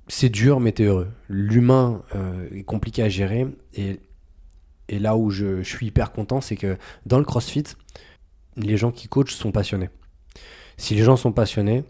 c'est 0.07 0.29
dur, 0.29 0.59
mais 0.59 0.71
t'es 0.71 0.85
heureux. 0.85 1.09
L'humain 1.29 2.01
euh, 2.15 2.47
est 2.51 2.63
compliqué 2.63 3.03
à 3.03 3.09
gérer, 3.09 3.47
et, 3.73 3.99
là 4.89 5.15
où 5.15 5.29
je 5.29 5.63
suis 5.63 5.87
hyper 5.87 6.11
content, 6.11 6.41
c'est 6.41 6.55
que 6.55 6.77
dans 7.05 7.17
le 7.17 7.25
CrossFit, 7.25 7.63
les 8.57 8.77
gens 8.77 8.91
qui 8.91 9.07
coachent 9.07 9.33
sont 9.33 9.51
passionnés. 9.51 9.89
Si 10.77 10.93
les 10.95 11.03
gens 11.03 11.15
sont 11.15 11.31
passionnés, 11.31 11.83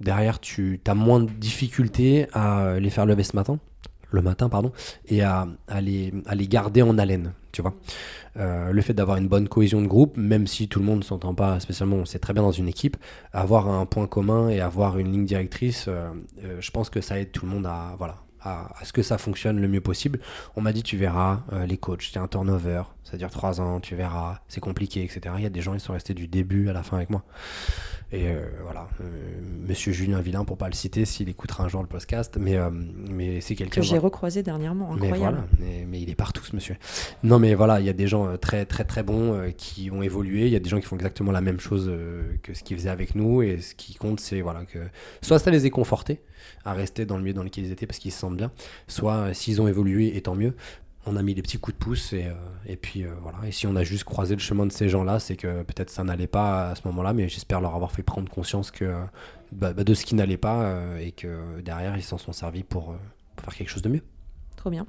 derrière, 0.00 0.40
tu 0.40 0.80
as 0.86 0.94
moins 0.94 1.20
de 1.20 1.30
difficultés 1.30 2.26
à 2.32 2.78
les 2.78 2.90
faire 2.90 3.06
lever 3.06 3.24
ce 3.24 3.36
matin, 3.36 3.58
le 4.10 4.22
matin, 4.22 4.48
pardon, 4.48 4.72
et 5.06 5.22
à, 5.22 5.46
à 5.66 5.80
les, 5.80 6.12
garder 6.48 6.82
en 6.82 6.98
haleine, 6.98 7.32
tu 7.52 7.62
vois. 7.62 7.74
Euh, 8.36 8.72
le 8.72 8.82
fait 8.82 8.94
d'avoir 8.94 9.16
une 9.16 9.28
bonne 9.28 9.48
cohésion 9.48 9.82
de 9.82 9.86
groupe, 9.86 10.16
même 10.16 10.46
si 10.46 10.68
tout 10.68 10.78
le 10.78 10.84
monde 10.84 10.98
ne 10.98 11.04
s'entend 11.04 11.34
pas 11.34 11.60
spécialement, 11.60 11.96
on 11.96 12.04
sait 12.04 12.18
très 12.18 12.32
bien 12.32 12.42
dans 12.42 12.52
une 12.52 12.68
équipe, 12.68 12.96
avoir 13.32 13.68
un 13.68 13.84
point 13.86 14.06
commun 14.06 14.48
et 14.48 14.60
avoir 14.60 14.98
une 14.98 15.12
ligne 15.12 15.26
directrice, 15.26 15.86
euh, 15.88 16.10
euh, 16.44 16.56
je 16.60 16.70
pense 16.70 16.90
que 16.90 17.00
ça 17.00 17.18
aide 17.20 17.32
tout 17.32 17.44
le 17.44 17.52
monde 17.52 17.66
à, 17.66 17.94
voilà, 17.98 18.16
à, 18.40 18.70
ce 18.84 18.92
que 18.92 19.02
ça 19.02 19.18
fonctionne 19.18 19.60
le 19.60 19.68
mieux 19.68 19.80
possible. 19.80 20.20
On 20.56 20.60
m'a 20.60 20.72
dit, 20.72 20.82
tu 20.82 20.96
verras, 20.96 21.42
les 21.66 21.76
coachs, 21.76 22.08
c'est 22.12 22.18
un 22.18 22.28
turnover, 22.28 22.82
ça 23.04 23.16
dure 23.16 23.30
trois 23.30 23.60
ans, 23.60 23.80
tu 23.80 23.94
verras, 23.94 24.40
c'est 24.48 24.60
compliqué, 24.60 25.02
etc. 25.02 25.34
Il 25.36 25.42
y 25.42 25.46
a 25.46 25.50
des 25.50 25.60
gens, 25.60 25.74
ils 25.74 25.80
sont 25.80 25.92
restés 25.92 26.14
du 26.14 26.28
début 26.28 26.68
à 26.68 26.72
la 26.72 26.82
fin 26.82 26.96
avec 26.96 27.10
moi. 27.10 27.24
Et 28.10 28.28
euh, 28.28 28.40
voilà, 28.62 28.88
euh, 29.02 29.04
Monsieur 29.66 29.92
Julien 29.92 30.20
Villain, 30.22 30.44
pour 30.44 30.56
pas 30.56 30.68
le 30.68 30.74
citer, 30.74 31.04
s'il 31.04 31.28
écoutera 31.28 31.64
un 31.64 31.68
jour 31.68 31.82
le 31.82 31.88
podcast, 31.88 32.38
mais, 32.40 32.56
euh, 32.56 32.70
mais 32.72 33.42
c'est 33.42 33.54
quelqu'un. 33.54 33.82
que 33.82 33.86
j'ai 33.86 33.98
recroisé 33.98 34.42
dernièrement, 34.42 34.94
Mais 34.98 35.08
incroyable. 35.08 35.18
voilà, 35.18 35.48
mais, 35.58 35.84
mais 35.86 36.00
il 36.00 36.08
est 36.08 36.14
partout 36.14 36.42
ce 36.42 36.56
monsieur. 36.56 36.76
Non 37.22 37.38
mais 37.38 37.54
voilà, 37.54 37.80
il 37.80 37.86
y 37.86 37.90
a 37.90 37.92
des 37.92 38.08
gens 38.08 38.38
très 38.38 38.64
très 38.64 38.84
très 38.84 39.02
bons 39.02 39.52
qui 39.58 39.90
ont 39.90 40.00
évolué, 40.00 40.46
il 40.46 40.52
y 40.52 40.56
a 40.56 40.60
des 40.60 40.70
gens 40.70 40.80
qui 40.80 40.86
font 40.86 40.96
exactement 40.96 41.32
la 41.32 41.42
même 41.42 41.60
chose 41.60 41.92
que 42.42 42.54
ce 42.54 42.62
qu'ils 42.62 42.78
faisaient 42.78 42.88
avec 42.88 43.14
nous 43.14 43.42
et 43.42 43.60
ce 43.60 43.74
qui 43.74 43.94
compte 43.94 44.20
c'est 44.20 44.40
voilà 44.40 44.64
que 44.64 44.78
soit 45.20 45.38
ça 45.38 45.50
les 45.50 45.66
ait 45.66 45.70
confortés 45.70 46.22
à 46.64 46.72
rester 46.72 47.04
dans 47.04 47.16
le 47.18 47.22
milieu 47.22 47.34
dans 47.34 47.42
lequel 47.42 47.66
ils 47.66 47.72
étaient 47.72 47.86
parce 47.86 47.98
qu'ils 47.98 48.12
se 48.12 48.18
sentent 48.18 48.36
bien, 48.36 48.50
soit 48.86 49.34
s'ils 49.34 49.60
ont 49.60 49.68
évolué 49.68 50.16
et 50.16 50.22
tant 50.22 50.34
mieux. 50.34 50.54
On 51.10 51.16
a 51.16 51.22
mis 51.22 51.34
des 51.34 51.42
petits 51.42 51.58
coups 51.58 51.78
de 51.78 51.82
pouce 51.82 52.12
et, 52.12 52.26
euh, 52.26 52.76
puis 52.80 53.04
euh, 53.04 53.14
voilà. 53.22 53.38
Et 53.46 53.52
si 53.52 53.66
on 53.66 53.74
a 53.76 53.82
juste 53.82 54.04
croisé 54.04 54.34
le 54.34 54.40
chemin 54.40 54.66
de 54.66 54.72
ces 54.72 54.88
gens-là, 54.88 55.18
c'est 55.18 55.36
que 55.36 55.62
peut-être 55.62 55.90
ça 55.90 56.04
n'allait 56.04 56.26
pas 56.26 56.70
à 56.70 56.74
ce 56.74 56.82
moment-là, 56.88 57.14
mais 57.14 57.28
j'espère 57.28 57.60
leur 57.60 57.74
avoir 57.74 57.92
fait 57.92 58.02
prendre 58.02 58.30
conscience 58.30 58.70
que 58.70 58.94
bah, 59.52 59.72
bah, 59.72 59.84
de 59.84 59.94
ce 59.94 60.04
qui 60.04 60.14
n'allait 60.14 60.36
pas 60.36 60.62
euh, 60.62 60.98
et 60.98 61.12
que 61.12 61.60
derrière 61.60 61.96
ils 61.96 62.02
s'en 62.02 62.18
sont 62.18 62.32
servis 62.32 62.62
pour 62.62 62.94
faire 63.42 63.54
quelque 63.54 63.70
chose 63.70 63.82
de 63.82 63.88
mieux. 63.88 64.02
Trop 64.56 64.70
bien. 64.70 64.86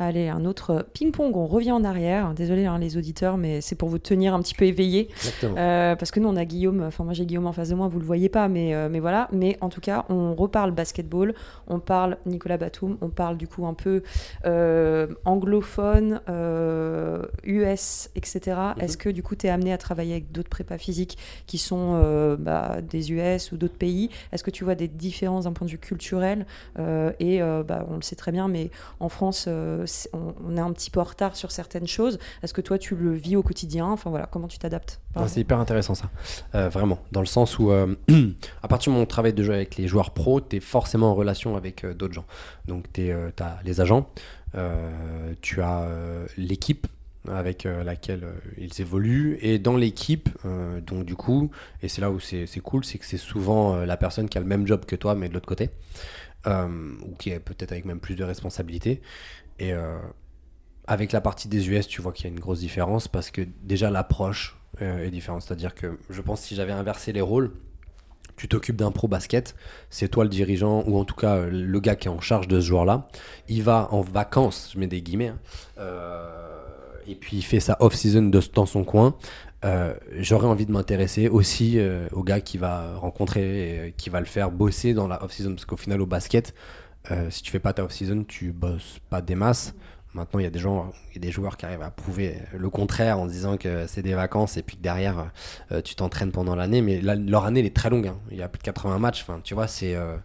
Allez, 0.00 0.28
un 0.28 0.44
autre 0.44 0.86
ping-pong, 0.92 1.36
on 1.36 1.46
revient 1.46 1.72
en 1.72 1.82
arrière. 1.82 2.32
Désolé 2.34 2.66
hein, 2.66 2.78
les 2.78 2.96
auditeurs, 2.96 3.36
mais 3.36 3.60
c'est 3.60 3.74
pour 3.74 3.88
vous 3.88 3.98
tenir 3.98 4.32
un 4.32 4.40
petit 4.40 4.54
peu 4.54 4.64
éveillés. 4.64 5.08
Exactement. 5.16 5.56
Euh, 5.58 5.96
parce 5.96 6.12
que 6.12 6.20
nous, 6.20 6.28
on 6.28 6.36
a 6.36 6.44
Guillaume, 6.44 6.84
enfin 6.86 7.02
moi 7.02 7.14
j'ai 7.14 7.26
Guillaume 7.26 7.46
en 7.46 7.52
face 7.52 7.70
de 7.70 7.74
moi, 7.74 7.88
vous 7.88 7.98
le 7.98 8.04
voyez 8.04 8.28
pas, 8.28 8.46
mais, 8.46 8.74
euh, 8.74 8.88
mais 8.88 9.00
voilà. 9.00 9.28
Mais 9.32 9.58
en 9.60 9.68
tout 9.68 9.80
cas, 9.80 10.04
on 10.08 10.34
reparle 10.34 10.70
basketball, 10.70 11.34
on 11.66 11.80
parle 11.80 12.16
Nicolas 12.26 12.58
Batum, 12.58 12.96
on 13.00 13.08
parle 13.08 13.36
du 13.36 13.48
coup 13.48 13.66
un 13.66 13.74
peu 13.74 14.02
euh, 14.46 15.08
anglophone, 15.24 16.20
euh, 16.28 17.22
US, 17.42 18.10
etc. 18.14 18.56
Mhm. 18.76 18.82
Est-ce 18.84 18.96
que 18.96 19.08
du 19.08 19.24
coup, 19.24 19.34
tu 19.34 19.48
es 19.48 19.50
amené 19.50 19.72
à 19.72 19.78
travailler 19.78 20.12
avec 20.12 20.30
d'autres 20.30 20.48
prépas 20.48 20.78
physiques 20.78 21.18
qui 21.46 21.58
sont 21.58 21.94
euh, 21.94 22.36
bah, 22.38 22.76
des 22.88 23.10
US 23.10 23.50
ou 23.50 23.56
d'autres 23.56 23.78
pays? 23.78 24.10
Est-ce 24.30 24.44
que 24.44 24.50
tu 24.52 24.62
vois 24.62 24.76
des 24.76 24.86
différences 24.88 25.44
d'un 25.44 25.52
point 25.52 25.66
de 25.66 25.72
vue 25.72 25.78
culturel? 25.78 26.46
Euh, 26.78 27.10
Et 27.18 27.42
euh, 27.42 27.64
bah, 27.64 27.84
on 27.90 27.96
le 27.96 28.02
sait 28.02 28.16
très 28.16 28.30
bien, 28.30 28.46
mais 28.46 28.70
en 29.00 29.08
France, 29.08 29.46
euh, 29.48 29.86
on, 30.12 30.56
est 30.56 30.60
un 30.60 30.72
petit 30.72 30.90
peu 30.90 31.00
en 31.00 31.04
retard 31.04 31.36
sur 31.36 31.50
certaines 31.50 31.86
choses. 31.86 32.18
Est-ce 32.42 32.54
que 32.54 32.60
toi, 32.60 32.78
tu 32.78 32.94
le 32.96 33.12
vis 33.12 33.36
au 33.36 33.42
quotidien? 33.42 33.86
Enfin 33.86 34.10
voilà, 34.10 34.26
comment 34.26 34.48
tu 34.48 34.58
t'adaptes? 34.58 35.00
Ah, 35.14 35.26
c'est 35.28 35.40
hyper 35.40 35.58
intéressant 35.58 35.94
ça, 35.94 36.10
Euh, 36.54 36.68
vraiment, 36.68 36.98
dans 37.12 37.20
le 37.20 37.26
sens 37.26 37.58
où 37.58 37.70
euh, 37.70 37.94
à 38.62 38.68
partir 38.68 38.90
du 38.90 38.90
moment 38.90 39.00
où 39.00 39.04
on 39.04 39.06
travaille 39.06 39.32
de 39.32 39.42
jeu 39.42 39.52
avec 39.52 39.76
les 39.76 39.88
joueurs 39.88 40.12
pros, 40.12 40.40
tu 40.40 40.56
es 40.56 40.60
forcément 40.60 41.10
en 41.10 41.14
relation 41.14 41.56
avec 41.56 41.84
euh, 41.84 41.94
d'autres 41.94 42.14
gens. 42.14 42.26
Donc 42.66 42.92
tu 42.92 43.10
as 43.10 43.58
les 43.64 43.80
agents, 43.80 44.10
tu 45.40 45.62
as 45.62 45.88
l'équipe, 46.36 46.86
avec 47.28 47.64
laquelle 47.64 48.26
ils 48.56 48.80
évoluent. 48.80 49.38
Et 49.40 49.58
dans 49.58 49.76
l'équipe, 49.76 50.28
donc 50.86 51.04
du 51.04 51.14
coup, 51.14 51.50
et 51.82 51.88
c'est 51.88 52.00
là 52.00 52.10
où 52.10 52.20
c'est 52.20 52.46
cool, 52.62 52.84
c'est 52.84 52.98
que 52.98 53.06
c'est 53.06 53.16
souvent 53.18 53.76
la 53.76 53.96
personne 53.96 54.28
qui 54.28 54.38
a 54.38 54.40
le 54.40 54.46
même 54.46 54.66
job 54.66 54.84
que 54.84 54.96
toi, 54.96 55.14
mais 55.14 55.28
de 55.28 55.34
l'autre 55.34 55.48
côté, 55.48 55.70
ou 56.46 57.14
qui 57.18 57.30
est 57.30 57.40
peut-être 57.40 57.72
avec 57.72 57.84
même 57.84 58.00
plus 58.00 58.16
de 58.16 58.24
responsabilités. 58.24 59.00
Et 59.58 59.72
avec 60.86 61.12
la 61.12 61.20
partie 61.20 61.48
des 61.48 61.68
US, 61.68 61.86
tu 61.86 62.00
vois 62.00 62.12
qu'il 62.12 62.26
y 62.26 62.28
a 62.28 62.32
une 62.32 62.40
grosse 62.40 62.60
différence 62.60 63.08
parce 63.08 63.30
que 63.30 63.42
déjà 63.62 63.90
l'approche 63.90 64.56
est 64.80 65.10
différente. 65.10 65.42
C'est-à-dire 65.42 65.74
que 65.74 65.98
je 66.10 66.22
pense 66.22 66.42
que 66.42 66.46
si 66.46 66.54
j'avais 66.54 66.72
inversé 66.72 67.12
les 67.12 67.20
rôles, 67.20 67.52
tu 68.38 68.48
t'occupes 68.48 68.76
d'un 68.76 68.92
pro 68.92 69.08
basket, 69.08 69.54
c'est 69.90 70.08
toi 70.08 70.24
le 70.24 70.30
dirigeant, 70.30 70.84
ou 70.86 70.98
en 70.98 71.04
tout 71.04 71.16
cas 71.16 71.44
le 71.44 71.80
gars 71.80 71.96
qui 71.96 72.08
est 72.08 72.10
en 72.10 72.20
charge 72.20 72.48
de 72.48 72.60
ce 72.60 72.66
joueur-là. 72.66 73.08
Il 73.48 73.62
va 73.62 73.88
en 73.90 74.00
vacances, 74.00 74.70
je 74.72 74.78
mets 74.78 74.86
des 74.86 75.02
guillemets, 75.02 75.28
hein, 75.28 75.38
euh, 75.78 76.54
et 77.06 77.16
puis 77.16 77.38
il 77.38 77.42
fait 77.42 77.60
sa 77.60 77.76
off-season 77.80 78.30
dans 78.54 78.66
son 78.66 78.84
coin. 78.84 79.16
Euh, 79.64 79.92
j'aurais 80.18 80.46
envie 80.46 80.66
de 80.66 80.72
m'intéresser 80.72 81.28
aussi 81.28 81.80
euh, 81.80 82.06
au 82.12 82.22
gars 82.22 82.40
qui 82.40 82.58
va 82.58 82.94
rencontrer 82.96 83.88
et 83.88 83.92
qui 83.92 84.08
va 84.08 84.20
le 84.20 84.26
faire 84.26 84.52
bosser 84.52 84.94
dans 84.94 85.08
la 85.08 85.22
off-season, 85.24 85.50
parce 85.50 85.64
qu'au 85.64 85.76
final, 85.76 86.00
au 86.00 86.06
basket, 86.06 86.54
si 87.30 87.42
tu 87.42 87.50
fais 87.50 87.58
pas 87.58 87.72
ta 87.72 87.84
off-season, 87.84 88.24
tu 88.24 88.52
bosses 88.52 89.00
pas 89.08 89.22
des 89.22 89.34
masses. 89.34 89.74
Maintenant, 90.14 90.40
il 90.40 90.44
y 90.44 90.46
a 90.46 90.50
des 90.50 90.58
gens, 90.58 90.90
il 91.10 91.14
y 91.16 91.18
a 91.18 91.20
des 91.20 91.30
joueurs 91.30 91.56
qui 91.58 91.66
arrivent 91.66 91.82
à 91.82 91.90
prouver 91.90 92.38
le 92.56 92.70
contraire 92.70 93.18
en 93.18 93.26
disant 93.26 93.58
que 93.58 93.86
c'est 93.86 94.02
des 94.02 94.14
vacances 94.14 94.56
et 94.56 94.62
puis 94.62 94.76
que 94.76 94.82
derrière 94.82 95.30
euh, 95.70 95.82
tu 95.82 95.94
t'entraînes 95.94 96.32
pendant 96.32 96.56
l'année. 96.56 96.80
Mais 96.80 97.00
leur 97.00 97.44
année 97.44 97.60
elle 97.60 97.66
est 97.66 97.76
très 97.76 97.90
longue. 97.90 98.08
Hein. 98.08 98.16
Il 98.30 98.38
y 98.38 98.42
a 98.42 98.48
plus 98.48 98.58
de 98.58 98.64
80 98.64 98.98
matchs. 98.98 99.22
Enfin, 99.22 99.40
tu 99.44 99.52
vois, 99.52 99.68
c'est 99.68 99.94
euh, 99.94 100.16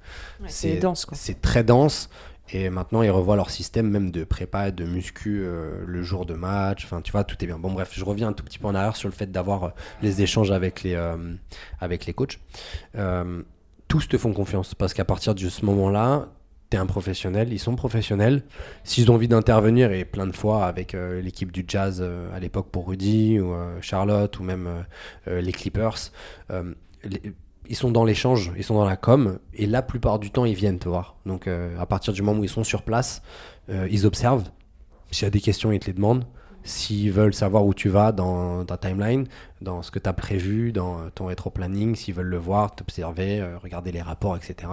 c'est 0.48 0.78
dense. 0.78 1.06
C'est 1.12 1.42
très 1.42 1.64
dense. 1.64 2.10
Et 2.50 2.70
maintenant, 2.70 3.02
ils 3.02 3.10
revoient 3.10 3.36
leur 3.36 3.50
système 3.50 3.90
même 3.90 4.12
de 4.12 4.24
prépa 4.24 4.70
et 4.70 4.72
de 4.72 4.84
muscu 4.84 5.44
euh, 5.44 5.84
le 5.86 6.02
jour 6.02 6.26
de 6.26 6.34
match. 6.34 6.86
Enfin, 6.86 7.02
tu 7.02 7.12
vois, 7.12 7.24
tout 7.24 7.42
est 7.44 7.48
bien. 7.48 7.60
Bon, 7.60 7.72
bref, 7.72 7.92
je 7.94 8.04
reviens 8.06 8.30
un 8.30 8.34
tout 8.34 8.44
petit 8.44 8.60
peu 8.60 8.68
en 8.68 8.76
arrière 8.76 8.96
sur 8.96 9.10
le 9.10 9.14
fait 9.14 9.32
d'avoir 9.32 9.74
les 10.02 10.22
échanges 10.22 10.52
avec 10.52 10.84
les, 10.84 10.96
avec 11.80 12.06
les 12.06 12.14
coachs. 12.14 12.40
tous 13.88 14.08
te 14.08 14.18
font 14.18 14.34
confiance 14.34 14.76
parce 14.76 14.94
qu'à 14.94 15.06
partir 15.06 15.36
de 15.36 15.50
ce 15.50 15.66
moment-là, 15.66 16.30
un 16.78 16.86
professionnel, 16.86 17.52
ils 17.52 17.60
sont 17.60 17.76
professionnels. 17.76 18.44
S'ils 18.84 19.12
ont 19.12 19.16
envie 19.16 19.28
d'intervenir, 19.28 19.92
et 19.92 20.06
plein 20.06 20.28
de 20.28 20.36
fois 20.36 20.66
avec 20.66 20.96
euh, 20.96 21.22
l'équipe 21.22 21.52
du 21.52 21.66
jazz 21.68 22.00
euh, 22.02 22.36
à 22.36 22.40
l'époque 22.40 22.70
pour 22.72 22.88
Rudy, 22.88 23.40
ou 23.40 23.54
euh, 23.54 23.78
Charlotte, 23.82 24.40
ou 24.40 24.44
même 24.44 24.86
les 25.28 25.52
Clippers, 25.52 26.12
ils 27.70 27.76
sont 27.76 27.92
dans 27.92 28.04
l'échange, 28.04 28.52
ils 28.58 28.64
sont 28.64 28.76
dans 28.76 28.86
la 28.86 28.98
com, 28.98 29.40
et 29.54 29.66
la 29.66 29.82
plupart 29.82 30.20
du 30.20 30.32
temps, 30.32 30.46
ils 30.46 30.56
viennent 30.56 30.80
te 30.80 30.90
voir. 30.90 31.16
Donc 31.26 31.48
à 31.48 31.86
partir 31.86 32.14
du 32.14 32.22
moment 32.22 32.42
où 32.42 32.44
ils 32.44 32.50
sont 32.50 32.64
sur 32.64 32.84
place, 32.84 33.22
ils 33.70 34.06
observent. 34.06 34.50
S'il 35.12 35.26
y 35.26 35.28
a 35.28 35.32
des 35.32 35.42
questions, 35.42 35.72
ils 35.72 35.80
te 35.80 35.88
les 35.88 35.94
demandent. 35.94 36.26
S'ils 36.64 37.12
veulent 37.12 37.34
savoir 37.34 37.66
où 37.66 37.74
tu 37.74 37.90
vas 37.90 38.12
dans 38.12 38.64
ta 38.66 38.78
timeline, 38.78 39.28
dans 39.62 39.82
ce 39.82 39.92
que 39.92 40.00
tu 40.00 40.10
as 40.10 40.14
prévu, 40.14 40.72
dans 40.72 41.10
ton 41.10 41.26
rétro-planning, 41.26 41.96
s'ils 41.96 42.14
veulent 42.14 42.26
le 42.28 42.38
voir, 42.38 42.76
t'observer, 42.76 43.44
regarder 43.62 43.92
les 43.92 44.02
rapports, 44.02 44.36
etc. 44.38 44.70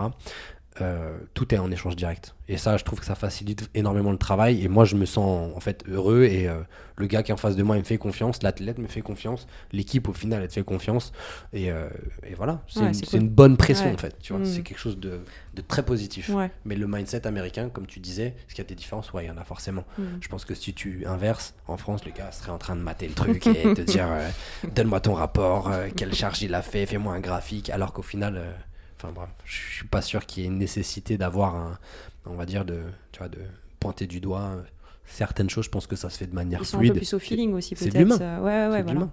Euh, 0.80 1.18
tout 1.34 1.52
est 1.52 1.58
en 1.58 1.70
échange 1.70 1.96
direct. 1.96 2.36
Et 2.46 2.56
ça, 2.56 2.76
je 2.76 2.84
trouve 2.84 3.00
que 3.00 3.04
ça 3.04 3.16
facilite 3.16 3.68
énormément 3.74 4.12
le 4.12 4.18
travail. 4.18 4.64
Et 4.64 4.68
moi, 4.68 4.84
je 4.84 4.94
me 4.94 5.04
sens 5.04 5.54
en 5.54 5.60
fait 5.60 5.84
heureux. 5.88 6.22
Et 6.24 6.48
euh, 6.48 6.60
le 6.96 7.06
gars 7.06 7.24
qui 7.24 7.32
est 7.32 7.34
en 7.34 7.36
face 7.36 7.56
de 7.56 7.62
moi, 7.64 7.76
il 7.76 7.80
me 7.80 7.84
fait 7.84 7.98
confiance. 7.98 8.42
L'athlète 8.42 8.78
me 8.78 8.86
fait 8.86 9.00
confiance. 9.00 9.48
L'équipe, 9.72 10.08
au 10.08 10.12
final, 10.12 10.42
elle 10.42 10.48
te 10.48 10.54
fait 10.54 10.62
confiance. 10.62 11.12
Et, 11.52 11.72
euh, 11.72 11.88
et 12.24 12.34
voilà, 12.34 12.62
c'est 12.68 13.12
une, 13.14 13.28
bonne 13.28 13.56
pression 13.56 13.92
en 13.92 13.96
fait. 13.96 14.16
Tu 14.20 14.32
vois, 14.32 14.42
mm. 14.42 14.46
c'est 14.46 14.62
quelque 14.62 14.78
chose 14.78 14.98
de, 14.98 15.20
de 15.54 15.60
très 15.60 15.84
positif. 15.84 16.30
Mais 16.64 16.76
le 16.76 16.86
mindset 16.86 17.26
américain, 17.26 17.68
comme 17.68 17.86
tu 17.86 17.98
disais, 17.98 18.26
est-ce 18.26 18.54
qu'il 18.54 18.64
y 18.64 18.66
a 18.66 18.68
des 18.68 18.76
différences 18.76 19.12
Ouais, 19.12 19.24
il 19.24 19.28
y 19.28 19.30
en 19.30 19.38
a 19.38 19.44
forcément. 19.44 19.84
Mm. 19.98 20.02
Je 20.20 20.28
pense 20.28 20.44
que 20.44 20.54
si 20.54 20.72
tu 20.72 21.04
inverses, 21.06 21.54
en 21.66 21.76
France, 21.76 22.04
le 22.04 22.12
gars 22.12 22.30
serait 22.30 22.52
en 22.52 22.58
train 22.58 22.76
de 22.76 22.82
mater 22.82 23.08
le 23.08 23.14
truc 23.14 23.44
et 23.48 23.74
te 23.74 23.82
dire 23.82 24.08
donne-moi 24.74 25.00
ton 25.00 25.14
rapport, 25.14 25.70
quelle 25.96 26.14
charge 26.14 26.42
il 26.42 26.54
a 26.54 26.62
fait, 26.62 26.86
fais-moi 26.86 27.12
un 27.12 27.20
graphique. 27.20 27.70
Alors 27.70 27.92
qu'au 27.92 28.02
final 28.02 28.40
Enfin 29.02 29.12
bref, 29.14 29.30
je 29.46 29.56
suis 29.56 29.86
pas 29.86 30.02
sûr 30.02 30.26
qu'il 30.26 30.42
y 30.42 30.46
ait 30.46 30.48
une 30.50 30.58
nécessité 30.58 31.16
d'avoir 31.16 31.54
un, 31.56 31.78
on 32.26 32.34
va 32.34 32.44
dire, 32.44 32.66
de, 32.66 32.82
tu 33.12 33.18
vois, 33.18 33.28
de 33.28 33.38
pointer 33.78 34.06
du 34.06 34.20
doigt 34.20 34.62
certaines 35.06 35.48
choses. 35.48 35.64
Je 35.64 35.70
pense 35.70 35.86
que 35.86 35.96
ça 35.96 36.10
se 36.10 36.18
fait 36.18 36.26
de 36.26 36.34
manière 36.34 36.60
Ils 36.60 36.66
sont 36.66 36.76
fluide. 36.76 36.90
Un 36.90 36.94
peu 36.94 37.00
plus 37.00 37.14
au 37.14 37.18
feeling 37.18 37.54
aussi 37.54 37.74
peut-être. 37.74 37.92
C'est 37.92 37.98
l'humain. 37.98 38.18
Ouais, 38.40 38.68
ouais, 38.68 38.82
voilà. 38.82 39.08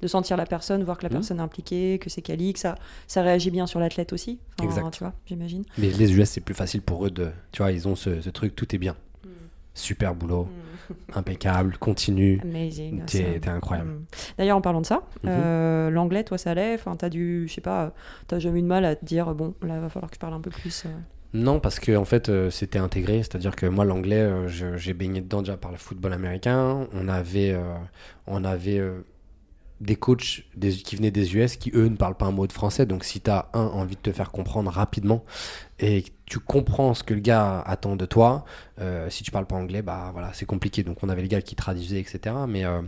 De 0.00 0.08
sentir 0.08 0.36
la 0.36 0.46
personne, 0.46 0.82
voir 0.82 0.98
que 0.98 1.04
la 1.04 1.10
mmh. 1.10 1.12
personne 1.12 1.38
est 1.38 1.42
impliquée, 1.42 2.00
que 2.00 2.10
c'est 2.10 2.22
quali, 2.22 2.52
que 2.52 2.58
ça, 2.58 2.74
ça 3.06 3.22
réagit 3.22 3.52
bien 3.52 3.68
sur 3.68 3.78
l'athlète 3.78 4.12
aussi. 4.12 4.40
exact. 4.60 4.90
Tu 4.94 5.04
vois, 5.04 5.12
j'imagine. 5.26 5.64
Mais 5.78 5.90
les 5.90 6.12
US, 6.14 6.28
c'est 6.28 6.40
plus 6.40 6.54
facile 6.54 6.82
pour 6.82 7.06
eux 7.06 7.10
de, 7.10 7.30
tu 7.52 7.62
vois, 7.62 7.70
ils 7.70 7.86
ont 7.86 7.94
ce, 7.94 8.20
ce 8.20 8.30
truc, 8.30 8.56
tout 8.56 8.74
est 8.74 8.78
bien. 8.78 8.96
Mmh. 9.24 9.28
Super 9.74 10.16
boulot. 10.16 10.44
Mmh. 10.46 10.71
Impeccable, 11.14 11.76
continu. 11.78 12.40
Amazing. 12.42 13.04
T'es 13.06 13.48
incroyable. 13.48 13.90
Mm. 13.90 14.04
D'ailleurs, 14.38 14.56
en 14.56 14.60
parlant 14.60 14.80
de 14.80 14.86
ça, 14.86 15.02
mhm. 15.22 15.30
euh, 15.30 15.90
l'anglais, 15.90 16.24
toi, 16.24 16.38
ça 16.38 16.50
allait? 16.50 16.74
Enfin, 16.74 16.96
t'as 16.96 17.08
dû, 17.08 17.46
je 17.48 17.54
sais 17.54 17.60
pas, 17.60 17.92
t'as 18.26 18.38
jamais 18.38 18.60
eu 18.60 18.62
de 18.62 18.66
mal 18.66 18.84
à 18.84 18.96
te 18.96 19.04
dire, 19.04 19.34
bon, 19.34 19.54
là, 19.62 19.76
il 19.76 19.80
va 19.80 19.88
falloir 19.88 20.10
que 20.10 20.16
je 20.16 20.20
parle 20.20 20.34
un 20.34 20.40
peu 20.40 20.50
plus. 20.50 20.84
Euh. 20.86 20.90
Non, 21.34 21.60
parce 21.60 21.80
que 21.80 21.96
en 21.96 22.04
fait, 22.04 22.28
euh, 22.28 22.50
c'était 22.50 22.78
intégré. 22.78 23.18
C'est-à-dire 23.18 23.56
que 23.56 23.66
moi, 23.66 23.84
l'anglais, 23.84 24.30
j'ai 24.48 24.92
baigné 24.92 25.20
dedans 25.20 25.40
déjà 25.40 25.56
par 25.56 25.70
le 25.70 25.78
football 25.78 26.12
américain. 26.12 26.86
On 26.92 27.08
avait, 27.08 27.56
on 28.26 28.44
avait 28.44 28.82
des 29.82 29.96
coachs 29.96 30.44
qui 30.84 30.96
venaient 30.96 31.10
des 31.10 31.34
US 31.34 31.56
qui, 31.56 31.72
eux, 31.74 31.88
ne 31.88 31.96
parlent 31.96 32.16
pas 32.16 32.26
un 32.26 32.30
mot 32.30 32.46
de 32.46 32.52
français. 32.52 32.86
Donc, 32.86 33.04
si 33.04 33.20
tu 33.20 33.30
as, 33.30 33.48
un, 33.52 33.60
envie 33.60 33.96
de 33.96 34.00
te 34.00 34.12
faire 34.12 34.30
comprendre 34.30 34.70
rapidement 34.70 35.24
et 35.80 36.04
tu 36.26 36.38
comprends 36.38 36.94
ce 36.94 37.02
que 37.02 37.14
le 37.14 37.20
gars 37.20 37.60
attend 37.60 37.96
de 37.96 38.06
toi, 38.06 38.44
euh, 38.80 39.10
si 39.10 39.24
tu 39.24 39.32
parles 39.32 39.46
pas 39.46 39.56
anglais, 39.56 39.82
bah 39.82 40.10
voilà, 40.12 40.32
c'est 40.34 40.46
compliqué. 40.46 40.84
Donc, 40.84 40.98
on 41.02 41.08
avait 41.08 41.22
les 41.22 41.28
gars 41.28 41.42
qui 41.42 41.56
traduisaient, 41.56 41.98
etc. 41.98 42.36
Mais, 42.46 42.64
euh, 42.64 42.80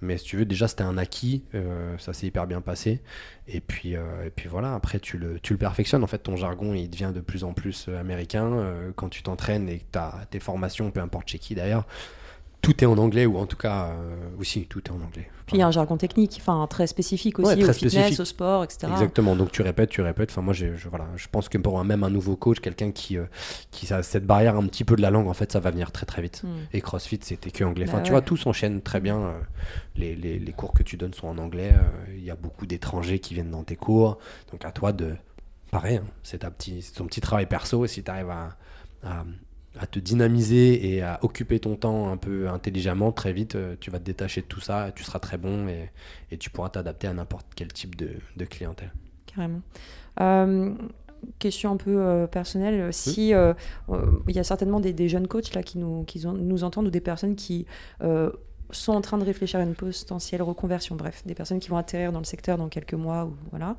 mais 0.00 0.18
si 0.18 0.24
tu 0.24 0.36
veux, 0.38 0.44
déjà, 0.44 0.66
c'était 0.66 0.82
un 0.82 0.98
acquis. 0.98 1.44
Euh, 1.54 1.96
ça 1.98 2.12
s'est 2.12 2.26
hyper 2.26 2.48
bien 2.48 2.60
passé. 2.60 3.00
Et 3.46 3.60
puis, 3.60 3.92
et 3.92 4.30
puis 4.34 4.48
voilà, 4.48 4.74
après, 4.74 4.98
tu 4.98 5.18
le, 5.18 5.38
tu 5.38 5.52
le 5.52 5.58
perfectionnes. 5.58 6.02
En 6.02 6.08
fait, 6.08 6.18
ton 6.18 6.34
jargon, 6.34 6.74
il 6.74 6.90
devient 6.90 7.12
de 7.14 7.20
plus 7.20 7.44
en 7.44 7.52
plus 7.52 7.88
américain. 7.88 8.74
quand 8.96 9.08
tu 9.08 9.22
t'entraînes 9.22 9.68
et 9.68 9.78
que 9.78 9.84
tu 9.92 9.98
as 9.98 10.26
tes 10.30 10.40
formations, 10.40 10.90
peu 10.90 11.00
importe 11.00 11.28
chez 11.28 11.38
qui 11.38 11.54
d'ailleurs, 11.54 11.86
tout 12.60 12.84
est 12.84 12.86
en 12.86 12.98
anglais, 12.98 13.26
ou 13.26 13.38
en 13.38 13.46
tout 13.46 13.56
cas, 13.56 13.86
euh, 13.86 14.28
aussi, 14.38 14.66
tout 14.66 14.82
est 14.84 14.90
en 14.90 15.00
anglais. 15.00 15.30
Puis 15.46 15.56
il 15.56 15.60
y 15.60 15.62
a 15.62 15.66
un 15.66 15.70
jargon 15.70 15.96
technique, 15.96 16.36
enfin 16.40 16.66
très 16.68 16.86
spécifique 16.86 17.38
aussi, 17.38 17.64
au 17.64 17.72
fitness, 17.72 18.20
au 18.20 18.24
sport, 18.24 18.62
etc. 18.64 18.88
Exactement, 18.92 19.34
donc 19.34 19.50
tu 19.50 19.62
répètes, 19.62 19.90
tu 19.90 20.02
répètes. 20.02 20.30
Enfin, 20.30 20.42
moi, 20.42 20.52
je, 20.52 20.66
voilà, 20.88 21.06
je 21.16 21.26
pense 21.28 21.48
que 21.48 21.58
pour 21.58 21.80
un, 21.80 21.84
même 21.84 22.04
un 22.04 22.10
nouveau 22.10 22.36
coach, 22.36 22.60
quelqu'un 22.60 22.92
qui, 22.92 23.16
euh, 23.16 23.24
qui 23.70 23.92
a 23.92 24.02
cette 24.02 24.26
barrière 24.26 24.56
un 24.56 24.66
petit 24.66 24.84
peu 24.84 24.94
de 24.94 25.02
la 25.02 25.10
langue, 25.10 25.26
en 25.26 25.34
fait, 25.34 25.50
ça 25.50 25.58
va 25.58 25.70
venir 25.70 25.90
très 25.90 26.06
très 26.06 26.22
vite. 26.22 26.42
Hmm. 26.44 26.66
Et 26.72 26.80
CrossFit, 26.80 27.18
c'était 27.22 27.50
que 27.50 27.64
anglais. 27.64 27.86
Enfin, 27.88 27.98
bah 27.98 28.04
tu 28.04 28.10
vois, 28.12 28.20
tout 28.20 28.36
s'enchaîne 28.36 28.82
très 28.82 29.00
bien. 29.00 29.18
Euh, 29.18 29.32
les, 29.96 30.14
les, 30.14 30.38
les, 30.38 30.52
cours 30.52 30.72
que 30.72 30.82
tu 30.82 30.96
donnes 30.96 31.14
sont 31.14 31.28
en 31.28 31.38
anglais. 31.38 31.72
Il 32.14 32.24
y 32.24 32.30
a 32.30 32.36
beaucoup 32.36 32.66
d'étrangers 32.66 33.18
qui 33.18 33.34
viennent 33.34 33.50
dans 33.50 33.64
tes 33.64 33.76
cours. 33.76 34.18
Donc 34.52 34.64
à 34.64 34.70
toi 34.70 34.92
de. 34.92 35.16
Pareil, 35.70 35.96
hein, 35.96 36.04
c'est 36.22 36.44
petit, 36.50 36.84
ton 36.94 37.06
petit 37.06 37.20
travail 37.20 37.46
perso. 37.46 37.86
Si 37.86 38.02
tu 38.02 38.10
arrives 38.10 38.30
à, 38.30 38.56
à 39.04 39.24
à 39.78 39.86
te 39.86 39.98
dynamiser 39.98 40.94
et 40.94 41.02
à 41.02 41.18
occuper 41.22 41.60
ton 41.60 41.76
temps 41.76 42.10
un 42.10 42.16
peu 42.16 42.48
intelligemment, 42.48 43.12
très 43.12 43.32
vite, 43.32 43.54
euh, 43.54 43.76
tu 43.78 43.90
vas 43.90 43.98
te 43.98 44.04
détacher 44.04 44.40
de 44.40 44.46
tout 44.46 44.60
ça, 44.60 44.90
tu 44.94 45.04
seras 45.04 45.20
très 45.20 45.38
bon 45.38 45.68
et, 45.68 45.90
et 46.30 46.38
tu 46.38 46.50
pourras 46.50 46.70
t'adapter 46.70 47.06
à 47.06 47.14
n'importe 47.14 47.46
quel 47.54 47.68
type 47.68 47.94
de, 47.94 48.10
de, 48.36 48.44
clientèle. 48.44 48.92
Carrément. 49.26 49.60
Euh, 50.20 50.74
question 51.38 51.72
un 51.72 51.76
peu 51.76 51.98
euh, 51.98 52.26
personnelle, 52.26 52.92
si 52.92 53.28
il 53.28 54.34
y 54.34 54.38
a 54.38 54.44
certainement 54.44 54.80
des, 54.80 54.92
des, 54.92 55.08
jeunes 55.08 55.28
coachs 55.28 55.54
là 55.54 55.62
qui 55.62 55.78
nous, 55.78 56.04
qui 56.04 56.26
nous 56.26 56.64
entendent 56.64 56.88
ou 56.88 56.90
des 56.90 57.00
personnes 57.00 57.36
qui 57.36 57.66
sont 58.72 58.92
en 58.92 59.00
train 59.00 59.18
de 59.18 59.24
réfléchir 59.24 59.60
à 59.60 59.62
une 59.62 59.74
potentielle 59.74 60.42
reconversion, 60.42 60.96
bref, 60.96 61.22
des 61.26 61.34
personnes 61.34 61.58
qui 61.60 61.68
vont 61.68 61.76
atterrir 61.76 62.12
dans 62.12 62.20
le 62.20 62.24
secteur 62.24 62.56
dans 62.56 62.68
quelques 62.68 62.94
mois 62.94 63.26
ou 63.26 63.36
voilà 63.50 63.76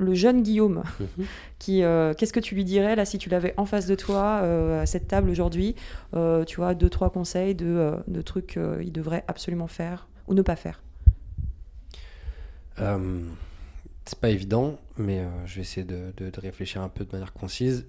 le 0.00 0.14
jeune 0.14 0.42
Guillaume, 0.42 0.82
mhm. 0.98 1.26
qui, 1.58 1.82
euh, 1.82 2.14
qu'est-ce 2.14 2.32
que 2.32 2.40
tu 2.40 2.54
lui 2.54 2.64
dirais 2.64 2.96
là 2.96 3.04
si 3.04 3.18
tu 3.18 3.28
l'avais 3.28 3.54
en 3.56 3.66
face 3.66 3.86
de 3.86 3.94
toi 3.94 4.40
euh, 4.42 4.82
à 4.82 4.86
cette 4.86 5.06
table 5.06 5.30
aujourd'hui 5.30 5.76
euh, 6.14 6.44
Tu 6.44 6.56
vois, 6.56 6.74
deux, 6.74 6.88
trois 6.88 7.10
conseils 7.10 7.54
de, 7.54 7.94
de 8.08 8.22
trucs 8.22 8.58
qu'il 8.78 8.92
devrait 8.92 9.24
absolument 9.28 9.66
faire 9.66 10.08
ou 10.26 10.34
ne 10.34 10.42
pas 10.42 10.56
faire? 10.56 10.82
C'est 14.06 14.18
pas 14.18 14.30
évident, 14.30 14.78
mais 14.96 15.22
je 15.44 15.56
vais 15.56 15.60
essayer 15.60 15.84
de, 15.84 16.14
de, 16.16 16.32
réfléchir 16.40 16.80
un 16.80 16.88
peu 16.88 17.04
de 17.04 17.12
manière 17.12 17.34
concise. 17.34 17.86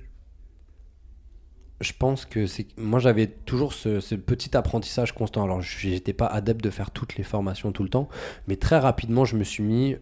Je 1.80 1.94
pense 1.98 2.26
que 2.26 2.46
c'est. 2.46 2.68
Moi, 2.78 3.00
j'avais 3.00 3.28
toujours 3.28 3.74
ce, 3.74 4.02
ce, 4.02 4.16
petit 4.16 4.56
apprentissage 4.56 5.14
constant. 5.14 5.46
Alors, 5.46 5.62
j'étais 5.62 6.12
pas 6.12 6.28
adepte 6.28 6.62
de 6.62 6.70
faire 6.70 6.92
toutes 6.92 7.16
les 7.16 7.24
formations 7.24 7.72
tout 7.72 7.84
le 7.84 7.90
temps, 7.90 8.10
mais 8.48 8.58
très 8.58 8.80
rapidement, 8.80 9.24
je 9.24 9.38
me 9.38 9.46
suis 9.46 9.64
mis 9.64 9.96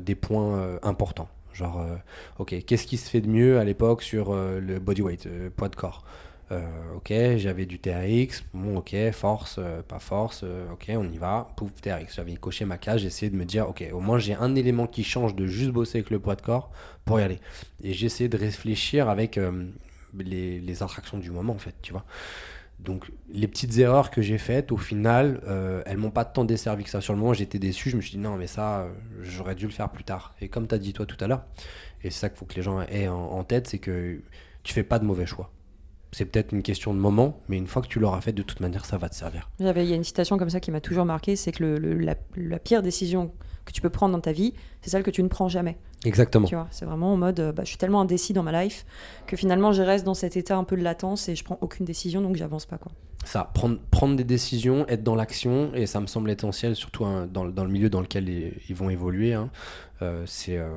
des 0.00 0.14
points 0.14 0.78
importants. 0.82 1.28
Genre, 1.52 1.80
euh, 1.80 1.96
ok, 2.38 2.54
qu'est-ce 2.64 2.86
qui 2.86 2.96
se 2.96 3.08
fait 3.08 3.20
de 3.20 3.28
mieux 3.28 3.58
à 3.58 3.64
l'époque 3.64 4.02
sur 4.02 4.32
euh, 4.32 4.60
le 4.60 4.78
bodyweight, 4.78 5.26
euh, 5.26 5.50
poids 5.54 5.68
de 5.68 5.76
corps? 5.76 6.04
Ok, 6.96 7.12
j'avais 7.36 7.64
du 7.64 7.78
TRX, 7.78 8.42
bon, 8.54 8.78
ok, 8.78 8.96
force, 9.12 9.60
pas 9.86 10.00
force, 10.00 10.44
ok, 10.72 10.90
on 10.96 11.08
y 11.08 11.16
va, 11.16 11.46
pouf, 11.56 11.70
TRX. 11.80 12.16
J'avais 12.16 12.34
coché 12.34 12.64
ma 12.64 12.76
cage, 12.76 13.02
j'essayais 13.02 13.30
de 13.30 13.36
me 13.36 13.44
dire, 13.44 13.68
ok, 13.68 13.84
au 13.92 14.00
moins 14.00 14.18
j'ai 14.18 14.34
un 14.34 14.56
élément 14.56 14.88
qui 14.88 15.04
change 15.04 15.36
de 15.36 15.46
juste 15.46 15.70
bosser 15.70 15.98
avec 15.98 16.10
le 16.10 16.18
poids 16.18 16.34
de 16.34 16.42
corps 16.42 16.72
pour 17.04 17.20
y 17.20 17.22
aller. 17.22 17.38
Et 17.84 17.92
j'essayais 17.92 18.28
de 18.28 18.36
réfléchir 18.36 19.08
avec 19.08 19.38
les, 20.18 20.58
les, 20.58 20.82
attractions 20.82 21.18
du 21.18 21.30
moment, 21.30 21.52
en 21.52 21.58
fait, 21.58 21.76
tu 21.82 21.92
vois. 21.92 22.04
Donc 22.84 23.10
les 23.32 23.46
petites 23.46 23.76
erreurs 23.78 24.10
que 24.10 24.22
j'ai 24.22 24.38
faites, 24.38 24.72
au 24.72 24.76
final, 24.76 25.40
euh, 25.46 25.82
elles 25.86 25.98
m'ont 25.98 26.10
pas 26.10 26.24
tant 26.24 26.44
desservi 26.44 26.84
que 26.84 26.90
ça. 26.90 27.00
Sur 27.00 27.12
le 27.12 27.18
moment, 27.18 27.34
j'étais 27.34 27.58
déçu. 27.58 27.90
Je 27.90 27.96
me 27.96 28.00
suis 28.00 28.12
dit 28.12 28.18
non, 28.18 28.36
mais 28.36 28.46
ça, 28.46 28.80
euh, 28.80 28.90
j'aurais 29.22 29.54
dû 29.54 29.66
le 29.66 29.72
faire 29.72 29.90
plus 29.90 30.04
tard. 30.04 30.34
Et 30.40 30.48
comme 30.48 30.66
tu 30.66 30.74
as 30.74 30.78
dit 30.78 30.92
toi 30.92 31.06
tout 31.06 31.16
à 31.20 31.26
l'heure, 31.26 31.44
et 32.02 32.10
c'est 32.10 32.20
ça 32.20 32.28
qu'il 32.28 32.38
faut 32.38 32.46
que 32.46 32.54
les 32.54 32.62
gens 32.62 32.80
aient 32.82 33.08
en, 33.08 33.44
tête, 33.44 33.68
c'est 33.68 33.78
que 33.78 34.20
tu 34.62 34.72
fais 34.72 34.82
pas 34.82 34.98
de 34.98 35.04
mauvais 35.04 35.26
choix. 35.26 35.50
C'est 36.12 36.24
peut-être 36.24 36.52
une 36.52 36.62
question 36.62 36.92
de 36.94 36.98
moment, 36.98 37.40
mais 37.48 37.56
une 37.56 37.66
fois 37.66 37.82
que 37.82 37.86
tu 37.86 38.00
l'auras 38.00 38.20
fait, 38.20 38.32
de 38.32 38.42
toute 38.42 38.60
manière, 38.60 38.84
ça 38.84 38.98
va 38.98 39.08
te 39.08 39.14
servir. 39.14 39.48
Il 39.60 39.66
y 39.66 39.92
a 39.92 39.96
une 39.96 40.02
citation 40.02 40.38
comme 40.38 40.50
ça 40.50 40.58
qui 40.58 40.70
m'a 40.70 40.80
toujours 40.80 41.04
marqué, 41.04 41.36
c'est 41.36 41.52
que 41.52 41.64
la, 41.64 42.58
pire 42.58 42.82
décision 42.82 43.32
que 43.64 43.72
tu 43.72 43.80
peux 43.80 43.90
prendre 43.90 44.12
dans 44.12 44.20
ta 44.20 44.32
vie, 44.32 44.54
c'est 44.80 44.90
celle 44.90 45.02
que 45.02 45.10
tu 45.10 45.22
ne 45.22 45.28
prends 45.28 45.48
jamais. 45.48 45.76
Exactement. 46.04 46.46
Tu 46.46 46.54
vois, 46.54 46.68
c'est 46.70 46.84
vraiment 46.84 47.12
en 47.12 47.16
mode, 47.16 47.40
euh, 47.40 47.52
bah, 47.52 47.62
je 47.64 47.68
suis 47.68 47.76
tellement 47.76 48.00
indécis 48.00 48.32
dans 48.32 48.42
ma 48.42 48.64
life 48.64 48.86
que 49.26 49.36
finalement, 49.36 49.72
je 49.72 49.82
reste 49.82 50.04
dans 50.04 50.14
cet 50.14 50.36
état 50.36 50.56
un 50.56 50.64
peu 50.64 50.76
de 50.76 50.82
latence 50.82 51.28
et 51.28 51.36
je 51.36 51.44
prends 51.44 51.58
aucune 51.60 51.84
décision, 51.84 52.22
donc 52.22 52.36
j'avance 52.36 52.66
pas, 52.66 52.78
quoi. 52.78 52.92
Ça, 53.26 53.50
prendre, 53.52 53.78
prendre 53.90 54.16
des 54.16 54.24
décisions, 54.24 54.86
être 54.88 55.02
dans 55.02 55.14
l'action, 55.14 55.72
et 55.74 55.84
ça 55.84 56.00
me 56.00 56.06
semble 56.06 56.30
essentiel, 56.30 56.74
surtout 56.74 57.04
hein, 57.04 57.28
dans, 57.30 57.44
dans, 57.44 57.64
le 57.64 57.70
milieu 57.70 57.90
dans 57.90 58.00
lequel 58.00 58.30
ils, 58.30 58.74
vont 58.74 58.88
évoluer. 58.88 59.34
Hein. 59.34 59.50
Euh, 60.00 60.24
c'est 60.26 60.56
euh, 60.56 60.70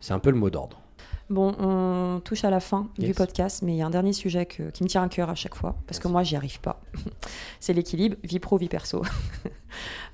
c'est 0.00 0.14
un 0.14 0.18
peu 0.18 0.30
le 0.30 0.36
mot 0.36 0.48
d'ordre. 0.48 0.80
Bon, 1.28 1.54
on 1.58 2.20
touche 2.20 2.44
à 2.44 2.50
la 2.50 2.60
fin 2.60 2.88
du 2.98 3.12
podcast, 3.12 3.62
mais 3.62 3.72
il 3.72 3.78
y 3.78 3.82
a 3.82 3.86
un 3.86 3.90
dernier 3.90 4.12
sujet 4.12 4.46
qui 4.46 4.62
me 4.62 4.88
tient 4.88 5.02
à 5.02 5.08
cœur 5.08 5.28
à 5.28 5.34
chaque 5.34 5.56
fois, 5.56 5.74
parce 5.86 5.98
que 5.98 6.06
moi, 6.06 6.22
j'y 6.22 6.36
arrive 6.36 6.60
pas. 6.60 6.80
c'est 7.60 7.72
l'équilibre 7.72 8.16
vie 8.22 8.38
pro, 8.38 8.56
vie 8.56 8.68
perso. 8.68 9.02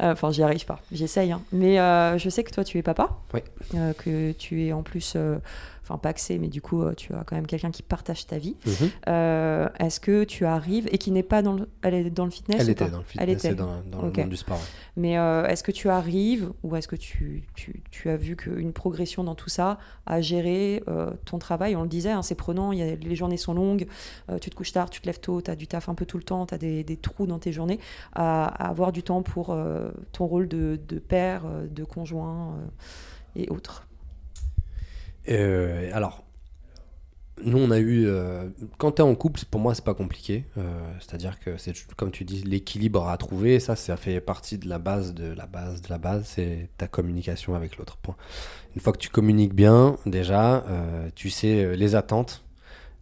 Euh, 0.01 0.13
enfin, 0.13 0.33
j'y 0.33 0.43
arrive 0.43 0.65
pas. 0.65 0.81
J'essaye. 0.91 1.31
Hein. 1.31 1.41
Mais 1.53 1.79
euh, 1.79 2.19
je 2.19 2.29
sais 2.29 2.43
que 2.43 2.51
toi, 2.51 2.65
tu 2.65 2.79
es 2.79 2.83
papa. 2.83 3.21
Oui. 3.33 3.41
Euh, 3.77 3.93
que 3.93 4.33
tu 4.33 4.65
es 4.65 4.73
en 4.73 4.83
plus 4.83 5.17
enfin 5.83 5.99
pas 5.99 6.11
accès, 6.11 6.39
mais 6.39 6.49
du 6.49 6.61
coup, 6.61 6.83
euh, 6.83 6.95
tu 6.95 7.13
as 7.15 7.25
quand 7.25 7.35
même 7.35 7.47
quelqu'un 7.47 7.71
qui 7.71 7.83
partage 7.83 8.27
ta 8.27 8.39
vie. 8.39 8.57
Mhm. 8.67 8.91
Euh, 9.09 9.69
est-ce 9.79 10.01
que 10.01 10.25
tu 10.25 10.47
arrives, 10.47 10.89
et 10.93 10.99
qui 10.99 11.11
n'est 11.11 11.23
pas 11.23 11.43
dans 11.43 11.55
le, 11.55 11.69
elle 11.83 11.95
est 11.95 12.11
dans 12.11 12.25
le 12.25 12.31
fitness 12.31 12.61
Elle 12.61 12.71
était 12.71 12.89
dans 12.89 12.99
le 12.99 13.05
fitness, 13.05 13.23
elle 13.23 13.31
était 13.31 13.55
dans, 13.55 13.83
le 13.91 14.03
monde 14.03 14.29
du 14.29 14.37
sport. 14.37 14.61
Mais 14.97 15.19
euh, 15.19 15.47
est-ce 15.47 15.63
que 15.63 15.73
tu 15.73 15.89
arrives, 15.89 16.51
ou 16.63 16.77
est-ce 16.77 16.87
que 16.87 16.97
tu, 16.97 17.45
tu, 17.55 17.83
tu, 17.91 18.11
as 18.11 18.17
vu 18.17 18.37
qu'une 18.37 18.73
progression 18.73 19.25
dans 19.25 19.35
tout 19.35 19.49
ça, 19.49 19.79
à 20.07 20.21
gérer 20.21 20.83
ton 21.25 21.39
travail? 21.39 21.75
On 21.77 21.83
le 21.83 21.89
disait, 21.89 22.11
hein, 22.11 22.23
c'est 22.23 22.35
prenant, 22.35 22.73
y 22.73 22.83
a, 22.83 22.95
les 22.95 23.17
journées 23.17 23.37
sont 23.37 23.55
longues, 23.55 23.87
tu 24.41 24.51
te 24.51 24.55
couches 24.55 24.73
tard, 24.73 24.91
tu 24.91 25.01
te 25.01 25.07
lèves 25.07 25.21
tôt, 25.21 25.43
tu 25.43 25.51
as 25.51 25.57
du 25.57 25.67
taf 25.67 25.89
un 25.89 25.95
peu 25.95 26.07
tout 26.07 26.19
le 26.19 26.25
temps, 26.25 26.47
tu 26.47 26.55
as 26.55 26.59
des, 26.59 26.85
des, 26.85 26.97
trous 26.97 27.27
dans 27.27 27.39
tes 27.39 27.53
journées, 27.53 27.81
à, 28.15 28.47
avoir 28.47 28.93
du 28.93 29.03
temps 29.03 29.23
pour 29.23 29.57
ton 30.13 30.27
rôle 30.27 30.47
de, 30.47 30.79
de 30.89 30.99
père, 30.99 31.45
de 31.69 31.85
conjoint 31.85 32.57
et 33.35 33.49
autres. 33.49 33.87
Euh, 35.29 35.91
alors, 35.93 36.25
nous, 37.45 37.59
on 37.59 37.71
a 37.71 37.79
eu. 37.79 38.07
Euh, 38.07 38.49
quand 38.79 38.93
tu 38.93 39.03
es 39.03 39.05
en 39.05 39.15
couple, 39.15 39.41
pour 39.51 39.61
moi, 39.61 39.75
c'est 39.75 39.85
pas 39.85 39.95
compliqué. 39.95 40.45
Euh, 40.59 40.63
c'est-à-dire 41.01 41.39
que, 41.41 41.57
c'est 41.57 41.75
comme 41.97 42.11
tu 42.11 42.25
dis, 42.25 42.43
l'équilibre 42.43 43.09
à 43.09 43.17
trouver, 43.17 43.61
ça, 43.61 43.77
ça 43.77 43.97
fait 43.97 44.21
partie 44.21 44.59
de 44.59 44.69
la 44.69 44.79
base 44.79 45.15
de 45.15 45.33
la 45.33 45.47
base 45.47 45.83
de 45.83 45.89
la 45.89 45.99
base, 45.99 46.25
c'est 46.27 46.71
ta 46.77 46.87
communication 46.87 47.55
avec 47.55 47.77
l'autre. 47.79 47.99
Une 48.75 48.81
fois 48.81 48.93
que 48.93 48.99
tu 48.99 49.09
communiques 49.09 49.55
bien, 49.55 49.97
déjà, 50.07 50.65
tu 51.15 51.31
sais 51.31 51.77
les 51.77 51.95
attentes, 51.95 52.45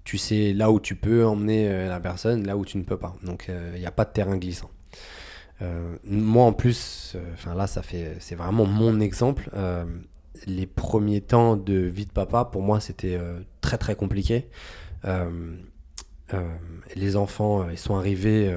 tu 0.04 0.18
sais 0.18 0.52
là 0.52 0.70
où 0.70 0.80
tu 0.80 0.96
peux 0.96 1.26
emmener 1.26 1.68
la 1.88 2.00
personne, 2.00 2.46
là 2.46 2.56
où 2.56 2.64
tu 2.64 2.78
ne 2.78 2.82
peux 2.82 2.98
pas. 2.98 3.16
Donc, 3.22 3.50
il 3.74 3.80
n'y 3.80 3.86
a 3.86 3.92
pas 3.92 4.04
de 4.04 4.12
terrain 4.12 4.36
glissant. 4.36 4.70
moi, 6.04 6.44
en 6.44 6.52
plus, 6.52 7.16
enfin 7.34 7.54
là, 7.54 7.66
c'est 7.66 8.34
vraiment 8.34 8.64
mon 8.64 9.00
exemple 9.00 9.50
les 10.46 10.66
premiers 10.66 11.20
temps 11.20 11.56
de 11.56 11.74
vie 11.74 12.06
de 12.06 12.12
papa, 12.12 12.44
pour 12.44 12.62
moi, 12.62 12.80
c'était 12.80 13.16
euh, 13.16 13.40
très 13.60 13.78
très 13.78 13.94
compliqué. 13.94 14.48
Euh, 15.04 15.54
euh, 16.34 16.48
les 16.94 17.16
enfants, 17.16 17.68
ils 17.70 17.78
sont 17.78 17.96
arrivés 17.96 18.54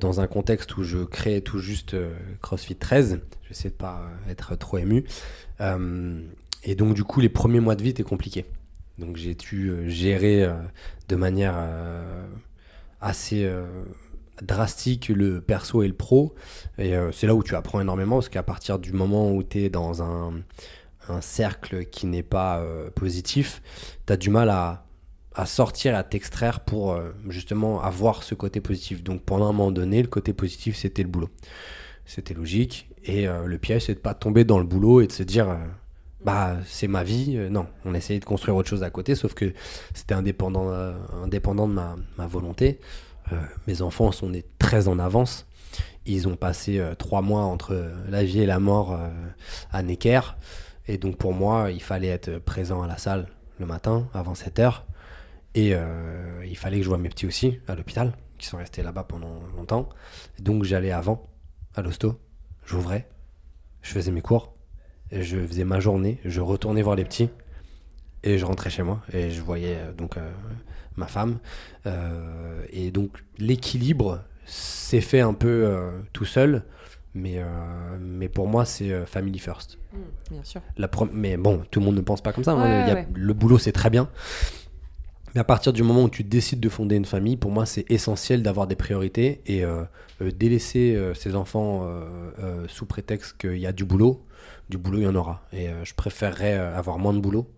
dans 0.00 0.20
un 0.20 0.26
contexte 0.26 0.76
où 0.76 0.82
je 0.82 0.98
créais 0.98 1.40
tout 1.40 1.58
juste 1.58 1.94
CrossFit 2.40 2.76
13. 2.76 3.20
J'essaie 3.48 3.68
de 3.68 3.74
pas 3.74 4.02
être 4.28 4.56
trop 4.56 4.78
ému. 4.78 5.04
et 5.60 6.74
donc, 6.74 6.94
du 6.94 7.04
coup, 7.04 7.20
les 7.20 7.28
premiers 7.28 7.60
mois 7.60 7.76
de 7.76 7.82
vie 7.82 7.90
étaient 7.90 8.02
compliqués. 8.02 8.46
Donc, 8.98 9.16
j'ai 9.16 9.34
dû 9.34 9.88
gérer 9.88 10.48
de 11.08 11.16
manière 11.16 11.54
assez 13.00 13.48
drastique 14.42 15.08
le 15.08 15.40
perso 15.40 15.82
et 15.82 15.88
le 15.88 15.94
pro. 15.94 16.34
Et 16.78 16.96
euh, 16.96 17.12
c'est 17.12 17.26
là 17.26 17.34
où 17.34 17.42
tu 17.42 17.54
apprends 17.54 17.80
énormément, 17.80 18.16
parce 18.16 18.28
qu'à 18.28 18.42
partir 18.42 18.78
du 18.78 18.92
moment 18.92 19.32
où 19.32 19.42
tu 19.42 19.64
es 19.64 19.70
dans 19.70 20.02
un, 20.02 20.34
un, 21.08 21.20
cercle 21.20 21.84
qui 21.86 22.06
n'est 22.06 22.22
pas 22.22 22.58
euh, 22.58 22.90
positif, 22.90 23.62
tu 24.06 24.12
as 24.12 24.16
du 24.16 24.30
mal 24.30 24.50
à, 24.50 24.86
à 25.34 25.46
sortir, 25.46 25.94
à 25.94 26.02
t'extraire 26.02 26.60
pour 26.60 26.92
euh, 26.92 27.12
justement 27.28 27.82
avoir 27.82 28.22
ce 28.22 28.34
côté 28.34 28.60
positif. 28.60 29.02
Donc 29.02 29.22
pendant 29.22 29.48
un 29.48 29.52
moment 29.52 29.70
donné, 29.70 30.02
le 30.02 30.08
côté 30.08 30.32
positif, 30.32 30.76
c'était 30.76 31.02
le 31.02 31.08
boulot. 31.08 31.30
C'était 32.06 32.34
logique. 32.34 32.88
Et 33.06 33.26
le 33.26 33.58
piège, 33.58 33.84
c'est 33.84 33.94
de 33.94 33.98
pas 33.98 34.14
tomber 34.14 34.44
dans 34.44 34.58
le 34.58 34.64
boulot 34.64 35.02
et 35.02 35.06
de 35.06 35.12
se 35.12 35.22
dire 35.22 35.58
bah 36.24 36.56
c'est 36.64 36.88
ma 36.88 37.02
vie. 37.02 37.36
non, 37.50 37.66
on 37.84 37.92
essayait 37.92 38.18
de 38.18 38.24
construire 38.24 38.56
autre 38.56 38.68
chose 38.68 38.82
à 38.82 38.88
côté, 38.88 39.14
sauf 39.14 39.34
que 39.34 39.52
c'était 39.92 40.14
indépendant, 40.14 40.70
indépendant 41.22 41.68
de 41.68 41.74
ma, 41.74 41.96
ma 42.16 42.26
volonté. 42.26 42.80
Euh, 43.32 43.36
mes 43.66 43.82
enfants 43.82 44.12
sont 44.12 44.30
nés 44.30 44.44
très 44.58 44.88
en 44.88 44.98
avance. 44.98 45.46
Ils 46.06 46.28
ont 46.28 46.36
passé 46.36 46.78
euh, 46.78 46.94
trois 46.94 47.22
mois 47.22 47.42
entre 47.42 47.92
la 48.08 48.24
vie 48.24 48.40
et 48.40 48.46
la 48.46 48.58
mort 48.58 48.92
euh, 48.92 49.08
à 49.72 49.82
Necker. 49.82 50.20
Et 50.86 50.98
donc 50.98 51.16
pour 51.16 51.32
moi, 51.32 51.70
il 51.70 51.82
fallait 51.82 52.08
être 52.08 52.38
présent 52.38 52.82
à 52.82 52.86
la 52.86 52.98
salle 52.98 53.28
le 53.58 53.66
matin 53.66 54.08
avant 54.12 54.34
7 54.34 54.58
heures. 54.58 54.86
Et 55.54 55.72
il 56.44 56.56
fallait 56.56 56.78
que 56.78 56.82
je 56.82 56.88
voie 56.88 56.98
mes 56.98 57.08
petits 57.08 57.26
aussi 57.26 57.60
à 57.68 57.76
l'hôpital, 57.76 58.12
qui 58.38 58.46
sont 58.48 58.56
restés 58.56 58.82
là-bas 58.82 59.04
pendant 59.04 59.38
longtemps. 59.56 59.88
donc 60.40 60.64
j'allais 60.64 60.90
avant, 60.90 61.30
à 61.76 61.80
l'hosto, 61.80 62.18
j'ouvrais, 62.66 63.08
je 63.80 63.92
faisais 63.92 64.10
mes 64.10 64.20
cours, 64.20 64.52
je 65.12 65.46
faisais 65.46 65.62
ma 65.62 65.78
journée, 65.78 66.18
je 66.24 66.40
retournais 66.40 66.82
voir 66.82 66.96
les 66.96 67.04
petits, 67.04 67.30
et 68.24 68.36
je 68.36 68.44
rentrais 68.44 68.68
chez 68.68 68.82
moi, 68.82 69.00
et 69.12 69.30
je 69.30 69.40
voyais 69.40 69.78
donc 69.96 70.16
ma 70.96 71.06
femme. 71.06 71.38
Euh, 71.86 72.64
et 72.72 72.90
donc 72.90 73.24
l'équilibre 73.38 74.20
s'est 74.46 75.00
fait 75.00 75.20
un 75.20 75.34
peu 75.34 75.64
euh, 75.66 75.90
tout 76.12 76.24
seul. 76.24 76.64
Mais, 77.16 77.34
euh, 77.36 77.44
mais 78.00 78.28
pour 78.28 78.48
moi, 78.48 78.64
c'est 78.64 79.06
family 79.06 79.38
first. 79.38 79.78
Mmh, 79.92 79.98
bien 80.32 80.44
sûr. 80.44 80.60
La 80.76 80.90
mais 81.12 81.36
bon, 81.36 81.62
tout 81.70 81.78
le 81.78 81.86
monde 81.86 81.94
ne 81.94 82.00
pense 82.00 82.20
pas 82.20 82.32
comme 82.32 82.42
ça. 82.42 82.52
Hein. 82.52 83.06
Le 83.14 83.32
boulot, 83.32 83.58
c'est 83.58 83.72
très 83.72 83.88
bien. 83.88 84.08
Mais 85.32 85.40
à 85.40 85.44
partir 85.44 85.72
du 85.72 85.84
moment 85.84 86.04
où 86.04 86.08
tu 86.08 86.24
décides 86.24 86.58
de 86.58 86.68
fonder 86.68 86.96
une 86.96 87.04
famille, 87.04 87.36
pour 87.36 87.52
moi, 87.52 87.66
c'est 87.66 87.88
essentiel 87.88 88.42
d'avoir 88.42 88.66
des 88.66 88.74
priorités 88.74 89.42
et 89.46 89.64
délaisser 90.20 91.12
ses 91.14 91.36
enfants 91.36 91.88
sous 92.66 92.86
prétexte 92.86 93.36
qu'il 93.38 93.58
y 93.58 93.66
a 93.66 93.72
du 93.72 93.84
boulot. 93.84 94.24
Du 94.68 94.76
boulot, 94.76 94.98
il 94.98 95.04
y 95.04 95.08
en 95.08 95.14
aura. 95.14 95.42
Et 95.52 95.68
je 95.84 95.94
préférerais 95.94 96.54
avoir 96.54 96.98
moins 96.98 97.14
de 97.14 97.20
boulot 97.20 97.48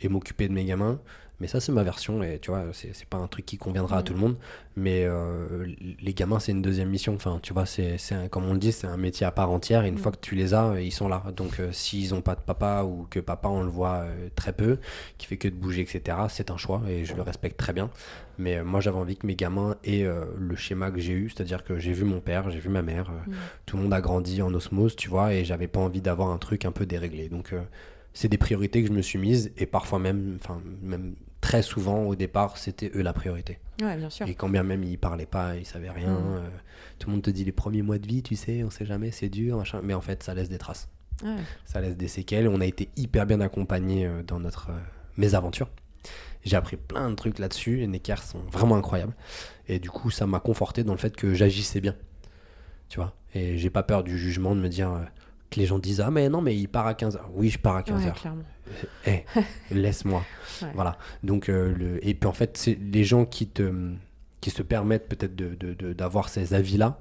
et 0.00 0.08
m'occuper 0.08 0.48
de 0.48 0.52
mes 0.52 0.64
gamins 0.64 1.00
mais 1.40 1.46
ça, 1.46 1.60
c'est 1.60 1.70
ma 1.70 1.84
version, 1.84 2.20
et 2.24 2.40
tu 2.40 2.50
vois, 2.50 2.64
c'est 2.72 3.04
pas 3.04 3.16
un 3.16 3.28
truc 3.28 3.46
qui 3.46 3.58
conviendra 3.58 3.98
à 3.98 4.02
tout 4.02 4.12
le 4.12 4.18
monde. 4.18 4.36
Mais 4.74 5.04
euh, 5.04 5.66
les 6.00 6.12
gamins, 6.12 6.40
c'est 6.40 6.50
une 6.50 6.62
deuxième 6.62 6.88
mission. 6.88 7.14
Enfin, 7.14 7.38
tu 7.40 7.52
vois, 7.52 7.64
c'est 7.64 7.96
comme 8.30 8.46
on 8.46 8.52
le 8.54 8.58
dit, 8.58 8.72
c'est 8.72 8.88
un 8.88 8.96
métier 8.96 9.24
à 9.24 9.30
part 9.30 9.50
entière. 9.50 9.84
Et 9.84 9.88
une 9.88 9.94
mm. 9.94 9.98
fois 9.98 10.12
que 10.12 10.18
tu 10.20 10.34
les 10.34 10.52
as, 10.54 10.80
ils 10.80 10.92
sont 10.92 11.08
là. 11.08 11.22
Donc, 11.36 11.60
euh, 11.60 11.70
s'ils 11.70 12.12
n'ont 12.12 12.22
pas 12.22 12.34
de 12.34 12.40
papa 12.40 12.82
ou 12.82 13.06
que 13.08 13.20
papa, 13.20 13.48
on 13.48 13.62
le 13.62 13.70
voit 13.70 13.98
euh, 13.98 14.28
très 14.34 14.52
peu, 14.52 14.78
qui 15.16 15.28
fait 15.28 15.36
que 15.36 15.46
de 15.46 15.54
bouger, 15.54 15.82
etc., 15.82 16.18
c'est 16.28 16.50
un 16.50 16.56
choix 16.56 16.82
et 16.88 17.04
je 17.04 17.14
le 17.14 17.22
respecte 17.22 17.56
très 17.56 17.72
bien. 17.72 17.88
Mais 18.36 18.62
moi, 18.64 18.80
j'avais 18.80 18.98
envie 18.98 19.16
que 19.16 19.26
mes 19.26 19.36
gamins 19.36 19.76
aient 19.84 20.06
le 20.36 20.56
schéma 20.56 20.92
que 20.92 21.00
j'ai 21.00 21.12
eu, 21.12 21.28
c'est-à-dire 21.28 21.64
que 21.64 21.78
j'ai 21.78 21.92
vu 21.92 22.04
mon 22.04 22.20
père, 22.20 22.50
j'ai 22.50 22.60
vu 22.60 22.68
ma 22.68 22.82
mère, 22.82 23.10
mm. 23.10 23.32
tout 23.66 23.76
le 23.76 23.82
monde 23.84 23.94
a 23.94 24.00
grandi 24.00 24.42
en 24.42 24.54
osmose, 24.54 24.94
tu 24.94 25.08
vois, 25.08 25.34
et 25.34 25.44
j'avais 25.44 25.66
pas 25.66 25.80
envie 25.80 26.00
d'avoir 26.00 26.30
un 26.30 26.38
truc 26.38 26.64
un 26.64 26.70
peu 26.70 26.86
déréglé. 26.86 27.28
Donc, 27.28 27.52
c'est 28.12 28.28
des 28.28 28.38
priorités 28.38 28.82
que 28.82 28.88
je 28.88 28.92
me 28.92 29.02
suis 29.02 29.18
mises 29.18 29.52
et 29.56 29.66
parfois 29.66 29.98
même, 29.98 30.38
enfin, 30.40 30.60
même 30.82 31.14
très 31.40 31.62
souvent 31.62 32.04
au 32.04 32.14
départ 32.14 32.58
c'était 32.58 32.90
eux 32.94 33.02
la 33.02 33.12
priorité. 33.12 33.58
Ouais, 33.80 33.96
bien 33.96 34.10
sûr. 34.10 34.26
Et 34.26 34.34
quand 34.34 34.48
bien 34.48 34.62
même 34.62 34.82
ils 34.82 34.98
parlaient 34.98 35.26
pas, 35.26 35.56
ils 35.56 35.66
savaient 35.66 35.90
rien, 35.90 36.14
mm. 36.14 36.36
euh, 36.36 36.48
tout 36.98 37.08
le 37.08 37.14
monde 37.14 37.22
te 37.22 37.30
dit 37.30 37.44
les 37.44 37.52
premiers 37.52 37.82
mois 37.82 37.98
de 37.98 38.06
vie, 38.06 38.22
tu 38.22 38.36
sais, 38.36 38.64
on 38.64 38.70
sait 38.70 38.86
jamais, 38.86 39.10
c'est 39.10 39.28
dur, 39.28 39.56
machin. 39.58 39.80
mais 39.82 39.94
en 39.94 40.00
fait 40.00 40.22
ça 40.22 40.34
laisse 40.34 40.48
des 40.48 40.58
traces. 40.58 40.88
Ça 41.64 41.80
laisse 41.80 41.96
des 41.96 42.08
séquelles. 42.08 42.48
On 42.48 42.60
a 42.60 42.66
été 42.66 42.88
hyper 42.96 43.26
bien 43.26 43.40
accompagnés 43.40 44.06
euh, 44.06 44.22
dans 44.22 44.38
notre 44.38 44.70
euh, 44.70 44.78
mésaventure. 45.16 45.68
J'ai 46.44 46.56
appris 46.56 46.76
plein 46.76 47.10
de 47.10 47.14
trucs 47.16 47.38
là-dessus. 47.38 47.78
Les 47.78 47.86
Neckers 47.86 48.22
sont 48.22 48.40
vraiment 48.52 48.76
incroyables. 48.76 49.14
Et 49.66 49.80
du 49.80 49.90
coup, 49.90 50.10
ça 50.10 50.26
m'a 50.26 50.40
conforté 50.40 50.84
dans 50.84 50.92
le 50.92 50.98
fait 50.98 51.16
que 51.16 51.34
j'agissais 51.34 51.80
bien. 51.80 51.96
Tu 52.88 52.98
vois? 52.98 53.14
Et 53.34 53.58
j'ai 53.58 53.70
pas 53.70 53.82
peur 53.82 54.04
du 54.04 54.16
jugement 54.16 54.54
de 54.54 54.60
me 54.60 54.68
dire 54.68 54.90
que 55.50 55.60
les 55.60 55.66
gens 55.66 55.78
disent 55.78 56.00
Ah, 56.00 56.10
mais 56.10 56.28
non, 56.28 56.40
mais 56.40 56.56
il 56.56 56.68
part 56.68 56.86
à 56.86 56.94
15h. 56.94 57.20
Oui, 57.34 57.48
je 57.50 57.58
pars 57.58 57.76
à 57.76 57.82
15h. 57.82 58.12
Eh, 59.06 59.24
laisse-moi. 59.70 60.22
Voilà. 60.74 60.98
Donc, 61.22 61.48
euh, 61.48 61.72
le... 61.74 62.06
et 62.06 62.14
puis 62.14 62.28
en 62.28 62.32
fait, 62.32 62.56
c'est 62.56 62.76
les 62.80 63.04
gens 63.04 63.24
qui 63.24 63.46
te 63.46 63.72
qui 64.40 64.50
se 64.50 64.62
permettent 64.62 65.08
peut-être 65.08 65.34
d'avoir 65.34 66.26
de, 66.26 66.30
de, 66.30 66.34
ces 66.34 66.54
avis-là, 66.54 67.00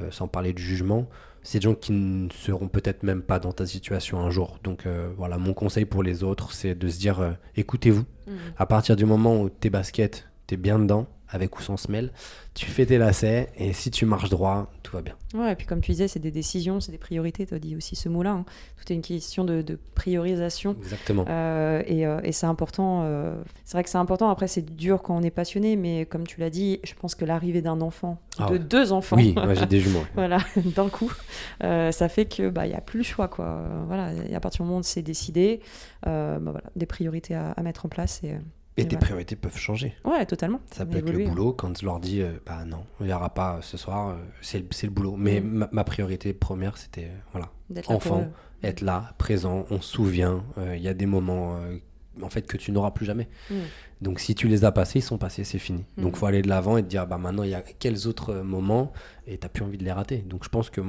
euh, 0.00 0.10
sans 0.10 0.26
parler 0.26 0.54
du 0.54 0.62
jugement, 0.62 1.06
c'est 1.42 1.58
des 1.58 1.64
gens 1.64 1.74
qui 1.74 1.92
ne 1.92 2.30
seront 2.30 2.68
peut-être 2.68 3.02
même 3.02 3.20
pas 3.20 3.38
dans 3.38 3.52
ta 3.52 3.66
situation 3.66 4.20
un 4.20 4.30
jour. 4.30 4.58
Donc 4.64 4.86
euh, 4.86 5.10
voilà, 5.18 5.36
mon 5.36 5.52
conseil 5.52 5.84
pour 5.84 6.02
les 6.02 6.22
autres, 6.22 6.52
c'est 6.52 6.74
de 6.74 6.88
se 6.88 6.98
dire 6.98 7.36
écoutez-vous. 7.56 8.04
Mmh. 8.26 8.32
À 8.56 8.64
partir 8.64 8.96
du 8.96 9.04
moment 9.04 9.40
où 9.42 9.50
tes 9.50 9.68
baskets, 9.68 10.28
tu 10.48 10.54
es 10.54 10.56
bien 10.56 10.78
dedans, 10.80 11.06
avec 11.30 11.58
ou 11.58 11.62
sans 11.62 11.76
semelle, 11.76 12.10
tu 12.54 12.64
fais 12.66 12.86
tes 12.86 12.96
lacets 12.96 13.50
et 13.58 13.74
si 13.74 13.90
tu 13.90 14.06
marches 14.06 14.30
droit, 14.30 14.72
tout 14.82 14.96
va 14.96 15.02
bien. 15.02 15.14
Ouais, 15.34 15.52
et 15.52 15.54
puis 15.56 15.66
comme 15.66 15.82
tu 15.82 15.90
disais, 15.92 16.08
c'est 16.08 16.18
des 16.20 16.30
décisions, 16.30 16.80
c'est 16.80 16.90
des 16.90 16.96
priorités, 16.96 17.44
tu 17.44 17.52
as 17.52 17.58
dit 17.58 17.76
aussi 17.76 17.96
ce 17.96 18.08
mot-là. 18.08 18.30
hein. 18.30 18.44
Tout 18.78 18.90
est 18.90 18.96
une 18.96 19.02
question 19.02 19.44
de, 19.44 19.60
de 19.60 19.78
priorisation. 19.94 20.74
Exactement. 20.80 21.26
Euh, 21.28 21.82
et, 21.86 22.06
euh, 22.06 22.20
et 22.24 22.32
c'est 22.32 22.46
important. 22.46 23.02
euh, 23.04 23.34
c'est 23.66 23.72
vrai 23.74 23.84
que 23.84 23.90
c'est 23.90 23.98
important. 23.98 24.30
Après, 24.30 24.48
c'est 24.48 24.74
dur 24.74 25.02
quand 25.02 25.18
on 25.18 25.22
est 25.22 25.30
passionné, 25.30 25.76
mais 25.76 26.06
comme 26.06 26.26
tu 26.26 26.40
l'as 26.40 26.48
dit, 26.48 26.80
je 26.82 26.94
pense 26.94 27.14
que 27.14 27.26
l'arrivée 27.26 27.60
d'un 27.60 27.82
enfant, 27.82 28.18
Ah 28.38 28.46
de 28.46 28.52
ouais. 28.54 28.58
deux 28.58 28.92
enfants, 28.92 29.16
Oui, 29.16 29.34
moi 29.36 29.52
j'ai 29.52 29.66
des 29.66 29.80
jumeaux. 29.80 30.04
voilà, 30.14 30.38
d'un 30.56 30.88
coup, 30.88 31.12
ça 31.60 32.08
fait 32.08 32.24
que 32.24 32.48
bah 32.48 32.66
il 32.66 32.72
y 32.72 32.74
a 32.74 32.80
plus 32.80 32.98
le 33.00 33.04
choix 33.04 33.28
quoi. 33.28 33.62
Voilà, 33.86 34.12
et 34.14 34.34
à 34.34 34.40
partir 34.40 34.62
du 34.64 34.68
moment 34.68 34.80
où 34.80 34.82
c'est 34.82 35.02
décidé, 35.02 35.60
bah, 36.04 36.38
voilà, 36.42 36.62
des 36.74 36.86
priorités 36.86 37.34
à, 37.34 37.50
à 37.50 37.62
mettre 37.62 37.84
en 37.84 37.90
place 37.90 38.22
et 38.24 38.34
Et 38.78 38.82
Et 38.82 38.84
tes 38.84 38.90
voilà. 38.96 39.06
priorités 39.06 39.36
peuvent 39.36 39.56
changer. 39.58 39.94
ouais, 40.04 40.24
totalement. 40.24 40.60
Ça 40.72 40.86
peut 40.86 40.98
être 40.98 41.10
le 41.10 41.24
hein. 41.26 41.28
boulot 41.28 41.52
quand 41.52 41.76
je 41.78 41.84
leur 41.84 41.98
dis 42.00 42.22
euh, 42.22 42.32
bah 42.46 42.64
non, 42.64 42.84
il 43.00 43.06
n'y 43.06 43.12
aura 43.12 43.34
pas 43.34 43.58
ce 43.60 43.76
soir, 43.76 44.10
euh, 44.10 44.14
c'est 44.40 44.58
le, 44.84 44.90
boulot. 44.90 45.16
Mais 45.16 45.40
Mm. 45.40 45.44
ma, 45.48 45.68
ma 45.72 45.84
priorité 45.84 46.32
première 46.32 46.76
c'était 46.78 47.06
euh, 47.06 47.18
voilà, 47.32 47.50
enfant, 47.88 48.28
être 48.62 48.80
là, 48.80 49.12
présent, 49.18 49.66
on 49.70 49.80
se 49.80 49.92
souvient. 49.92 50.44
euh, 50.58 50.76
Il 50.76 50.82
y 50.82 50.88
a 50.88 50.94
des 50.94 51.06
moments 51.06 51.56
euh, 51.56 51.76
en 52.22 52.30
fait 52.30 52.42
que 52.46 52.56
tu 52.56 52.70
n'auras 52.72 52.92
plus 52.92 53.04
jamais. 53.06 53.28
Mm. 53.50 53.54
Donc 54.00 54.20
si 54.20 54.34
tu 54.36 54.46
les 54.46 54.64
as 54.64 54.70
passés, 54.70 55.00
ils 55.00 55.02
sont 55.02 55.18
passés, 55.18 55.42
c'est 55.42 55.58
fini. 55.58 55.84
Mm. 55.96 56.02
Donc 56.02 56.16
faut 56.16 56.26
aller 56.26 56.42
de 56.42 56.48
l'avant 56.48 56.76
et 56.76 56.82
te 56.84 56.88
dire 56.88 57.06
bah 57.06 57.18
maintenant 57.18 57.42
il 57.42 57.50
y 57.50 57.54
a 57.54 57.62
quels 57.62 58.06
autres 58.06 58.30
euh, 58.32 58.42
moments 58.44 58.92
et 59.26 59.38
t'as 59.38 59.48
plus 59.48 59.64
envie 59.64 59.78
de 59.78 59.84
les 59.84 59.92
rater. 59.92 60.18
Donc 60.18 60.44
je 60.44 60.48
pense 60.50 60.70
que 60.70 60.80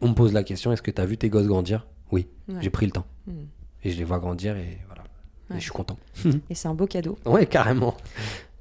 on 0.00 0.08
me 0.08 0.14
pose 0.14 0.32
la 0.32 0.42
question 0.42 0.72
est-ce 0.72 0.82
que 0.82 0.90
tu 0.90 1.00
as 1.00 1.06
vu 1.06 1.16
tes 1.16 1.28
gosses 1.30 1.46
grandir? 1.46 1.86
Oui, 2.10 2.26
Ouais. 2.48 2.56
j'ai 2.60 2.70
pris 2.70 2.86
le 2.86 2.92
temps 2.92 3.06
Mm. 3.26 3.32
et 3.84 3.90
je 3.90 3.98
les 3.98 4.04
vois 4.04 4.18
grandir 4.18 4.56
et. 4.56 4.78
Ouais. 5.50 5.56
Je 5.56 5.62
suis 5.62 5.70
content. 5.70 5.96
Et 6.50 6.54
c'est 6.54 6.68
un 6.68 6.74
beau 6.74 6.86
cadeau. 6.86 7.18
Ouais, 7.24 7.46
carrément. 7.46 7.96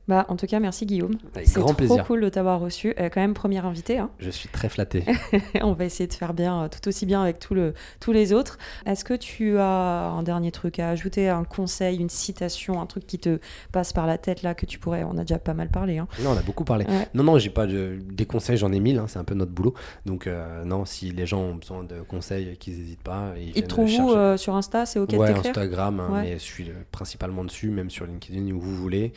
Bah, 0.07 0.25
en 0.29 0.37
tout 0.37 0.45
cas, 0.47 0.59
merci 0.61 0.85
Guillaume. 0.85 1.15
Avec 1.35 1.47
C'est 1.49 1.55
grand 1.59 1.67
trop 1.69 1.75
plaisir. 1.75 2.05
cool 2.05 2.21
de 2.21 2.29
t'avoir 2.29 2.61
reçu. 2.61 2.93
Euh, 2.97 3.09
quand 3.09 3.19
même, 3.19 3.33
première 3.33 3.65
invité. 3.65 3.97
hein. 3.97 4.09
Je 4.19 4.29
suis 4.29 4.47
très 4.47 4.69
flatté. 4.69 5.03
On 5.61 5.73
va 5.73 5.83
essayer 5.83 6.07
de 6.07 6.13
faire 6.13 6.33
bien, 6.33 6.63
euh, 6.63 6.67
tout 6.69 6.87
aussi 6.87 7.05
bien 7.05 7.21
avec 7.21 7.39
tout 7.39 7.53
le, 7.53 7.73
tous 7.99 8.13
les 8.13 8.31
autres. 8.31 8.57
Est-ce 8.85 9.03
que 9.03 9.13
tu 9.13 9.57
as 9.57 10.07
un 10.09 10.23
dernier 10.23 10.51
truc 10.51 10.79
à 10.79 10.89
ajouter, 10.89 11.27
un 11.27 11.43
conseil, 11.43 11.97
une 11.97 12.09
citation, 12.09 12.79
un 12.81 12.85
truc 12.85 13.05
qui 13.05 13.19
te 13.19 13.39
passe 13.73 13.91
par 13.91 14.07
la 14.07 14.17
tête 14.17 14.43
là 14.43 14.53
que 14.55 14.65
tu 14.65 14.79
pourrais 14.79 15.03
On 15.03 15.17
a 15.17 15.21
déjà 15.21 15.39
pas 15.39 15.53
mal 15.53 15.67
parlé. 15.69 15.97
Hein. 15.97 16.07
non, 16.23 16.31
on 16.31 16.37
a 16.37 16.41
beaucoup 16.41 16.63
parlé. 16.63 16.85
Ouais. 16.85 17.07
Non, 17.13 17.23
non, 17.23 17.37
j'ai 17.37 17.49
pas 17.49 17.67
de... 17.67 17.99
des 18.09 18.25
conseils, 18.25 18.55
j'en 18.55 18.71
ai 18.71 18.79
mille, 18.79 18.99
hein, 18.99 19.05
c'est 19.07 19.19
un 19.19 19.25
peu 19.25 19.35
notre 19.35 19.51
boulot. 19.51 19.73
Donc, 20.05 20.27
euh, 20.27 20.63
non, 20.63 20.85
si 20.85 21.11
les 21.11 21.25
gens 21.25 21.41
ont 21.41 21.55
besoin 21.55 21.83
de 21.83 21.99
conseils, 22.01 22.55
qu'ils 22.57 22.77
n'hésitent 22.77 23.03
pas. 23.03 23.33
Ils 23.37 23.49
Ils 23.57 23.63
te 23.63 23.67
trouvent 23.67 23.89
où 23.99 24.11
euh, 24.11 24.37
sur 24.37 24.55
Insta 24.55 24.85
C'est 24.85 24.99
ok 24.99 25.11
Ouais, 25.17 25.31
Instagram, 25.31 25.99
hein, 25.99 26.09
Ouais. 26.13 26.21
mais 26.23 26.33
je 26.35 26.43
suis 26.43 26.71
principalement 26.93 27.43
dessus, 27.43 27.69
même 27.71 27.89
sur 27.89 28.05
LinkedIn 28.05 28.51
où 28.53 28.59
vous 28.61 28.73
voulez. 28.75 29.11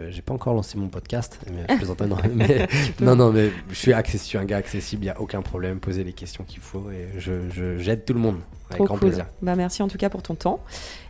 Euh, 0.00 0.08
j'ai 0.10 0.22
pas 0.22 0.32
encore 0.34 0.54
lancé 0.54 0.78
mon 0.78 0.88
podcast, 0.88 1.38
mais 1.52 1.64
je 1.68 1.76
plaisante, 1.76 2.00
non, 2.02 2.16
mais, 2.34 2.66
non, 3.00 3.14
non, 3.16 3.30
mais 3.32 3.50
je 3.68 3.74
suis, 3.74 3.92
access- 3.92 4.22
je 4.22 4.26
suis 4.28 4.38
un 4.38 4.44
gars 4.44 4.56
accessible, 4.56 5.02
il 5.02 5.06
n'y 5.06 5.10
a 5.10 5.20
aucun 5.20 5.42
problème, 5.42 5.78
posez 5.78 6.02
les 6.04 6.12
questions 6.12 6.42
qu'il 6.44 6.60
faut 6.60 6.90
et 6.90 7.08
je, 7.18 7.48
je- 7.50 7.78
j'aide 7.78 8.04
tout 8.04 8.14
le 8.14 8.20
monde 8.20 8.36
avec 8.68 8.76
Trop 8.78 8.84
grand 8.86 8.94
cool. 8.98 9.08
plaisir. 9.08 9.26
Bah, 9.42 9.56
merci 9.56 9.82
en 9.82 9.88
tout 9.88 9.98
cas 9.98 10.08
pour 10.10 10.22
ton 10.22 10.34
temps. 10.36 10.60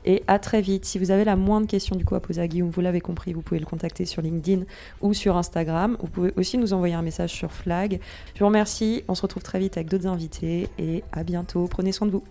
Et 0.06 0.22
à 0.26 0.38
très 0.38 0.62
vite. 0.62 0.86
Si 0.86 0.98
vous 0.98 1.10
avez 1.10 1.24
la 1.24 1.36
moindre 1.36 1.66
question 1.66 1.94
du 1.94 2.06
coup 2.06 2.14
à 2.14 2.20
poser 2.20 2.40
à 2.40 2.48
Guillaume, 2.48 2.70
vous 2.70 2.80
l'avez 2.80 3.02
compris, 3.02 3.34
vous 3.34 3.42
pouvez 3.42 3.60
le 3.60 3.66
contacter 3.66 4.06
sur 4.06 4.22
LinkedIn 4.22 4.62
ou 5.02 5.12
sur 5.12 5.36
Instagram. 5.36 5.96
Vous 6.00 6.06
pouvez 6.08 6.32
aussi 6.36 6.56
nous 6.56 6.72
envoyer 6.72 6.94
un 6.94 7.02
message 7.02 7.32
sur 7.32 7.52
Flag. 7.52 8.00
Je 8.34 8.40
vous 8.40 8.46
remercie. 8.46 9.04
On 9.08 9.14
se 9.14 9.20
retrouve 9.20 9.42
très 9.42 9.58
vite 9.58 9.76
avec 9.76 9.90
d'autres 9.90 10.06
invités 10.06 10.68
et 10.78 11.04
à 11.12 11.22
bientôt. 11.22 11.66
Prenez 11.68 11.92
soin 11.92 12.06
de 12.06 12.12
vous. 12.12 12.24